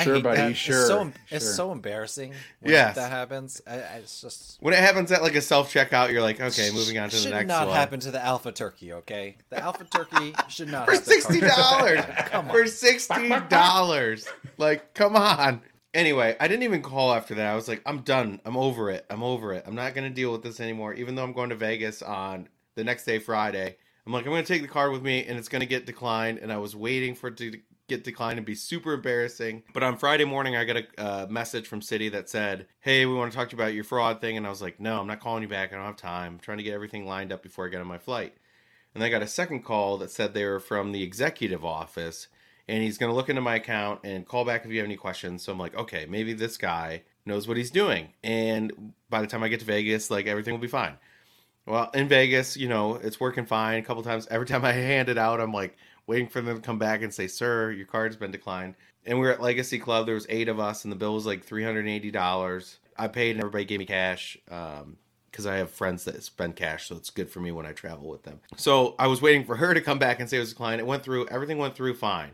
Sure, 0.02 0.20
buddy. 0.20 0.36
That. 0.36 0.56
Sure. 0.56 0.76
It's 0.76 0.88
so, 0.88 1.02
sure. 1.04 1.12
it's 1.30 1.54
so 1.54 1.72
embarrassing 1.72 2.32
when 2.60 2.72
yes. 2.72 2.96
that 2.96 3.10
happens. 3.10 3.62
I, 3.66 3.74
I, 3.74 3.76
it's 3.98 4.20
just 4.20 4.60
when 4.60 4.74
it 4.74 4.80
happens 4.80 5.12
at 5.12 5.22
like 5.22 5.36
a 5.36 5.40
self 5.40 5.72
checkout, 5.72 6.10
you're 6.10 6.22
like, 6.22 6.40
okay, 6.40 6.70
moving 6.72 6.98
on 6.98 7.10
to 7.10 7.16
the 7.16 7.22
next. 7.22 7.32
One 7.32 7.40
should 7.40 7.48
not 7.48 7.68
one. 7.68 7.76
happen 7.76 8.00
to 8.00 8.10
the 8.10 8.24
Alpha 8.24 8.50
Turkey. 8.50 8.92
Okay, 8.92 9.36
the 9.50 9.58
Alpha 9.58 9.84
Turkey 9.84 10.34
should 10.48 10.68
not 10.68 10.86
for 10.88 10.96
sixty 10.96 11.40
dollars. 11.40 12.00
come 12.26 12.46
on, 12.46 12.50
for 12.50 12.66
sixty 12.66 13.28
dollars. 13.48 14.26
like, 14.58 14.94
come 14.94 15.14
on. 15.14 15.62
Anyway, 15.92 16.36
I 16.40 16.48
didn't 16.48 16.64
even 16.64 16.82
call 16.82 17.12
after 17.12 17.36
that. 17.36 17.52
I 17.52 17.54
was 17.54 17.68
like, 17.68 17.80
I'm 17.86 18.00
done. 18.00 18.40
I'm 18.44 18.56
over 18.56 18.90
it. 18.90 19.06
I'm 19.10 19.22
over 19.22 19.52
it. 19.52 19.62
I'm 19.64 19.76
not 19.76 19.94
gonna 19.94 20.10
deal 20.10 20.32
with 20.32 20.42
this 20.42 20.58
anymore. 20.58 20.94
Even 20.94 21.14
though 21.14 21.22
I'm 21.22 21.32
going 21.32 21.50
to 21.50 21.56
Vegas 21.56 22.02
on 22.02 22.48
the 22.74 22.82
next 22.82 23.04
day, 23.04 23.20
Friday. 23.20 23.76
I'm 24.06 24.12
like, 24.12 24.26
I'm 24.26 24.32
gonna 24.32 24.42
take 24.42 24.62
the 24.62 24.68
card 24.68 24.90
with 24.90 25.02
me, 25.02 25.24
and 25.24 25.38
it's 25.38 25.48
gonna 25.48 25.66
get 25.66 25.86
declined. 25.86 26.38
And 26.38 26.52
I 26.52 26.58
was 26.58 26.74
waiting 26.74 27.14
for 27.14 27.28
it 27.28 27.36
to 27.38 27.58
get 27.88 28.04
declined 28.04 28.38
and 28.38 28.46
be 28.46 28.54
super 28.54 28.92
embarrassing. 28.94 29.62
But 29.72 29.82
on 29.82 29.98
Friday 29.98 30.24
morning, 30.24 30.56
I 30.56 30.64
got 30.64 30.76
a 30.76 30.86
uh, 30.96 31.26
message 31.28 31.66
from 31.66 31.80
Citi 31.80 32.10
that 32.12 32.28
said, 32.28 32.66
Hey, 32.80 33.06
we 33.06 33.14
want 33.14 33.32
to 33.32 33.36
talk 33.36 33.50
to 33.50 33.56
you 33.56 33.62
about 33.62 33.74
your 33.74 33.84
fraud 33.84 34.20
thing. 34.20 34.36
And 34.36 34.46
I 34.46 34.50
was 34.50 34.62
like, 34.62 34.80
No, 34.80 35.00
I'm 35.00 35.06
not 35.06 35.20
calling 35.20 35.42
you 35.42 35.48
back. 35.48 35.72
I 35.72 35.76
don't 35.76 35.84
have 35.84 35.96
time. 35.96 36.34
I'm 36.34 36.38
trying 36.38 36.58
to 36.58 36.64
get 36.64 36.74
everything 36.74 37.06
lined 37.06 37.32
up 37.32 37.42
before 37.42 37.66
I 37.66 37.68
get 37.68 37.80
on 37.80 37.86
my 37.86 37.98
flight. 37.98 38.34
And 38.94 39.02
I 39.02 39.08
got 39.08 39.22
a 39.22 39.26
second 39.26 39.64
call 39.64 39.98
that 39.98 40.10
said 40.10 40.34
they 40.34 40.44
were 40.44 40.60
from 40.60 40.92
the 40.92 41.02
executive 41.02 41.64
office 41.64 42.28
and 42.68 42.82
he's 42.82 42.98
going 42.98 43.10
to 43.10 43.16
look 43.16 43.28
into 43.28 43.42
my 43.42 43.56
account 43.56 44.00
and 44.04 44.26
call 44.26 44.44
back 44.44 44.64
if 44.64 44.70
you 44.70 44.78
have 44.78 44.86
any 44.86 44.96
questions. 44.96 45.42
So 45.42 45.52
I'm 45.52 45.58
like, 45.58 45.74
okay, 45.74 46.06
maybe 46.08 46.32
this 46.32 46.56
guy 46.56 47.02
knows 47.26 47.46
what 47.48 47.56
he's 47.56 47.70
doing. 47.70 48.08
And 48.22 48.94
by 49.10 49.20
the 49.20 49.26
time 49.26 49.42
I 49.42 49.48
get 49.48 49.60
to 49.60 49.66
Vegas, 49.66 50.10
like 50.10 50.26
everything 50.26 50.54
will 50.54 50.60
be 50.60 50.68
fine. 50.68 50.94
Well, 51.66 51.90
in 51.94 52.08
Vegas, 52.08 52.56
you 52.56 52.68
know, 52.68 52.96
it's 52.96 53.18
working 53.18 53.46
fine. 53.46 53.78
A 53.78 53.82
couple 53.82 54.02
times, 54.02 54.26
every 54.30 54.46
time 54.46 54.64
I 54.64 54.72
hand 54.72 55.08
it 55.08 55.18
out, 55.18 55.40
I'm 55.40 55.52
like, 55.52 55.76
waiting 56.06 56.28
for 56.28 56.40
them 56.40 56.56
to 56.56 56.62
come 56.62 56.78
back 56.78 57.02
and 57.02 57.12
say, 57.12 57.26
"Sir, 57.26 57.72
your 57.72 57.86
card's 57.86 58.16
been 58.16 58.30
declined." 58.30 58.74
And 59.06 59.20
we 59.20 59.26
are 59.26 59.32
at 59.32 59.42
Legacy 59.42 59.78
Club. 59.78 60.06
There 60.06 60.14
was 60.14 60.26
eight 60.28 60.48
of 60.48 60.58
us, 60.58 60.84
and 60.84 60.92
the 60.92 60.96
bill 60.96 61.14
was 61.14 61.26
like 61.26 61.44
three 61.44 61.64
hundred 61.64 61.80
and 61.80 61.90
eighty 61.90 62.10
dollars. 62.10 62.78
I 62.96 63.08
paid, 63.08 63.32
and 63.32 63.40
everybody 63.40 63.64
gave 63.64 63.80
me 63.80 63.86
cash 63.86 64.38
because 64.44 65.46
um, 65.46 65.52
I 65.52 65.56
have 65.56 65.70
friends 65.70 66.04
that 66.04 66.22
spend 66.22 66.56
cash, 66.56 66.88
so 66.88 66.96
it's 66.96 67.10
good 67.10 67.28
for 67.28 67.40
me 67.40 67.52
when 67.52 67.66
I 67.66 67.72
travel 67.72 68.08
with 68.08 68.22
them. 68.22 68.40
So 68.56 68.94
I 68.98 69.08
was 69.08 69.20
waiting 69.20 69.44
for 69.44 69.56
her 69.56 69.74
to 69.74 69.80
come 69.80 69.98
back 69.98 70.20
and 70.20 70.30
say 70.30 70.36
it 70.36 70.40
was 70.40 70.50
declined. 70.50 70.80
It 70.80 70.86
went 70.86 71.02
through. 71.02 71.26
Everything 71.28 71.58
went 71.58 71.74
through 71.74 71.94
fine. 71.94 72.30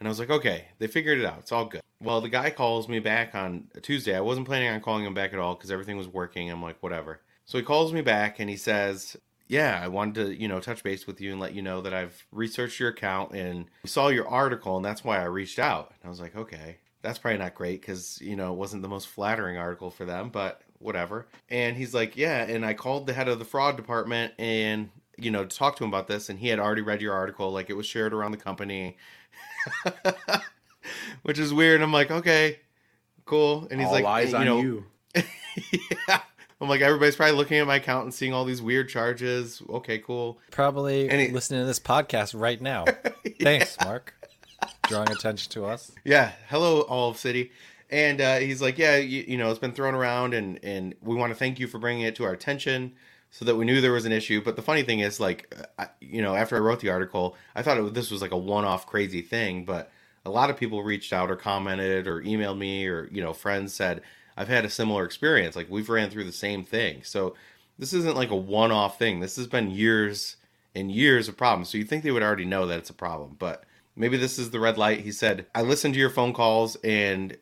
And 0.00 0.08
I 0.08 0.10
was 0.10 0.18
like, 0.18 0.30
okay, 0.30 0.64
they 0.80 0.88
figured 0.88 1.20
it 1.20 1.24
out. 1.24 1.38
It's 1.38 1.52
all 1.52 1.66
good. 1.66 1.80
Well, 2.00 2.20
the 2.20 2.28
guy 2.28 2.50
calls 2.50 2.88
me 2.88 2.98
back 2.98 3.36
on 3.36 3.68
Tuesday. 3.82 4.16
I 4.16 4.20
wasn't 4.20 4.48
planning 4.48 4.68
on 4.68 4.80
calling 4.80 5.04
him 5.04 5.14
back 5.14 5.32
at 5.32 5.38
all 5.38 5.54
because 5.54 5.70
everything 5.70 5.96
was 5.96 6.08
working. 6.08 6.50
I'm 6.50 6.60
like, 6.60 6.82
whatever. 6.82 7.20
So 7.44 7.56
he 7.56 7.62
calls 7.62 7.92
me 7.92 8.00
back 8.00 8.40
and 8.40 8.50
he 8.50 8.56
says, 8.56 9.16
yeah, 9.48 9.80
I 9.82 9.88
wanted 9.88 10.14
to, 10.26 10.40
you 10.40 10.48
know, 10.48 10.60
touch 10.60 10.82
base 10.82 11.06
with 11.06 11.20
you 11.20 11.32
and 11.32 11.40
let 11.40 11.54
you 11.54 11.62
know 11.62 11.80
that 11.82 11.92
I've 11.92 12.26
researched 12.32 12.80
your 12.80 12.90
account 12.90 13.32
and 13.32 13.66
saw 13.84 14.08
your 14.08 14.28
article, 14.28 14.76
and 14.76 14.84
that's 14.84 15.04
why 15.04 15.20
I 15.20 15.24
reached 15.24 15.58
out. 15.58 15.92
And 16.00 16.06
I 16.06 16.08
was 16.08 16.20
like, 16.20 16.34
okay, 16.36 16.78
that's 17.02 17.18
probably 17.18 17.38
not 17.38 17.54
great 17.54 17.80
because, 17.80 18.20
you 18.20 18.36
know, 18.36 18.52
it 18.52 18.56
wasn't 18.56 18.82
the 18.82 18.88
most 18.88 19.08
flattering 19.08 19.56
article 19.56 19.90
for 19.90 20.04
them, 20.04 20.30
but 20.30 20.62
whatever. 20.78 21.26
And 21.50 21.76
he's 21.76 21.94
like, 21.94 22.16
yeah, 22.16 22.44
and 22.44 22.64
I 22.64 22.74
called 22.74 23.06
the 23.06 23.12
head 23.12 23.28
of 23.28 23.38
the 23.38 23.44
fraud 23.44 23.76
department 23.76 24.34
and, 24.38 24.90
you 25.16 25.30
know, 25.30 25.44
to 25.44 25.56
talk 25.56 25.76
to 25.76 25.84
him 25.84 25.90
about 25.90 26.08
this, 26.08 26.28
and 26.28 26.38
he 26.38 26.48
had 26.48 26.58
already 26.58 26.82
read 26.82 27.02
your 27.02 27.14
article, 27.14 27.50
like 27.50 27.70
it 27.70 27.74
was 27.74 27.86
shared 27.86 28.12
around 28.14 28.30
the 28.32 28.38
company, 28.38 28.96
which 31.22 31.38
is 31.38 31.52
weird. 31.52 31.82
I'm 31.82 31.92
like, 31.92 32.10
okay, 32.10 32.60
cool. 33.24 33.68
And 33.70 33.80
he's 33.80 33.88
All 33.88 33.92
like, 33.94 34.04
eyes 34.04 34.32
you 34.32 34.38
on 34.38 34.44
know, 34.46 34.60
you. 34.60 34.84
yeah. 36.08 36.20
I'm 36.62 36.68
like, 36.68 36.80
everybody's 36.80 37.16
probably 37.16 37.34
looking 37.34 37.58
at 37.58 37.66
my 37.66 37.76
account 37.76 38.04
and 38.04 38.14
seeing 38.14 38.32
all 38.32 38.44
these 38.44 38.62
weird 38.62 38.88
charges. 38.88 39.60
Okay, 39.68 39.98
cool. 39.98 40.38
Probably 40.52 41.08
listening 41.30 41.60
to 41.60 41.66
this 41.66 41.80
podcast 41.80 42.40
right 42.40 42.60
now. 42.60 42.84
yeah. 43.24 43.32
Thanks, 43.40 43.76
Mark. 43.84 44.14
Drawing 44.86 45.10
attention 45.10 45.50
to 45.52 45.64
us. 45.64 45.90
Yeah. 46.04 46.30
Hello, 46.48 46.82
Olive 46.82 47.16
Citi. 47.16 47.50
And 47.90 48.20
uh, 48.20 48.38
he's 48.38 48.62
like, 48.62 48.78
yeah, 48.78 48.96
you, 48.96 49.24
you, 49.26 49.36
know, 49.36 49.50
it's 49.50 49.58
been 49.58 49.72
thrown 49.72 49.96
around, 49.96 50.34
and 50.34 50.60
and 50.62 50.94
we 51.02 51.16
want 51.16 51.32
to 51.32 51.34
thank 51.34 51.58
you 51.58 51.66
for 51.66 51.78
bringing 51.78 52.04
it 52.04 52.14
to 52.16 52.24
our 52.24 52.32
attention, 52.32 52.92
so 53.32 53.44
that 53.44 53.56
we 53.56 53.64
knew 53.64 53.80
there 53.80 53.92
was 53.92 54.06
an 54.06 54.12
issue. 54.12 54.40
But 54.40 54.54
the 54.54 54.62
funny 54.62 54.82
thing 54.84 55.00
is, 55.00 55.18
like, 55.18 55.52
I, 55.78 55.88
you 56.00 56.22
know, 56.22 56.34
after 56.34 56.56
I 56.56 56.60
wrote 56.60 56.78
the 56.78 56.90
article, 56.90 57.36
I 57.56 57.62
thought 57.62 57.76
it, 57.76 57.92
this 57.92 58.10
was 58.10 58.22
like 58.22 58.30
a 58.30 58.38
one-off 58.38 58.86
crazy 58.86 59.20
thing, 59.20 59.64
but 59.64 59.90
a 60.24 60.30
lot 60.30 60.48
of 60.48 60.56
people 60.56 60.82
reached 60.82 61.12
out 61.12 61.30
or 61.30 61.36
commented 61.36 62.06
or 62.06 62.22
emailed 62.22 62.56
me, 62.56 62.86
or 62.86 63.08
you 63.12 63.20
know, 63.20 63.32
friends 63.32 63.74
said 63.74 64.00
I've 64.36 64.48
had 64.48 64.64
a 64.64 64.70
similar 64.70 65.04
experience. 65.04 65.56
Like 65.56 65.70
we've 65.70 65.88
ran 65.88 66.10
through 66.10 66.24
the 66.24 66.32
same 66.32 66.64
thing. 66.64 67.02
So 67.04 67.34
this 67.78 67.92
isn't 67.92 68.16
like 68.16 68.30
a 68.30 68.36
one 68.36 68.72
off 68.72 68.98
thing. 68.98 69.20
This 69.20 69.36
has 69.36 69.46
been 69.46 69.70
years 69.70 70.36
and 70.74 70.90
years 70.90 71.28
of 71.28 71.36
problems. 71.36 71.68
So 71.68 71.78
you 71.78 71.84
think 71.84 72.02
they 72.02 72.10
would 72.10 72.22
already 72.22 72.44
know 72.44 72.66
that 72.66 72.78
it's 72.78 72.90
a 72.90 72.94
problem. 72.94 73.36
But 73.38 73.64
maybe 73.96 74.16
this 74.16 74.38
is 74.38 74.50
the 74.50 74.60
red 74.60 74.78
light. 74.78 75.00
He 75.00 75.12
said, 75.12 75.46
I 75.54 75.62
listened 75.62 75.94
to 75.94 76.00
your 76.00 76.10
phone 76.10 76.32
calls 76.32 76.76
and 76.76 77.36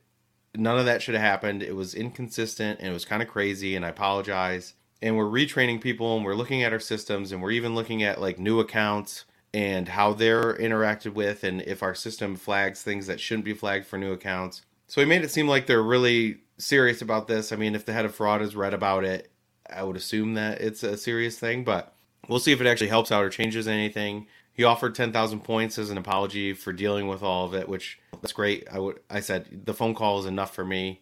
none 0.54 0.78
of 0.78 0.86
that 0.86 1.02
should 1.02 1.14
have 1.14 1.22
happened. 1.22 1.62
It 1.62 1.76
was 1.76 1.94
inconsistent 1.94 2.80
and 2.80 2.88
it 2.88 2.92
was 2.92 3.04
kind 3.04 3.22
of 3.22 3.28
crazy 3.28 3.76
and 3.76 3.84
I 3.84 3.90
apologize. 3.90 4.74
And 5.02 5.16
we're 5.16 5.24
retraining 5.24 5.80
people 5.80 6.16
and 6.16 6.24
we're 6.24 6.34
looking 6.34 6.62
at 6.62 6.72
our 6.72 6.80
systems 6.80 7.32
and 7.32 7.40
we're 7.40 7.52
even 7.52 7.74
looking 7.74 8.02
at 8.02 8.20
like 8.20 8.38
new 8.38 8.60
accounts 8.60 9.24
and 9.52 9.88
how 9.88 10.12
they're 10.12 10.54
interacted 10.54 11.14
with 11.14 11.42
and 11.42 11.62
if 11.62 11.82
our 11.82 11.94
system 11.94 12.36
flags 12.36 12.82
things 12.82 13.06
that 13.06 13.20
shouldn't 13.20 13.44
be 13.44 13.54
flagged 13.54 13.86
for 13.86 13.98
new 13.98 14.12
accounts. 14.12 14.62
So 14.86 15.00
he 15.00 15.06
made 15.06 15.22
it 15.22 15.30
seem 15.30 15.48
like 15.48 15.66
they're 15.66 15.82
really 15.82 16.38
serious 16.60 17.02
about 17.02 17.26
this. 17.26 17.52
I 17.52 17.56
mean, 17.56 17.74
if 17.74 17.84
the 17.84 17.92
head 17.92 18.04
of 18.04 18.14
fraud 18.14 18.40
has 18.40 18.56
read 18.56 18.74
about 18.74 19.04
it, 19.04 19.30
I 19.68 19.82
would 19.82 19.96
assume 19.96 20.34
that 20.34 20.60
it's 20.60 20.82
a 20.82 20.96
serious 20.96 21.38
thing, 21.38 21.64
but 21.64 21.94
we'll 22.28 22.38
see 22.38 22.52
if 22.52 22.60
it 22.60 22.66
actually 22.66 22.88
helps 22.88 23.12
out 23.12 23.24
or 23.24 23.30
changes 23.30 23.68
anything. 23.68 24.26
He 24.52 24.64
offered 24.64 24.94
10,000 24.94 25.40
points 25.40 25.78
as 25.78 25.90
an 25.90 25.98
apology 25.98 26.52
for 26.52 26.72
dealing 26.72 27.08
with 27.08 27.22
all 27.22 27.46
of 27.46 27.54
it, 27.54 27.68
which 27.68 27.98
that's 28.20 28.32
great. 28.32 28.66
I 28.70 28.78
would 28.78 29.00
I 29.08 29.20
said 29.20 29.64
the 29.64 29.74
phone 29.74 29.94
call 29.94 30.20
is 30.20 30.26
enough 30.26 30.54
for 30.54 30.64
me. 30.64 31.00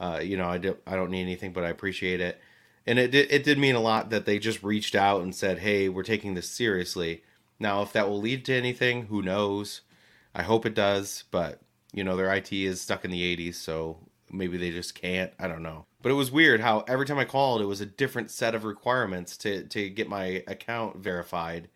Uh, 0.00 0.20
you 0.22 0.36
know, 0.36 0.46
I 0.46 0.58
do, 0.58 0.76
I 0.86 0.96
don't 0.96 1.10
need 1.10 1.22
anything, 1.22 1.52
but 1.52 1.64
I 1.64 1.68
appreciate 1.68 2.20
it. 2.20 2.40
And 2.86 2.98
it 2.98 3.10
did, 3.10 3.30
it 3.30 3.44
did 3.44 3.58
mean 3.58 3.74
a 3.74 3.80
lot 3.80 4.10
that 4.10 4.26
they 4.26 4.38
just 4.38 4.62
reached 4.62 4.94
out 4.94 5.22
and 5.22 5.34
said, 5.34 5.58
"Hey, 5.60 5.88
we're 5.88 6.02
taking 6.02 6.34
this 6.34 6.48
seriously." 6.48 7.22
Now, 7.58 7.82
if 7.82 7.92
that 7.92 8.08
will 8.08 8.20
lead 8.20 8.44
to 8.46 8.54
anything, 8.54 9.06
who 9.06 9.22
knows? 9.22 9.82
I 10.34 10.42
hope 10.42 10.66
it 10.66 10.74
does, 10.74 11.24
but 11.30 11.60
you 11.92 12.04
know, 12.04 12.16
their 12.16 12.32
IT 12.32 12.52
is 12.52 12.80
stuck 12.80 13.04
in 13.04 13.10
the 13.10 13.36
80s, 13.36 13.54
so 13.54 13.98
maybe 14.34 14.56
they 14.56 14.70
just 14.70 14.94
can't. 14.94 15.32
I 15.38 15.48
don't 15.48 15.62
know. 15.62 15.86
But 16.02 16.10
it 16.10 16.16
was 16.16 16.30
weird 16.30 16.60
how 16.60 16.84
every 16.86 17.06
time 17.06 17.18
I 17.18 17.24
called, 17.24 17.60
it 17.60 17.66
was 17.66 17.80
a 17.80 17.86
different 17.86 18.30
set 18.30 18.54
of 18.54 18.64
requirements 18.64 19.36
to 19.38 19.64
to 19.64 19.88
get 19.88 20.08
my 20.08 20.44
account 20.46 20.96
verified. 20.98 21.68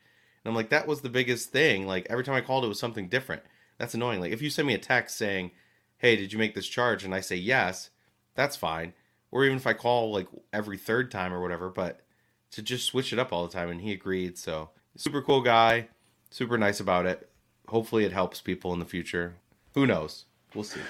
And 0.45 0.51
I'm 0.51 0.55
like, 0.55 0.71
that 0.71 0.87
was 0.87 1.01
the 1.01 1.09
biggest 1.09 1.51
thing. 1.51 1.87
Like 1.87 2.07
every 2.11 2.25
time 2.25 2.35
I 2.35 2.41
called, 2.41 2.65
it 2.65 2.69
was 2.69 2.79
something 2.79 3.09
different. 3.09 3.43
That's 3.79 3.95
annoying. 3.95 4.21
Like 4.21 4.33
if 4.33 4.43
you 4.43 4.51
send 4.51 4.69
me 4.69 4.75
a 4.75 4.79
text 4.79 5.17
saying, 5.17 5.53
"Hey, 5.99 6.17
did 6.17 6.33
you 6.33 6.39
make 6.39 6.55
this 6.55 6.69
charge?" 6.69 7.05
and 7.05 7.15
I 7.15 7.21
say 7.21 7.37
yes, 7.37 7.91
that's 8.35 8.57
fine. 8.57 8.93
Or 9.31 9.45
even 9.45 9.57
if 9.57 9.67
I 9.67 9.73
call 9.73 10.13
like 10.13 10.29
every 10.53 10.79
third 10.79 11.11
time 11.11 11.33
or 11.33 11.41
whatever, 11.41 11.69
but 11.71 12.01
to 12.51 12.63
just 12.63 12.87
switch 12.87 13.13
it 13.13 13.19
up 13.19 13.33
all 13.33 13.47
the 13.47 13.53
time, 13.53 13.69
and 13.69 13.81
he 13.81 13.93
agreed. 13.93 14.39
So 14.39 14.71
super 14.97 15.23
cool 15.23 15.41
guy, 15.43 15.89
super 16.31 16.59
nice 16.59 16.81
about 16.81 17.07
it. 17.07 17.29
Hopefully, 17.69 18.05
it 18.05 18.13
helps 18.13 18.41
people 18.41 18.73
in 18.73 18.79
the 18.79 18.85
future. 18.85 19.37
Who 19.75 19.87
knows? 19.87 20.25
We'll 20.55 20.65
see. 20.65 20.81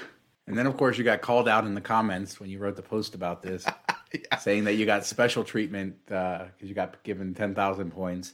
And 0.49 0.57
then, 0.57 0.67
of 0.67 0.77
course, 0.77 0.97
you 0.97 1.05
got 1.05 1.21
called 1.21 1.49
out 1.49 1.65
in 1.65 1.75
the 1.75 1.81
comments 1.81 2.41
when 2.41 2.49
you 2.49 2.59
wrote 2.59 2.77
the 2.77 2.83
post 2.83 3.15
about 3.15 3.43
this, 3.43 3.67
yeah. 4.13 4.39
saying 4.39 4.65
that 4.65 4.75
you 4.75 4.87
got 4.87 5.05
special 5.05 5.45
treatment 5.45 5.97
because 6.07 6.43
uh, 6.43 6.67
you 6.67 6.75
got 6.75 7.03
given 7.03 7.35
10,000 7.35 7.91
points 7.91 8.33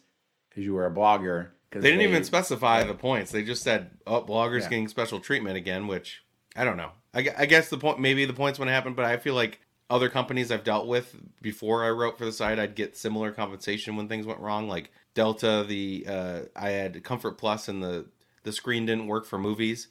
because 0.48 0.64
you 0.64 0.74
were 0.74 0.86
a 0.86 0.90
blogger. 0.92 1.48
They 1.72 1.80
didn't 1.80 1.98
they, 1.98 2.04
even 2.04 2.22
specify 2.22 2.84
the 2.84 2.94
points. 2.94 3.32
They 3.32 3.42
just 3.42 3.64
said, 3.64 3.90
oh, 4.06 4.22
bloggers 4.22 4.62
yeah. 4.62 4.68
getting 4.68 4.88
special 4.88 5.18
treatment 5.18 5.56
again, 5.56 5.88
which 5.88 6.22
I 6.54 6.62
don't 6.62 6.76
know. 6.76 6.92
I, 7.12 7.28
I 7.36 7.46
guess 7.46 7.68
the 7.68 7.78
point, 7.78 7.98
maybe 7.98 8.24
the 8.26 8.32
points 8.32 8.60
wouldn't 8.60 8.74
happen, 8.74 8.94
but 8.94 9.04
I 9.04 9.16
feel 9.16 9.34
like 9.34 9.58
other 9.90 10.08
companies 10.08 10.50
I've 10.52 10.64
dealt 10.64 10.86
with 10.86 11.16
before 11.42 11.84
I 11.84 11.90
wrote 11.90 12.16
for 12.16 12.24
the 12.24 12.32
site, 12.32 12.58
I'd 12.58 12.74
get 12.74 12.96
similar 12.96 13.32
compensation 13.32 13.96
when 13.96 14.08
things 14.08 14.26
went 14.26 14.40
wrong. 14.40 14.68
Like 14.68 14.92
Delta, 15.14 15.64
the 15.66 16.06
uh, 16.08 16.40
I 16.56 16.70
had 16.70 17.02
Comfort 17.04 17.38
Plus, 17.38 17.68
and 17.68 17.82
the 17.82 18.06
the 18.44 18.52
screen 18.52 18.86
didn't 18.86 19.08
work 19.08 19.26
for 19.26 19.38
movies, 19.38 19.88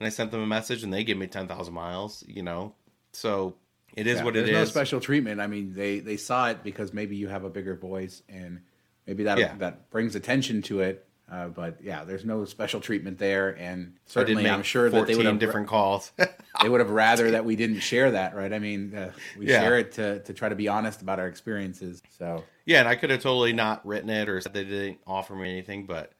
and 0.00 0.06
I 0.06 0.10
sent 0.10 0.30
them 0.30 0.40
a 0.40 0.46
message, 0.46 0.82
and 0.82 0.92
they 0.92 1.04
gave 1.04 1.16
me 1.16 1.26
ten 1.26 1.48
thousand 1.48 1.74
miles. 1.74 2.24
You 2.26 2.42
know, 2.42 2.74
so 3.12 3.56
it 3.96 4.06
is 4.06 4.18
yeah, 4.18 4.24
what 4.24 4.36
it 4.36 4.40
is. 4.40 4.50
There's 4.50 4.68
no 4.68 4.70
special 4.70 5.00
treatment. 5.00 5.40
I 5.40 5.46
mean, 5.46 5.72
they 5.74 6.00
they 6.00 6.16
saw 6.16 6.50
it 6.50 6.62
because 6.62 6.92
maybe 6.92 7.16
you 7.16 7.28
have 7.28 7.44
a 7.44 7.50
bigger 7.50 7.74
voice, 7.74 8.22
and 8.28 8.60
maybe 9.06 9.24
that 9.24 9.38
yeah. 9.38 9.54
that 9.58 9.90
brings 9.90 10.14
attention 10.14 10.62
to 10.62 10.80
it. 10.80 11.02
Uh, 11.30 11.48
but 11.48 11.78
yeah, 11.82 12.04
there's 12.04 12.24
no 12.24 12.44
special 12.44 12.78
treatment 12.80 13.18
there, 13.18 13.50
and 13.58 13.94
certainly 14.04 14.48
I'm 14.48 14.62
sure 14.62 14.88
that 14.88 15.06
they 15.06 15.16
would 15.16 15.26
have 15.26 15.40
different 15.40 15.66
calls. 15.66 16.12
they 16.62 16.68
would 16.68 16.80
have 16.80 16.90
rather 16.90 17.32
that 17.32 17.44
we 17.44 17.56
didn't 17.56 17.80
share 17.80 18.12
that, 18.12 18.36
right? 18.36 18.52
I 18.52 18.60
mean, 18.60 18.94
uh, 18.94 19.10
we 19.36 19.48
yeah. 19.48 19.60
share 19.60 19.78
it 19.78 19.92
to 19.92 20.20
to 20.20 20.32
try 20.32 20.48
to 20.48 20.54
be 20.54 20.68
honest 20.68 21.02
about 21.02 21.18
our 21.18 21.26
experiences. 21.26 22.00
So 22.16 22.44
yeah, 22.64 22.80
and 22.80 22.88
I 22.88 22.94
could 22.94 23.10
have 23.10 23.22
totally 23.22 23.52
not 23.52 23.84
written 23.84 24.10
it 24.10 24.28
or 24.28 24.40
said 24.40 24.52
they 24.52 24.64
didn't 24.64 24.98
offer 25.06 25.34
me 25.34 25.50
anything, 25.50 25.86
but 25.86 26.12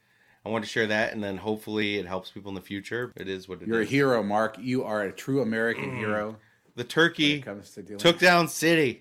I 0.47 0.49
want 0.49 0.65
to 0.65 0.71
share 0.71 0.87
that, 0.87 1.13
and 1.13 1.23
then 1.23 1.37
hopefully 1.37 1.99
it 1.99 2.07
helps 2.07 2.31
people 2.31 2.51
in 2.51 2.55
the 2.55 2.61
future. 2.61 3.13
It 3.17 3.29
is 3.29 3.49
what 3.49 3.63
it 3.63 3.67
You're 3.67 3.81
is. 3.81 3.89
a 3.89 3.91
hero, 3.91 4.23
Mark. 4.23 4.57
You 4.61 4.85
are 4.85 5.03
a 5.03 5.11
true 5.11 5.43
American 5.43 5.91
mm. 5.91 5.99
hero. 5.99 6.37
The 6.77 6.85
turkey 6.85 7.43
to 7.43 7.97
took 7.99 8.21
down 8.21 8.47
Citi. 8.47 9.01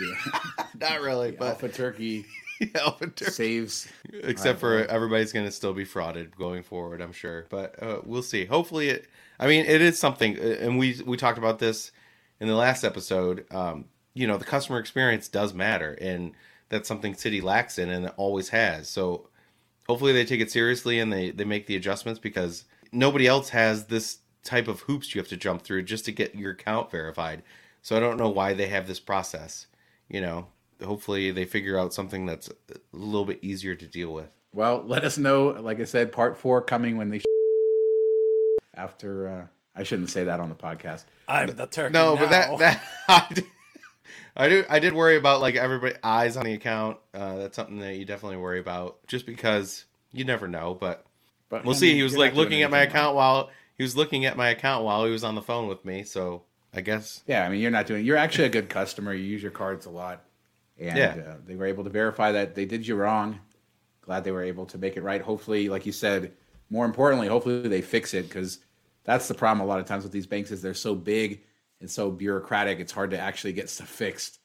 Yeah. 0.00 0.64
not 0.80 1.00
really, 1.00 1.30
but 1.30 1.50
Alpha 1.50 1.68
Turkey. 1.68 2.26
Alpha 2.74 3.06
Turkey 3.06 3.30
saves. 3.30 3.88
Except 4.12 4.58
for 4.58 4.84
everybody's 4.86 5.32
going 5.32 5.46
to 5.46 5.52
still 5.52 5.74
be 5.74 5.84
frauded 5.84 6.34
going 6.36 6.64
forward, 6.64 7.00
I'm 7.00 7.12
sure. 7.12 7.46
But 7.50 7.80
uh, 7.80 8.00
we'll 8.04 8.24
see. 8.24 8.44
Hopefully, 8.44 8.88
it. 8.88 9.06
I 9.38 9.46
mean, 9.46 9.66
it 9.66 9.80
is 9.80 9.96
something, 9.96 10.36
uh, 10.40 10.56
and 10.60 10.76
we 10.76 11.00
we 11.06 11.16
talked 11.16 11.38
about 11.38 11.60
this 11.60 11.92
in 12.40 12.48
the 12.48 12.56
last 12.56 12.82
episode. 12.82 13.46
Um, 13.52 13.84
you 14.14 14.26
know, 14.26 14.38
the 14.38 14.44
customer 14.44 14.80
experience 14.80 15.28
does 15.28 15.54
matter, 15.54 15.96
and 16.00 16.32
that's 16.68 16.88
something 16.88 17.14
Citi 17.14 17.40
lacks 17.40 17.78
in, 17.78 17.90
and 17.90 18.06
it 18.06 18.14
always 18.16 18.48
has. 18.48 18.88
So 18.88 19.29
hopefully 19.90 20.12
they 20.12 20.24
take 20.24 20.40
it 20.40 20.52
seriously 20.52 21.00
and 21.00 21.12
they, 21.12 21.32
they 21.32 21.44
make 21.44 21.66
the 21.66 21.74
adjustments 21.74 22.20
because 22.20 22.64
nobody 22.92 23.26
else 23.26 23.48
has 23.48 23.86
this 23.86 24.18
type 24.44 24.68
of 24.68 24.82
hoops 24.82 25.12
you 25.12 25.20
have 25.20 25.26
to 25.26 25.36
jump 25.36 25.62
through 25.62 25.82
just 25.82 26.04
to 26.04 26.12
get 26.12 26.32
your 26.32 26.52
account 26.52 26.92
verified. 26.92 27.42
So 27.82 27.96
I 27.96 28.00
don't 28.00 28.16
know 28.16 28.28
why 28.28 28.54
they 28.54 28.68
have 28.68 28.86
this 28.86 29.00
process. 29.00 29.66
You 30.08 30.20
know, 30.20 30.46
hopefully 30.80 31.32
they 31.32 31.44
figure 31.44 31.76
out 31.76 31.92
something 31.92 32.24
that's 32.24 32.48
a 32.48 32.78
little 32.92 33.24
bit 33.24 33.40
easier 33.42 33.74
to 33.74 33.84
deal 33.84 34.12
with. 34.12 34.28
Well, 34.54 34.84
let 34.86 35.02
us 35.02 35.18
know. 35.18 35.48
Like 35.48 35.80
I 35.80 35.84
said, 35.84 36.12
part 36.12 36.36
four 36.36 36.62
coming 36.62 36.96
when 36.96 37.10
they 37.10 37.20
after. 38.74 39.28
Uh, 39.28 39.46
I 39.74 39.82
shouldn't 39.82 40.10
say 40.10 40.22
that 40.22 40.38
on 40.38 40.50
the 40.50 40.54
podcast. 40.54 41.02
I'm 41.26 41.48
the 41.48 41.66
turkey. 41.66 41.92
No, 41.92 42.14
now. 42.14 42.20
but 42.20 42.30
that 42.30 42.58
that 43.08 43.42
I 44.36 44.48
do. 44.48 44.64
I 44.68 44.78
did 44.78 44.92
worry 44.92 45.16
about 45.16 45.40
like 45.40 45.56
everybody 45.56 45.94
eyes 46.02 46.36
on 46.36 46.44
the 46.44 46.54
account. 46.54 46.98
Uh, 47.12 47.36
that's 47.36 47.56
something 47.56 47.78
that 47.80 47.96
you 47.96 48.04
definitely 48.04 48.38
worry 48.38 48.60
about, 48.60 49.06
just 49.06 49.26
because 49.26 49.84
you 50.12 50.24
never 50.24 50.48
know. 50.48 50.76
But, 50.78 51.04
but 51.48 51.64
we'll 51.64 51.74
see. 51.74 51.94
He 51.94 52.02
was 52.02 52.16
like 52.16 52.34
looking 52.34 52.62
at 52.62 52.70
my 52.70 52.80
account 52.80 53.16
while 53.16 53.50
he 53.76 53.82
was 53.82 53.96
looking 53.96 54.24
at 54.24 54.36
my 54.36 54.48
account 54.48 54.84
while 54.84 55.04
he 55.04 55.10
was 55.10 55.24
on 55.24 55.34
the 55.34 55.42
phone 55.42 55.68
with 55.68 55.84
me. 55.84 56.04
So 56.04 56.42
I 56.72 56.80
guess. 56.80 57.22
Yeah, 57.26 57.44
I 57.44 57.48
mean, 57.48 57.60
you're 57.60 57.70
not 57.70 57.86
doing. 57.86 58.04
You're 58.04 58.16
actually 58.16 58.44
a 58.44 58.50
good 58.50 58.68
customer. 58.68 59.12
You 59.12 59.24
use 59.24 59.42
your 59.42 59.50
cards 59.50 59.86
a 59.86 59.90
lot, 59.90 60.24
and 60.78 60.96
yeah. 60.96 61.16
uh, 61.26 61.36
they 61.46 61.56
were 61.56 61.66
able 61.66 61.84
to 61.84 61.90
verify 61.90 62.32
that 62.32 62.54
they 62.54 62.64
did 62.64 62.86
you 62.86 62.96
wrong. 62.96 63.40
Glad 64.02 64.24
they 64.24 64.32
were 64.32 64.44
able 64.44 64.66
to 64.66 64.78
make 64.78 64.96
it 64.96 65.02
right. 65.02 65.20
Hopefully, 65.20 65.68
like 65.68 65.86
you 65.86 65.92
said, 65.92 66.32
more 66.70 66.84
importantly, 66.84 67.28
hopefully 67.28 67.68
they 67.68 67.82
fix 67.82 68.14
it 68.14 68.28
because 68.28 68.58
that's 69.04 69.28
the 69.28 69.34
problem 69.34 69.66
a 69.66 69.68
lot 69.68 69.80
of 69.80 69.86
times 69.86 70.04
with 70.04 70.12
these 70.12 70.26
banks 70.26 70.50
is 70.50 70.62
they're 70.62 70.74
so 70.74 70.94
big 70.94 71.42
it's 71.80 71.94
so 71.94 72.10
bureaucratic. 72.10 72.78
It's 72.78 72.92
hard 72.92 73.10
to 73.10 73.18
actually 73.18 73.52
get 73.52 73.70
stuff 73.70 73.88
fixed, 73.88 74.38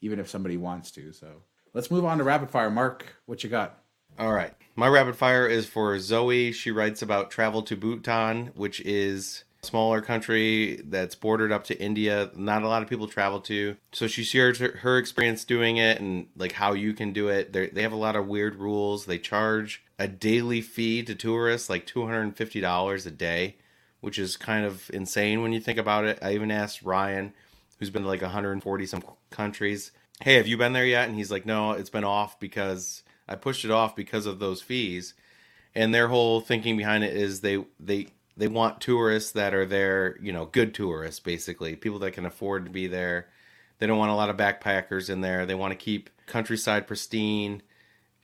even 0.00 0.18
if 0.18 0.28
somebody 0.28 0.56
wants 0.56 0.90
to. 0.92 1.12
So 1.12 1.28
let's 1.72 1.90
move 1.90 2.04
on 2.04 2.18
to 2.18 2.24
rapid 2.24 2.50
fire. 2.50 2.70
Mark, 2.70 3.16
what 3.26 3.42
you 3.42 3.50
got? 3.50 3.78
All 4.18 4.32
right. 4.32 4.52
My 4.76 4.88
rapid 4.88 5.16
fire 5.16 5.46
is 5.46 5.66
for 5.66 5.98
Zoe. 5.98 6.52
She 6.52 6.70
writes 6.70 7.02
about 7.02 7.30
travel 7.30 7.62
to 7.62 7.76
Bhutan, 7.76 8.52
which 8.54 8.80
is 8.80 9.44
a 9.62 9.66
smaller 9.66 10.02
country 10.02 10.82
that's 10.84 11.14
bordered 11.14 11.50
up 11.50 11.64
to 11.64 11.80
India. 11.80 12.30
Not 12.34 12.62
a 12.62 12.68
lot 12.68 12.82
of 12.82 12.88
people 12.88 13.08
travel 13.08 13.40
to. 13.42 13.76
So 13.92 14.06
she 14.06 14.22
shares 14.22 14.58
her, 14.58 14.98
experience 14.98 15.44
doing 15.44 15.78
it 15.78 15.98
and 16.00 16.26
like 16.36 16.52
how 16.52 16.74
you 16.74 16.92
can 16.92 17.12
do 17.12 17.28
it. 17.28 17.52
They're, 17.52 17.68
they 17.68 17.82
have 17.82 17.92
a 17.92 17.96
lot 17.96 18.16
of 18.16 18.26
weird 18.26 18.56
rules. 18.56 19.06
They 19.06 19.18
charge 19.18 19.82
a 19.98 20.08
daily 20.08 20.60
fee 20.60 21.02
to 21.04 21.14
tourists, 21.14 21.70
like 21.70 21.86
$250 21.86 23.06
a 23.06 23.10
day 23.10 23.56
which 24.02 24.18
is 24.18 24.36
kind 24.36 24.66
of 24.66 24.90
insane 24.92 25.42
when 25.42 25.52
you 25.52 25.60
think 25.60 25.78
about 25.78 26.04
it. 26.04 26.18
I 26.20 26.34
even 26.34 26.50
asked 26.50 26.82
Ryan, 26.82 27.32
who's 27.78 27.88
been 27.88 28.02
to 28.02 28.08
like 28.08 28.20
140 28.20 28.86
some 28.86 29.02
countries, 29.30 29.92
hey, 30.20 30.34
have 30.34 30.48
you 30.48 30.56
been 30.56 30.72
there 30.72 30.84
yet? 30.84 31.08
And 31.08 31.16
he's 31.16 31.30
like, 31.30 31.46
no, 31.46 31.70
it's 31.70 31.88
been 31.88 32.04
off 32.04 32.38
because 32.40 33.04
I 33.28 33.36
pushed 33.36 33.64
it 33.64 33.70
off 33.70 33.94
because 33.94 34.26
of 34.26 34.40
those 34.40 34.60
fees. 34.60 35.14
And 35.74 35.94
their 35.94 36.08
whole 36.08 36.40
thinking 36.40 36.76
behind 36.76 37.04
it 37.04 37.16
is 37.16 37.40
they 37.40 37.64
they 37.78 38.08
they 38.36 38.48
want 38.48 38.80
tourists 38.80 39.30
that 39.32 39.54
are 39.54 39.66
there, 39.66 40.18
you 40.20 40.32
know, 40.32 40.46
good 40.46 40.74
tourists 40.74 41.20
basically, 41.20 41.76
people 41.76 42.00
that 42.00 42.12
can 42.12 42.26
afford 42.26 42.64
to 42.64 42.72
be 42.72 42.88
there. 42.88 43.28
They 43.78 43.86
don't 43.86 43.98
want 43.98 44.10
a 44.10 44.16
lot 44.16 44.30
of 44.30 44.36
backpackers 44.36 45.08
in 45.08 45.20
there. 45.20 45.46
They 45.46 45.54
want 45.54 45.70
to 45.72 45.76
keep 45.76 46.10
countryside 46.26 46.88
pristine 46.88 47.62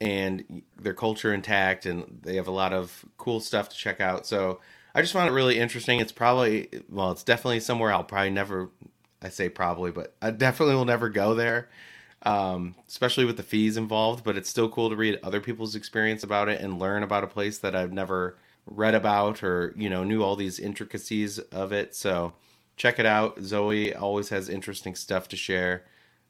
and 0.00 0.62
their 0.76 0.94
culture 0.94 1.32
intact 1.32 1.86
and 1.86 2.20
they 2.22 2.36
have 2.36 2.48
a 2.48 2.52
lot 2.52 2.72
of 2.72 3.04
cool 3.16 3.38
stuff 3.38 3.68
to 3.68 3.76
check 3.76 4.00
out. 4.00 4.26
So 4.26 4.60
I 4.94 5.00
just 5.00 5.12
found 5.12 5.28
it 5.28 5.32
really 5.32 5.58
interesting. 5.58 6.00
It's 6.00 6.12
probably 6.12 6.68
well, 6.88 7.10
it's 7.10 7.22
definitely 7.22 7.60
somewhere 7.60 7.92
I'll 7.92 8.04
probably 8.04 8.30
never. 8.30 8.70
I 9.20 9.30
say 9.30 9.48
probably, 9.48 9.90
but 9.90 10.14
I 10.22 10.30
definitely 10.30 10.76
will 10.76 10.84
never 10.84 11.08
go 11.08 11.34
there, 11.34 11.68
um, 12.22 12.76
especially 12.86 13.24
with 13.24 13.36
the 13.36 13.42
fees 13.42 13.76
involved. 13.76 14.24
But 14.24 14.36
it's 14.36 14.48
still 14.48 14.68
cool 14.68 14.90
to 14.90 14.96
read 14.96 15.18
other 15.22 15.40
people's 15.40 15.74
experience 15.74 16.22
about 16.22 16.48
it 16.48 16.60
and 16.60 16.78
learn 16.78 17.02
about 17.02 17.24
a 17.24 17.28
place 17.28 17.58
that 17.58 17.74
I've 17.74 17.92
never 17.92 18.36
read 18.66 18.94
about 18.94 19.42
or 19.42 19.72
you 19.76 19.88
know 19.88 20.04
knew 20.04 20.22
all 20.22 20.36
these 20.36 20.58
intricacies 20.58 21.38
of 21.38 21.72
it. 21.72 21.94
So 21.94 22.32
check 22.76 22.98
it 22.98 23.06
out. 23.06 23.40
Zoe 23.42 23.94
always 23.94 24.28
has 24.30 24.48
interesting 24.48 24.94
stuff 24.94 25.28
to 25.28 25.36
share. 25.36 25.84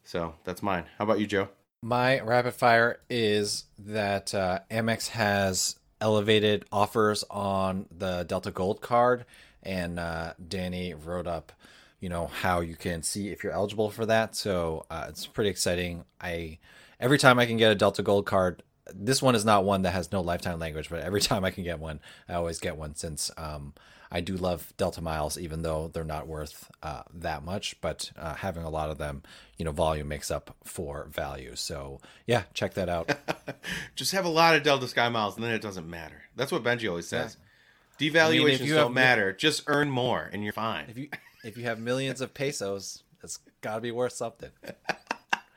So 0.05 0.35
that's 0.45 0.63
mine. 0.63 0.87
How 0.97 1.05
about 1.05 1.21
you, 1.21 1.27
Joe? 1.27 1.49
My 1.83 2.19
rapid 2.21 2.55
fire 2.55 2.99
is 3.09 3.65
that 3.79 4.35
uh, 4.35 4.61
Amex 4.71 5.09
has 5.09 5.77
elevated 6.01 6.65
offers 6.71 7.25
on 7.31 7.87
the 7.97 8.25
Delta 8.25 8.51
Gold 8.51 8.81
card, 8.81 9.25
and 9.63 9.99
uh, 9.99 10.35
Danny 10.47 10.95
wrote 10.95 11.27
up, 11.27 11.53
you 12.01 12.09
know, 12.09 12.27
how 12.27 12.61
you 12.61 12.77
can 12.77 13.03
see 13.03 13.29
if 13.29 13.43
you're 13.43 13.53
eligible 13.53 13.91
for 13.91 14.07
that. 14.07 14.37
So 14.37 14.87
uh, 14.91 15.07
it's 15.09 15.27
pretty 15.27 15.51
exciting. 15.51 16.05
I 16.21 16.59
every 17.01 17.19
time 17.19 17.39
I 17.39 17.47
can 17.47 17.57
get 17.57 17.73
a 17.73 17.75
Delta 17.75 18.03
Gold 18.03 18.27
card, 18.27 18.63
this 18.95 19.23
one 19.23 19.35
is 19.35 19.45
not 19.45 19.65
one 19.65 19.83
that 19.83 19.93
has 19.93 20.13
no 20.13 20.21
lifetime 20.21 20.59
language, 20.59 20.89
but 20.89 21.01
every 21.01 21.21
time 21.29 21.45
I 21.45 21.51
can 21.51 21.65
get 21.65 21.79
one, 21.79 22.01
I 22.29 22.35
always 22.35 22.61
get 22.61 22.77
one 22.77 22.95
since 22.95 23.31
um, 23.37 23.75
I 24.11 24.21
do 24.21 24.37
love 24.37 24.73
Delta 24.77 25.01
miles, 25.03 25.37
even 25.39 25.63
though 25.63 25.89
they're 25.93 26.05
not 26.05 26.27
worth 26.27 26.71
uh, 26.83 27.03
that 27.15 27.45
much. 27.45 27.79
But 27.81 28.11
uh, 28.17 28.35
having 28.35 28.63
a 28.65 28.71
lot 28.71 28.91
of 28.91 28.99
them, 28.99 29.23
you 29.59 29.65
know, 29.65 29.73
volume 29.73 30.09
makes 30.09 30.31
up 30.31 30.57
for 30.65 31.07
value. 31.11 31.55
So 31.57 32.01
yeah, 32.27 32.45
check 32.55 32.75
that 32.75 32.89
out. 32.89 33.11
Just 33.97 34.13
have 34.13 34.25
a 34.25 34.31
lot 34.31 34.55
of 34.57 34.63
Delta 34.63 34.89
Sky 34.89 35.09
miles, 35.09 35.37
and 35.37 35.45
then 35.45 35.53
it 35.53 35.63
doesn't 35.63 35.89
matter. 35.89 36.23
That's 36.37 36.53
what 36.53 36.63
Benji 36.63 36.89
always 36.89 37.09
says. 37.09 37.37
Devaluations 37.99 38.61
you 38.61 38.75
don't 38.75 38.85
have- 38.85 38.93
matter. 38.93 39.33
Just 39.33 39.65
earn 39.67 39.91
more, 39.91 40.29
and 40.33 40.45
you're 40.45 40.53
fine. 40.53 40.87
if 40.89 40.97
you 40.97 41.09
if 41.45 41.57
you 41.57 41.65
have 41.65 41.79
millions 41.79 42.21
of 42.21 42.33
pesos, 42.35 43.03
it's 43.23 43.39
got 43.61 43.77
to 43.77 43.81
be 43.81 43.91
worth 43.91 44.13
something. 44.13 44.51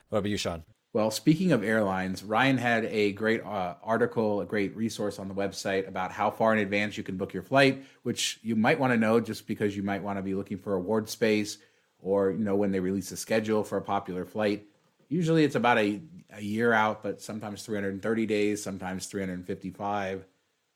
What 0.10 0.18
about 0.20 0.30
you, 0.30 0.36
Shawn? 0.36 0.64
Well, 0.94 1.10
speaking 1.10 1.54
of 1.54 1.64
airlines, 1.64 2.22
Ryan 2.22 2.58
had 2.58 2.84
a 2.86 3.14
great 3.14 3.42
uh, 3.46 3.76
article, 3.82 4.42
a 4.42 4.46
great 4.46 4.76
resource 4.76 5.20
on 5.20 5.30
the 5.30 5.34
website 5.34 5.88
about 5.88 6.12
how 6.12 6.30
far 6.30 6.52
in 6.52 6.60
advance 6.60 6.98
you 6.98 7.04
can 7.04 7.16
book 7.16 7.34
your 7.34 7.44
flight, 7.44 7.86
which 8.04 8.40
you 8.44 8.58
might 8.58 8.78
want 8.78 8.92
to 8.92 8.98
know 8.98 9.22
just 9.22 9.48
because 9.48 9.76
you 9.76 9.84
might 9.84 10.04
want 10.04 10.20
to 10.20 10.22
be 10.22 10.36
looking 10.36 10.58
for 10.58 10.74
award 10.74 11.08
space 11.08 11.60
or 12.00 12.32
you 12.32 12.44
know 12.44 12.56
when 12.56 12.72
they 12.72 12.80
release 12.80 13.12
a 13.12 13.18
schedule 13.18 13.64
for 13.64 13.78
a 13.78 13.82
popular 13.82 14.26
flight. 14.26 14.66
Usually 15.08 15.46
it's 15.46 15.56
about 15.56 15.78
a, 15.78 16.02
a 16.34 16.42
year 16.42 16.74
out, 16.74 17.04
but 17.04 17.22
sometimes 17.22 17.64
330 17.64 18.26
days, 18.26 18.62
sometimes 18.62 19.06
355, 19.06 20.26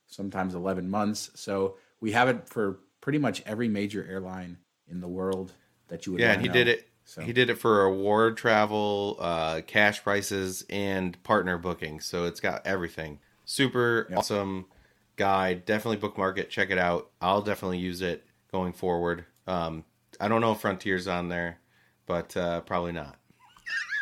sometimes 0.06 0.54
11 0.54 0.88
months. 0.88 1.30
So 1.34 1.76
we 2.00 2.12
have 2.12 2.28
it 2.28 2.48
for 2.48 2.80
pretty 3.02 3.18
much 3.18 3.42
every 3.44 3.68
major 3.68 4.06
airline 4.08 4.58
in 4.88 5.00
the 5.00 5.08
world 5.08 5.52
that 5.88 6.06
you 6.06 6.12
would 6.12 6.20
Yeah, 6.22 6.32
and 6.32 6.40
he 6.40 6.48
know. 6.48 6.54
did 6.54 6.68
it. 6.68 6.88
So- 7.08 7.22
He 7.22 7.32
did 7.32 7.48
it 7.50 7.54
for 7.58 7.84
award 7.84 8.36
travel, 8.36 9.16
uh, 9.20 9.62
cash 9.66 10.02
prices, 10.02 10.64
and 10.68 11.22
partner 11.22 11.56
bookings. 11.56 12.04
So 12.04 12.24
it's 12.26 12.40
got 12.40 12.66
everything. 12.66 13.20
Super 13.44 14.08
awesome 14.14 14.66
guide. 15.14 15.64
Definitely 15.64 15.98
bookmark 15.98 16.36
it. 16.36 16.50
Check 16.50 16.70
it 16.70 16.78
out. 16.78 17.10
I'll 17.20 17.42
definitely 17.42 17.78
use 17.78 18.02
it 18.02 18.24
going 18.52 18.72
forward. 18.72 19.24
Um, 19.46 19.84
I 20.20 20.26
don't 20.28 20.40
know 20.40 20.52
if 20.52 20.60
Frontier's 20.60 21.06
on 21.06 21.28
there, 21.28 21.58
but 22.06 22.36
uh, 22.36 22.60
probably 22.62 22.92
not. 22.92 23.16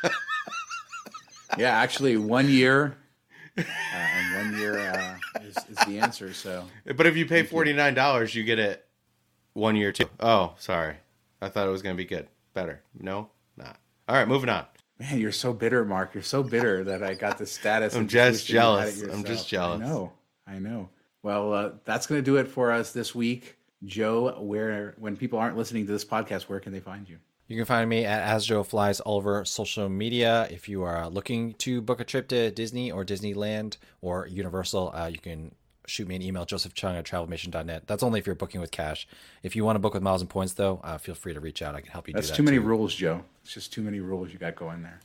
Yeah, 1.57 1.71
actually, 1.79 2.17
one 2.17 2.49
year, 2.49 2.97
uh, 3.57 3.63
and 3.95 4.51
one 4.53 4.61
year 4.61 4.77
uh, 4.79 5.17
is, 5.43 5.57
is 5.69 5.77
the 5.87 6.01
answer. 6.01 6.33
So 6.33 6.65
But 6.97 7.07
if 7.07 7.17
you 7.17 7.27
pay 7.27 7.45
forty 7.45 7.73
nine 7.73 7.95
dollars, 7.95 8.35
you 8.35 8.43
get 8.43 8.59
it 8.59 8.85
one 9.53 9.77
year 9.77 9.93
too. 9.93 10.09
Oh, 10.19 10.55
sorry. 10.59 10.97
I 11.41 11.49
thought 11.49 11.69
it 11.69 11.71
was 11.71 11.83
going 11.83 11.95
to 11.95 12.03
be 12.03 12.07
good. 12.09 12.27
Better. 12.55 12.83
No, 12.99 13.31
not. 13.57 13.79
All 14.09 14.17
right, 14.17 14.29
moving 14.29 14.49
on. 14.49 14.65
Man, 14.99 15.19
you're 15.19 15.33
so 15.33 15.53
bitter, 15.53 15.85
Mark. 15.85 16.15
You're 16.15 16.23
so 16.23 16.43
bitter 16.43 16.85
that 16.85 17.03
I 17.03 17.15
got 17.15 17.39
the 17.39 17.47
status. 17.47 17.95
I'm 17.95 18.09
just 18.09 18.33
wish 18.33 18.47
that 18.47 18.53
you 18.53 18.59
had 18.59 18.95
jealous. 18.95 19.15
I'm 19.15 19.25
just 19.25 19.49
jealous. 19.49 19.83
I 19.83 19.85
know. 19.85 20.13
I 20.47 20.59
know. 20.59 20.89
Well, 21.23 21.53
uh, 21.53 21.71
that's 21.85 22.07
going 22.07 22.21
to 22.21 22.25
do 22.25 22.37
it 22.37 22.49
for 22.49 22.71
us 22.71 22.93
this 22.93 23.15
week. 23.15 23.57
Joe, 23.85 24.41
where 24.41 24.95
when 24.99 25.17
people 25.17 25.39
aren't 25.39 25.57
listening 25.57 25.87
to 25.87 25.93
this 25.93 26.05
podcast, 26.05 26.43
where 26.45 26.61
can 26.61 26.73
they 26.73 26.81
find 26.81 27.09
you? 27.09 27.19
You 27.49 27.57
can 27.57 27.67
find 27.67 27.91
me 27.91 28.07
at 28.07 28.23
As 28.23 28.47
Joe 28.47 28.63
Flies 28.63 29.01
all 29.01 29.19
over 29.19 29.45
social 29.45 29.89
media. 29.91 30.49
If 30.51 30.69
you 30.69 30.83
are 30.83 31.09
looking 31.11 31.53
to 31.55 31.83
book 31.83 32.01
a 32.01 32.05
trip 32.05 32.29
to 32.29 32.51
Disney 32.51 32.91
or 32.91 33.05
Disneyland 33.05 33.77
or 34.01 34.27
Universal, 34.27 34.93
uh, 34.95 35.11
you 35.13 35.19
can 35.19 35.55
shoot 35.87 36.07
me 36.09 36.17
an 36.17 36.23
email, 36.23 36.45
Joseph 36.45 36.75
Chung 36.75 36.97
at 36.97 37.05
travelmission.net. 37.05 37.87
That's 37.87 38.03
only 38.03 38.19
if 38.21 38.27
you're 38.27 38.35
booking 38.35 38.61
with 38.61 38.71
cash. 38.71 39.07
If 39.43 39.55
you 39.57 39.65
want 39.65 39.77
to 39.77 39.81
book 39.81 39.95
with 39.95 40.03
miles 40.03 40.21
and 40.21 40.31
points, 40.31 40.55
though, 40.55 40.81
uh, 40.85 40.99
feel 40.99 41.15
free 41.15 41.35
to 41.35 41.41
reach 41.41 41.63
out. 41.63 41.75
I 41.75 41.81
can 41.81 41.91
help 41.91 42.09
you 42.09 42.15
That's 42.15 42.29
do 42.29 42.33
that. 42.33 42.37
too 42.37 42.43
many 42.43 42.59
rules, 42.59 42.95
Joe. 42.95 43.23
It's 43.43 43.53
just 43.55 43.73
too 43.73 43.83
many 43.83 44.01
rules 44.01 44.33
you 44.33 44.39
got 44.39 44.57
going 44.57 44.83
there. 44.83 45.01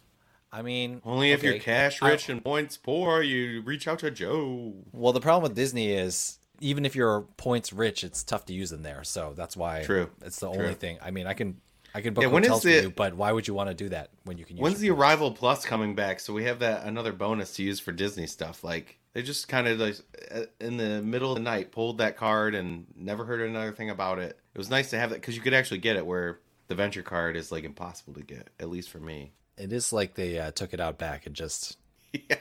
I 0.51 0.61
mean, 0.63 1.01
Only 1.05 1.31
if 1.31 1.43
you're 1.43 1.53
okay. 1.55 1.63
cash 1.63 2.01
I- 2.01 2.09
rich 2.11 2.27
and 2.29 2.43
points 2.43 2.75
poor, 2.77 3.21
you 3.21 3.61
reach 3.61 3.87
out 3.87 3.99
to 3.99 4.09
Joe. 4.11 4.73
Well, 4.91 5.13
the 5.13 5.21
problem 5.21 5.43
with 5.43 5.55
Disney 5.55 5.91
is 5.91 6.39
even 6.59 6.85
if 6.85 6.95
you're 6.95 7.21
points 7.37 7.71
rich, 7.71 8.03
it's 8.03 8.23
tough 8.23 8.45
to 8.45 8.53
use 8.53 8.69
them 8.71 8.81
there. 8.83 9.03
So 9.03 9.33
that's 9.35 9.55
why 9.55 9.83
True. 9.83 10.09
it's 10.23 10.39
the 10.39 10.51
True. 10.51 10.61
only 10.63 10.73
thing. 10.73 10.97
I 11.01 11.11
mean, 11.11 11.27
I 11.27 11.33
can 11.33 11.61
I 11.93 12.01
can 12.01 12.13
book 12.13 12.23
Yeah, 12.23 12.29
when 12.29 12.43
is 12.43 12.49
hotels 12.49 12.61
for 12.63 12.67
the- 12.69 12.81
you, 12.83 12.89
but 12.91 13.15
why 13.15 13.31
would 13.31 13.47
you 13.47 13.53
want 13.55 13.69
to 13.69 13.73
do 13.73 13.89
that 13.89 14.11
when 14.23 14.37
you 14.37 14.45
can 14.45 14.57
use 14.57 14.61
When's 14.63 14.79
the 14.79 14.89
points? 14.89 14.99
Arrival 15.01 15.31
Plus 15.31 15.65
coming 15.65 15.95
back? 15.95 16.19
So 16.19 16.33
we 16.33 16.43
have 16.43 16.59
that 16.59 16.85
another 16.85 17.13
bonus 17.13 17.55
to 17.55 17.63
use 17.63 17.79
for 17.79 17.91
Disney 17.91 18.27
stuff. 18.27 18.63
Like 18.63 18.98
they 19.13 19.21
just 19.23 19.47
kind 19.47 19.67
of 19.67 19.79
like 19.79 19.95
uh, 20.31 20.41
in 20.59 20.77
the 20.77 21.01
middle 21.01 21.31
of 21.31 21.37
the 21.37 21.43
night 21.43 21.71
pulled 21.71 21.97
that 21.99 22.17
card 22.17 22.55
and 22.55 22.85
never 22.95 23.25
heard 23.25 23.41
another 23.41 23.71
thing 23.71 23.89
about 23.89 24.19
it. 24.19 24.37
It 24.53 24.57
was 24.57 24.69
nice 24.69 24.89
to 24.91 24.99
have 24.99 25.09
that 25.11 25.17
because 25.17 25.35
you 25.35 25.41
could 25.41 25.53
actually 25.53 25.79
get 25.79 25.95
it 25.95 26.05
where 26.05 26.39
the 26.67 26.75
Venture 26.75 27.01
card 27.01 27.35
is 27.35 27.51
like 27.51 27.63
impossible 27.63 28.13
to 28.13 28.21
get, 28.21 28.49
at 28.59 28.69
least 28.69 28.89
for 28.89 28.99
me. 28.99 29.31
It 29.57 29.73
is 29.73 29.91
like 29.91 30.15
they 30.15 30.39
uh, 30.39 30.51
took 30.51 30.73
it 30.73 30.79
out 30.79 30.97
back 30.97 31.25
and 31.25 31.35
just 31.35 31.77
yeah, 32.13 32.35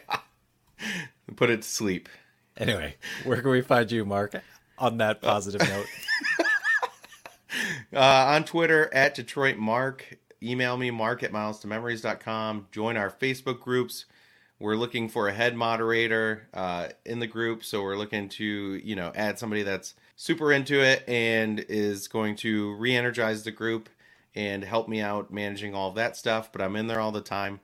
put 1.36 1.50
it 1.50 1.62
to 1.62 1.68
sleep. 1.68 2.08
Anyway, 2.56 2.96
where 3.24 3.40
can 3.40 3.50
we 3.50 3.60
find 3.60 3.90
you, 3.90 4.04
Mark? 4.04 4.34
On 4.78 4.98
that 4.98 5.22
positive 5.22 5.60
note, 5.68 5.86
Uh, 7.92 8.26
on 8.34 8.44
Twitter 8.44 8.92
at 8.92 9.14
Detroit 9.14 9.56
Mark. 9.56 10.18
Email 10.42 10.76
me, 10.76 10.90
mark 10.90 11.22
at 11.22 11.32
milestomemories.com. 11.32 12.66
Join 12.70 12.96
our 12.96 13.10
Facebook 13.10 13.60
groups. 13.60 14.04
We're 14.60 14.76
looking 14.76 15.08
for 15.08 15.28
a 15.28 15.32
head 15.32 15.54
moderator 15.56 16.48
uh, 16.52 16.88
in 17.04 17.20
the 17.20 17.26
group. 17.26 17.64
So 17.64 17.82
we're 17.82 17.96
looking 17.96 18.28
to, 18.30 18.44
you 18.44 18.96
know, 18.96 19.12
add 19.14 19.38
somebody 19.38 19.62
that's 19.62 19.94
super 20.16 20.52
into 20.52 20.80
it 20.80 21.04
and 21.08 21.64
is 21.68 22.08
going 22.08 22.36
to 22.36 22.74
re 22.74 22.94
energize 22.96 23.44
the 23.44 23.52
group 23.52 23.88
and 24.34 24.64
help 24.64 24.88
me 24.88 25.00
out 25.00 25.32
managing 25.32 25.74
all 25.74 25.92
that 25.92 26.16
stuff. 26.16 26.50
But 26.50 26.60
I'm 26.60 26.76
in 26.76 26.88
there 26.88 27.00
all 27.00 27.12
the 27.12 27.20
time. 27.20 27.60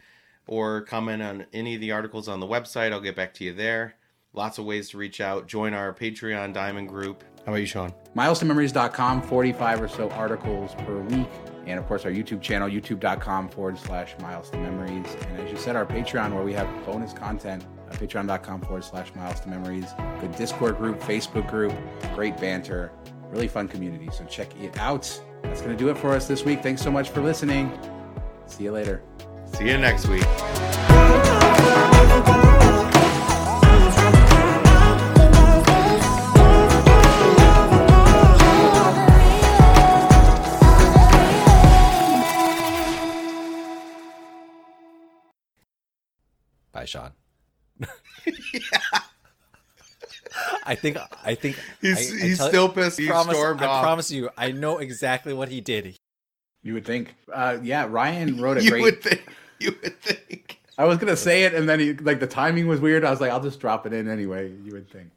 Or 0.47 0.83
comment 0.83 1.23
on 1.23 1.47
any 1.55 1.75
of 1.75 1.81
the 1.81 1.93
articles 1.93 2.29
on 2.29 2.39
the 2.39 2.47
website. 2.47 2.93
I'll 2.93 3.01
get 3.01 3.17
back 3.17 3.33
to 3.35 3.45
you 3.45 3.55
there. 3.55 3.95
Lots 4.35 4.59
of 4.59 4.67
ways 4.67 4.91
to 4.91 4.99
reach 4.99 5.21
out. 5.21 5.47
Join 5.47 5.73
our 5.73 5.95
Patreon 5.95 6.53
Diamond 6.53 6.89
group. 6.89 7.25
How 7.47 7.53
about 7.53 7.61
you, 7.61 7.67
Shawn? 7.67 7.95
milestomemories.com 8.15 9.23
45 9.23 9.83
or 9.83 9.89
so 9.89 10.11
articles 10.11 10.75
per 10.75 10.99
week 11.01 11.29
and 11.67 11.79
of 11.79 11.87
course 11.87 12.05
our 12.05 12.11
youtube 12.11 12.41
channel 12.41 12.69
youtube.com 12.69 13.49
forward 13.49 13.79
slash 13.79 14.15
miles 14.21 14.51
to 14.51 14.59
memories. 14.59 15.07
And 15.29 15.41
as 15.41 15.51
you 15.51 15.57
said 15.57 15.77
our 15.77 15.87
patreon 15.87 16.35
where 16.35 16.45
we 16.45 16.53
have 16.53 16.69
bonus 16.85 17.13
content 17.13 17.65
uh, 17.91 17.95
patreon.com 17.95 18.63
forward 18.63 18.85
slash 18.85 19.15
miles 19.15 19.41
to 19.41 19.49
memories. 19.49 19.87
Good 20.21 20.35
discord 20.37 20.79
group 20.79 21.01
facebook 21.01 21.49
group 21.49 21.73
great 22.15 22.37
banter 22.39 22.93
really 23.35 23.49
fun 23.49 23.69
community. 23.69 24.09
So 24.13 24.25
check 24.25 24.55
it 24.61 24.79
out. 24.79 25.21
That's 25.43 25.61
going 25.61 25.77
to 25.77 25.79
do 25.79 25.91
it 25.91 25.99
for 25.99 26.13
us 26.13 26.27
this 26.27 26.45
week. 26.45 26.63
Thanks 26.63 26.81
so 26.83 26.91
much 26.91 27.11
for 27.11 27.21
listening. 27.21 27.77
See 28.47 28.65
you 28.65 28.73
later. 28.73 29.03
See 29.53 29.69
you 29.69 29.77
next 29.79 30.07
week. 30.09 30.25
Bye, 46.85 46.87
Shawn. 46.87 47.13
I 50.67 50.75
think 50.75 50.97
I 51.25 51.35
think 51.35 51.57
He's- 51.81 52.11
I- 52.13 52.15
I 52.17 52.19
he's 52.27 52.39
tell- 52.39 52.49
still 52.49 52.69
pissed. 52.69 52.99
He 52.99 53.07
promise- 53.07 53.37
stormed 53.37 53.63
I 53.63 53.67
off. 53.67 53.83
promise 53.83 54.11
you, 54.11 54.31
I 54.37 54.53
know 54.53 54.79
exactly 54.79 55.33
what 55.33 55.49
he 55.49 55.61
did. 55.61 55.97
you 56.63 56.75
would 56.75 56.85
think 56.87 57.15
uh, 57.33 57.59
yeah 57.63 57.87
ryan 57.89 58.41
wrote 58.41 58.57
a 58.57 58.63
you 58.65 58.71
great 58.71 58.83
would 58.83 59.03
think. 59.03 59.23
You 59.61 59.75
would 59.83 60.01
think. 60.01 60.59
i 60.79 60.85
was 60.85 60.97
going 60.99 61.11
to 61.11 61.17
say 61.17 61.45
it 61.45 61.53
and 61.55 61.69
then 61.69 61.79
he, 61.79 61.93
like 61.93 62.21
the 62.21 62.27
timing 62.27 62.67
was 62.67 62.81
weird 62.81 63.05
i 63.05 63.11
was 63.11 63.21
like 63.21 63.31
i'll 63.31 63.43
just 63.43 63.61
drop 63.61 63.87
it 63.87 63.93
in 63.93 64.09
anyway 64.09 64.51
you 64.65 64.73
would 64.73 64.89
think 64.91 65.11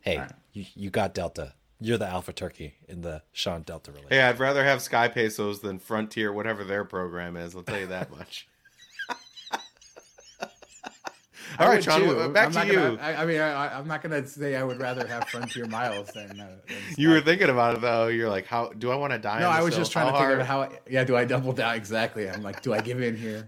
Hey, 0.00 0.24
you, 0.52 0.64
you 0.74 0.90
got 0.90 1.12
Delta. 1.14 1.52
You're 1.80 1.98
the 1.98 2.06
alpha 2.08 2.32
turkey 2.32 2.74
in 2.88 3.02
the 3.02 3.22
Shawn 3.32 3.62
Delta 3.62 3.90
relationship. 3.90 4.12
Hey, 4.18 4.22
I'd 4.22 4.38
rather 4.40 4.64
have 4.64 4.80
Sky 4.80 5.06
Pesos 5.08 5.60
than 5.60 5.78
Frontier, 5.78 6.32
whatever 6.32 6.64
their 6.64 6.84
program 6.84 7.36
is. 7.36 7.54
I'll 7.54 7.62
tell 7.62 7.78
you 7.78 7.88
that 7.88 8.10
much. 8.16 8.48
All 11.58 11.68
right, 11.68 11.82
Shawn. 11.82 12.00
too. 12.00 12.28
Back 12.30 12.46
I'm 12.56 12.66
to 12.66 12.72
you. 12.72 12.78
Gonna, 12.78 13.02
I, 13.02 13.22
I 13.22 13.26
mean, 13.26 13.40
I, 13.40 13.78
I'm 13.78 13.86
not 13.86 14.02
going 14.02 14.22
to 14.22 14.28
say 14.28 14.56
I 14.56 14.62
would 14.62 14.80
rather 14.80 15.06
have 15.06 15.28
Frontier 15.28 15.66
Miles 15.66 16.08
than. 16.08 16.40
Uh, 16.40 16.48
than 16.66 16.76
you 16.96 17.10
were 17.10 17.20
thinking 17.20 17.48
about 17.50 17.76
it 17.76 17.80
though. 17.80 18.06
You're 18.08 18.28
like, 18.28 18.46
how 18.46 18.68
do 18.70 18.90
I 18.90 18.96
want 18.96 19.12
to 19.12 19.18
die? 19.18 19.40
No, 19.40 19.48
I 19.50 19.62
was 19.62 19.76
just 19.76 19.92
trying 19.92 20.06
to 20.06 20.12
How 20.12 20.18
think 20.18 20.26
hard? 20.28 20.40
of 20.40 20.46
how. 20.46 20.68
Yeah, 20.88 21.04
do 21.04 21.16
I 21.16 21.24
double 21.24 21.52
down? 21.52 21.74
Exactly. 21.74 22.28
I'm 22.30 22.42
like, 22.42 22.62
do 22.62 22.72
I 22.72 22.80
give 22.80 23.00
in 23.02 23.16
here? 23.16 23.46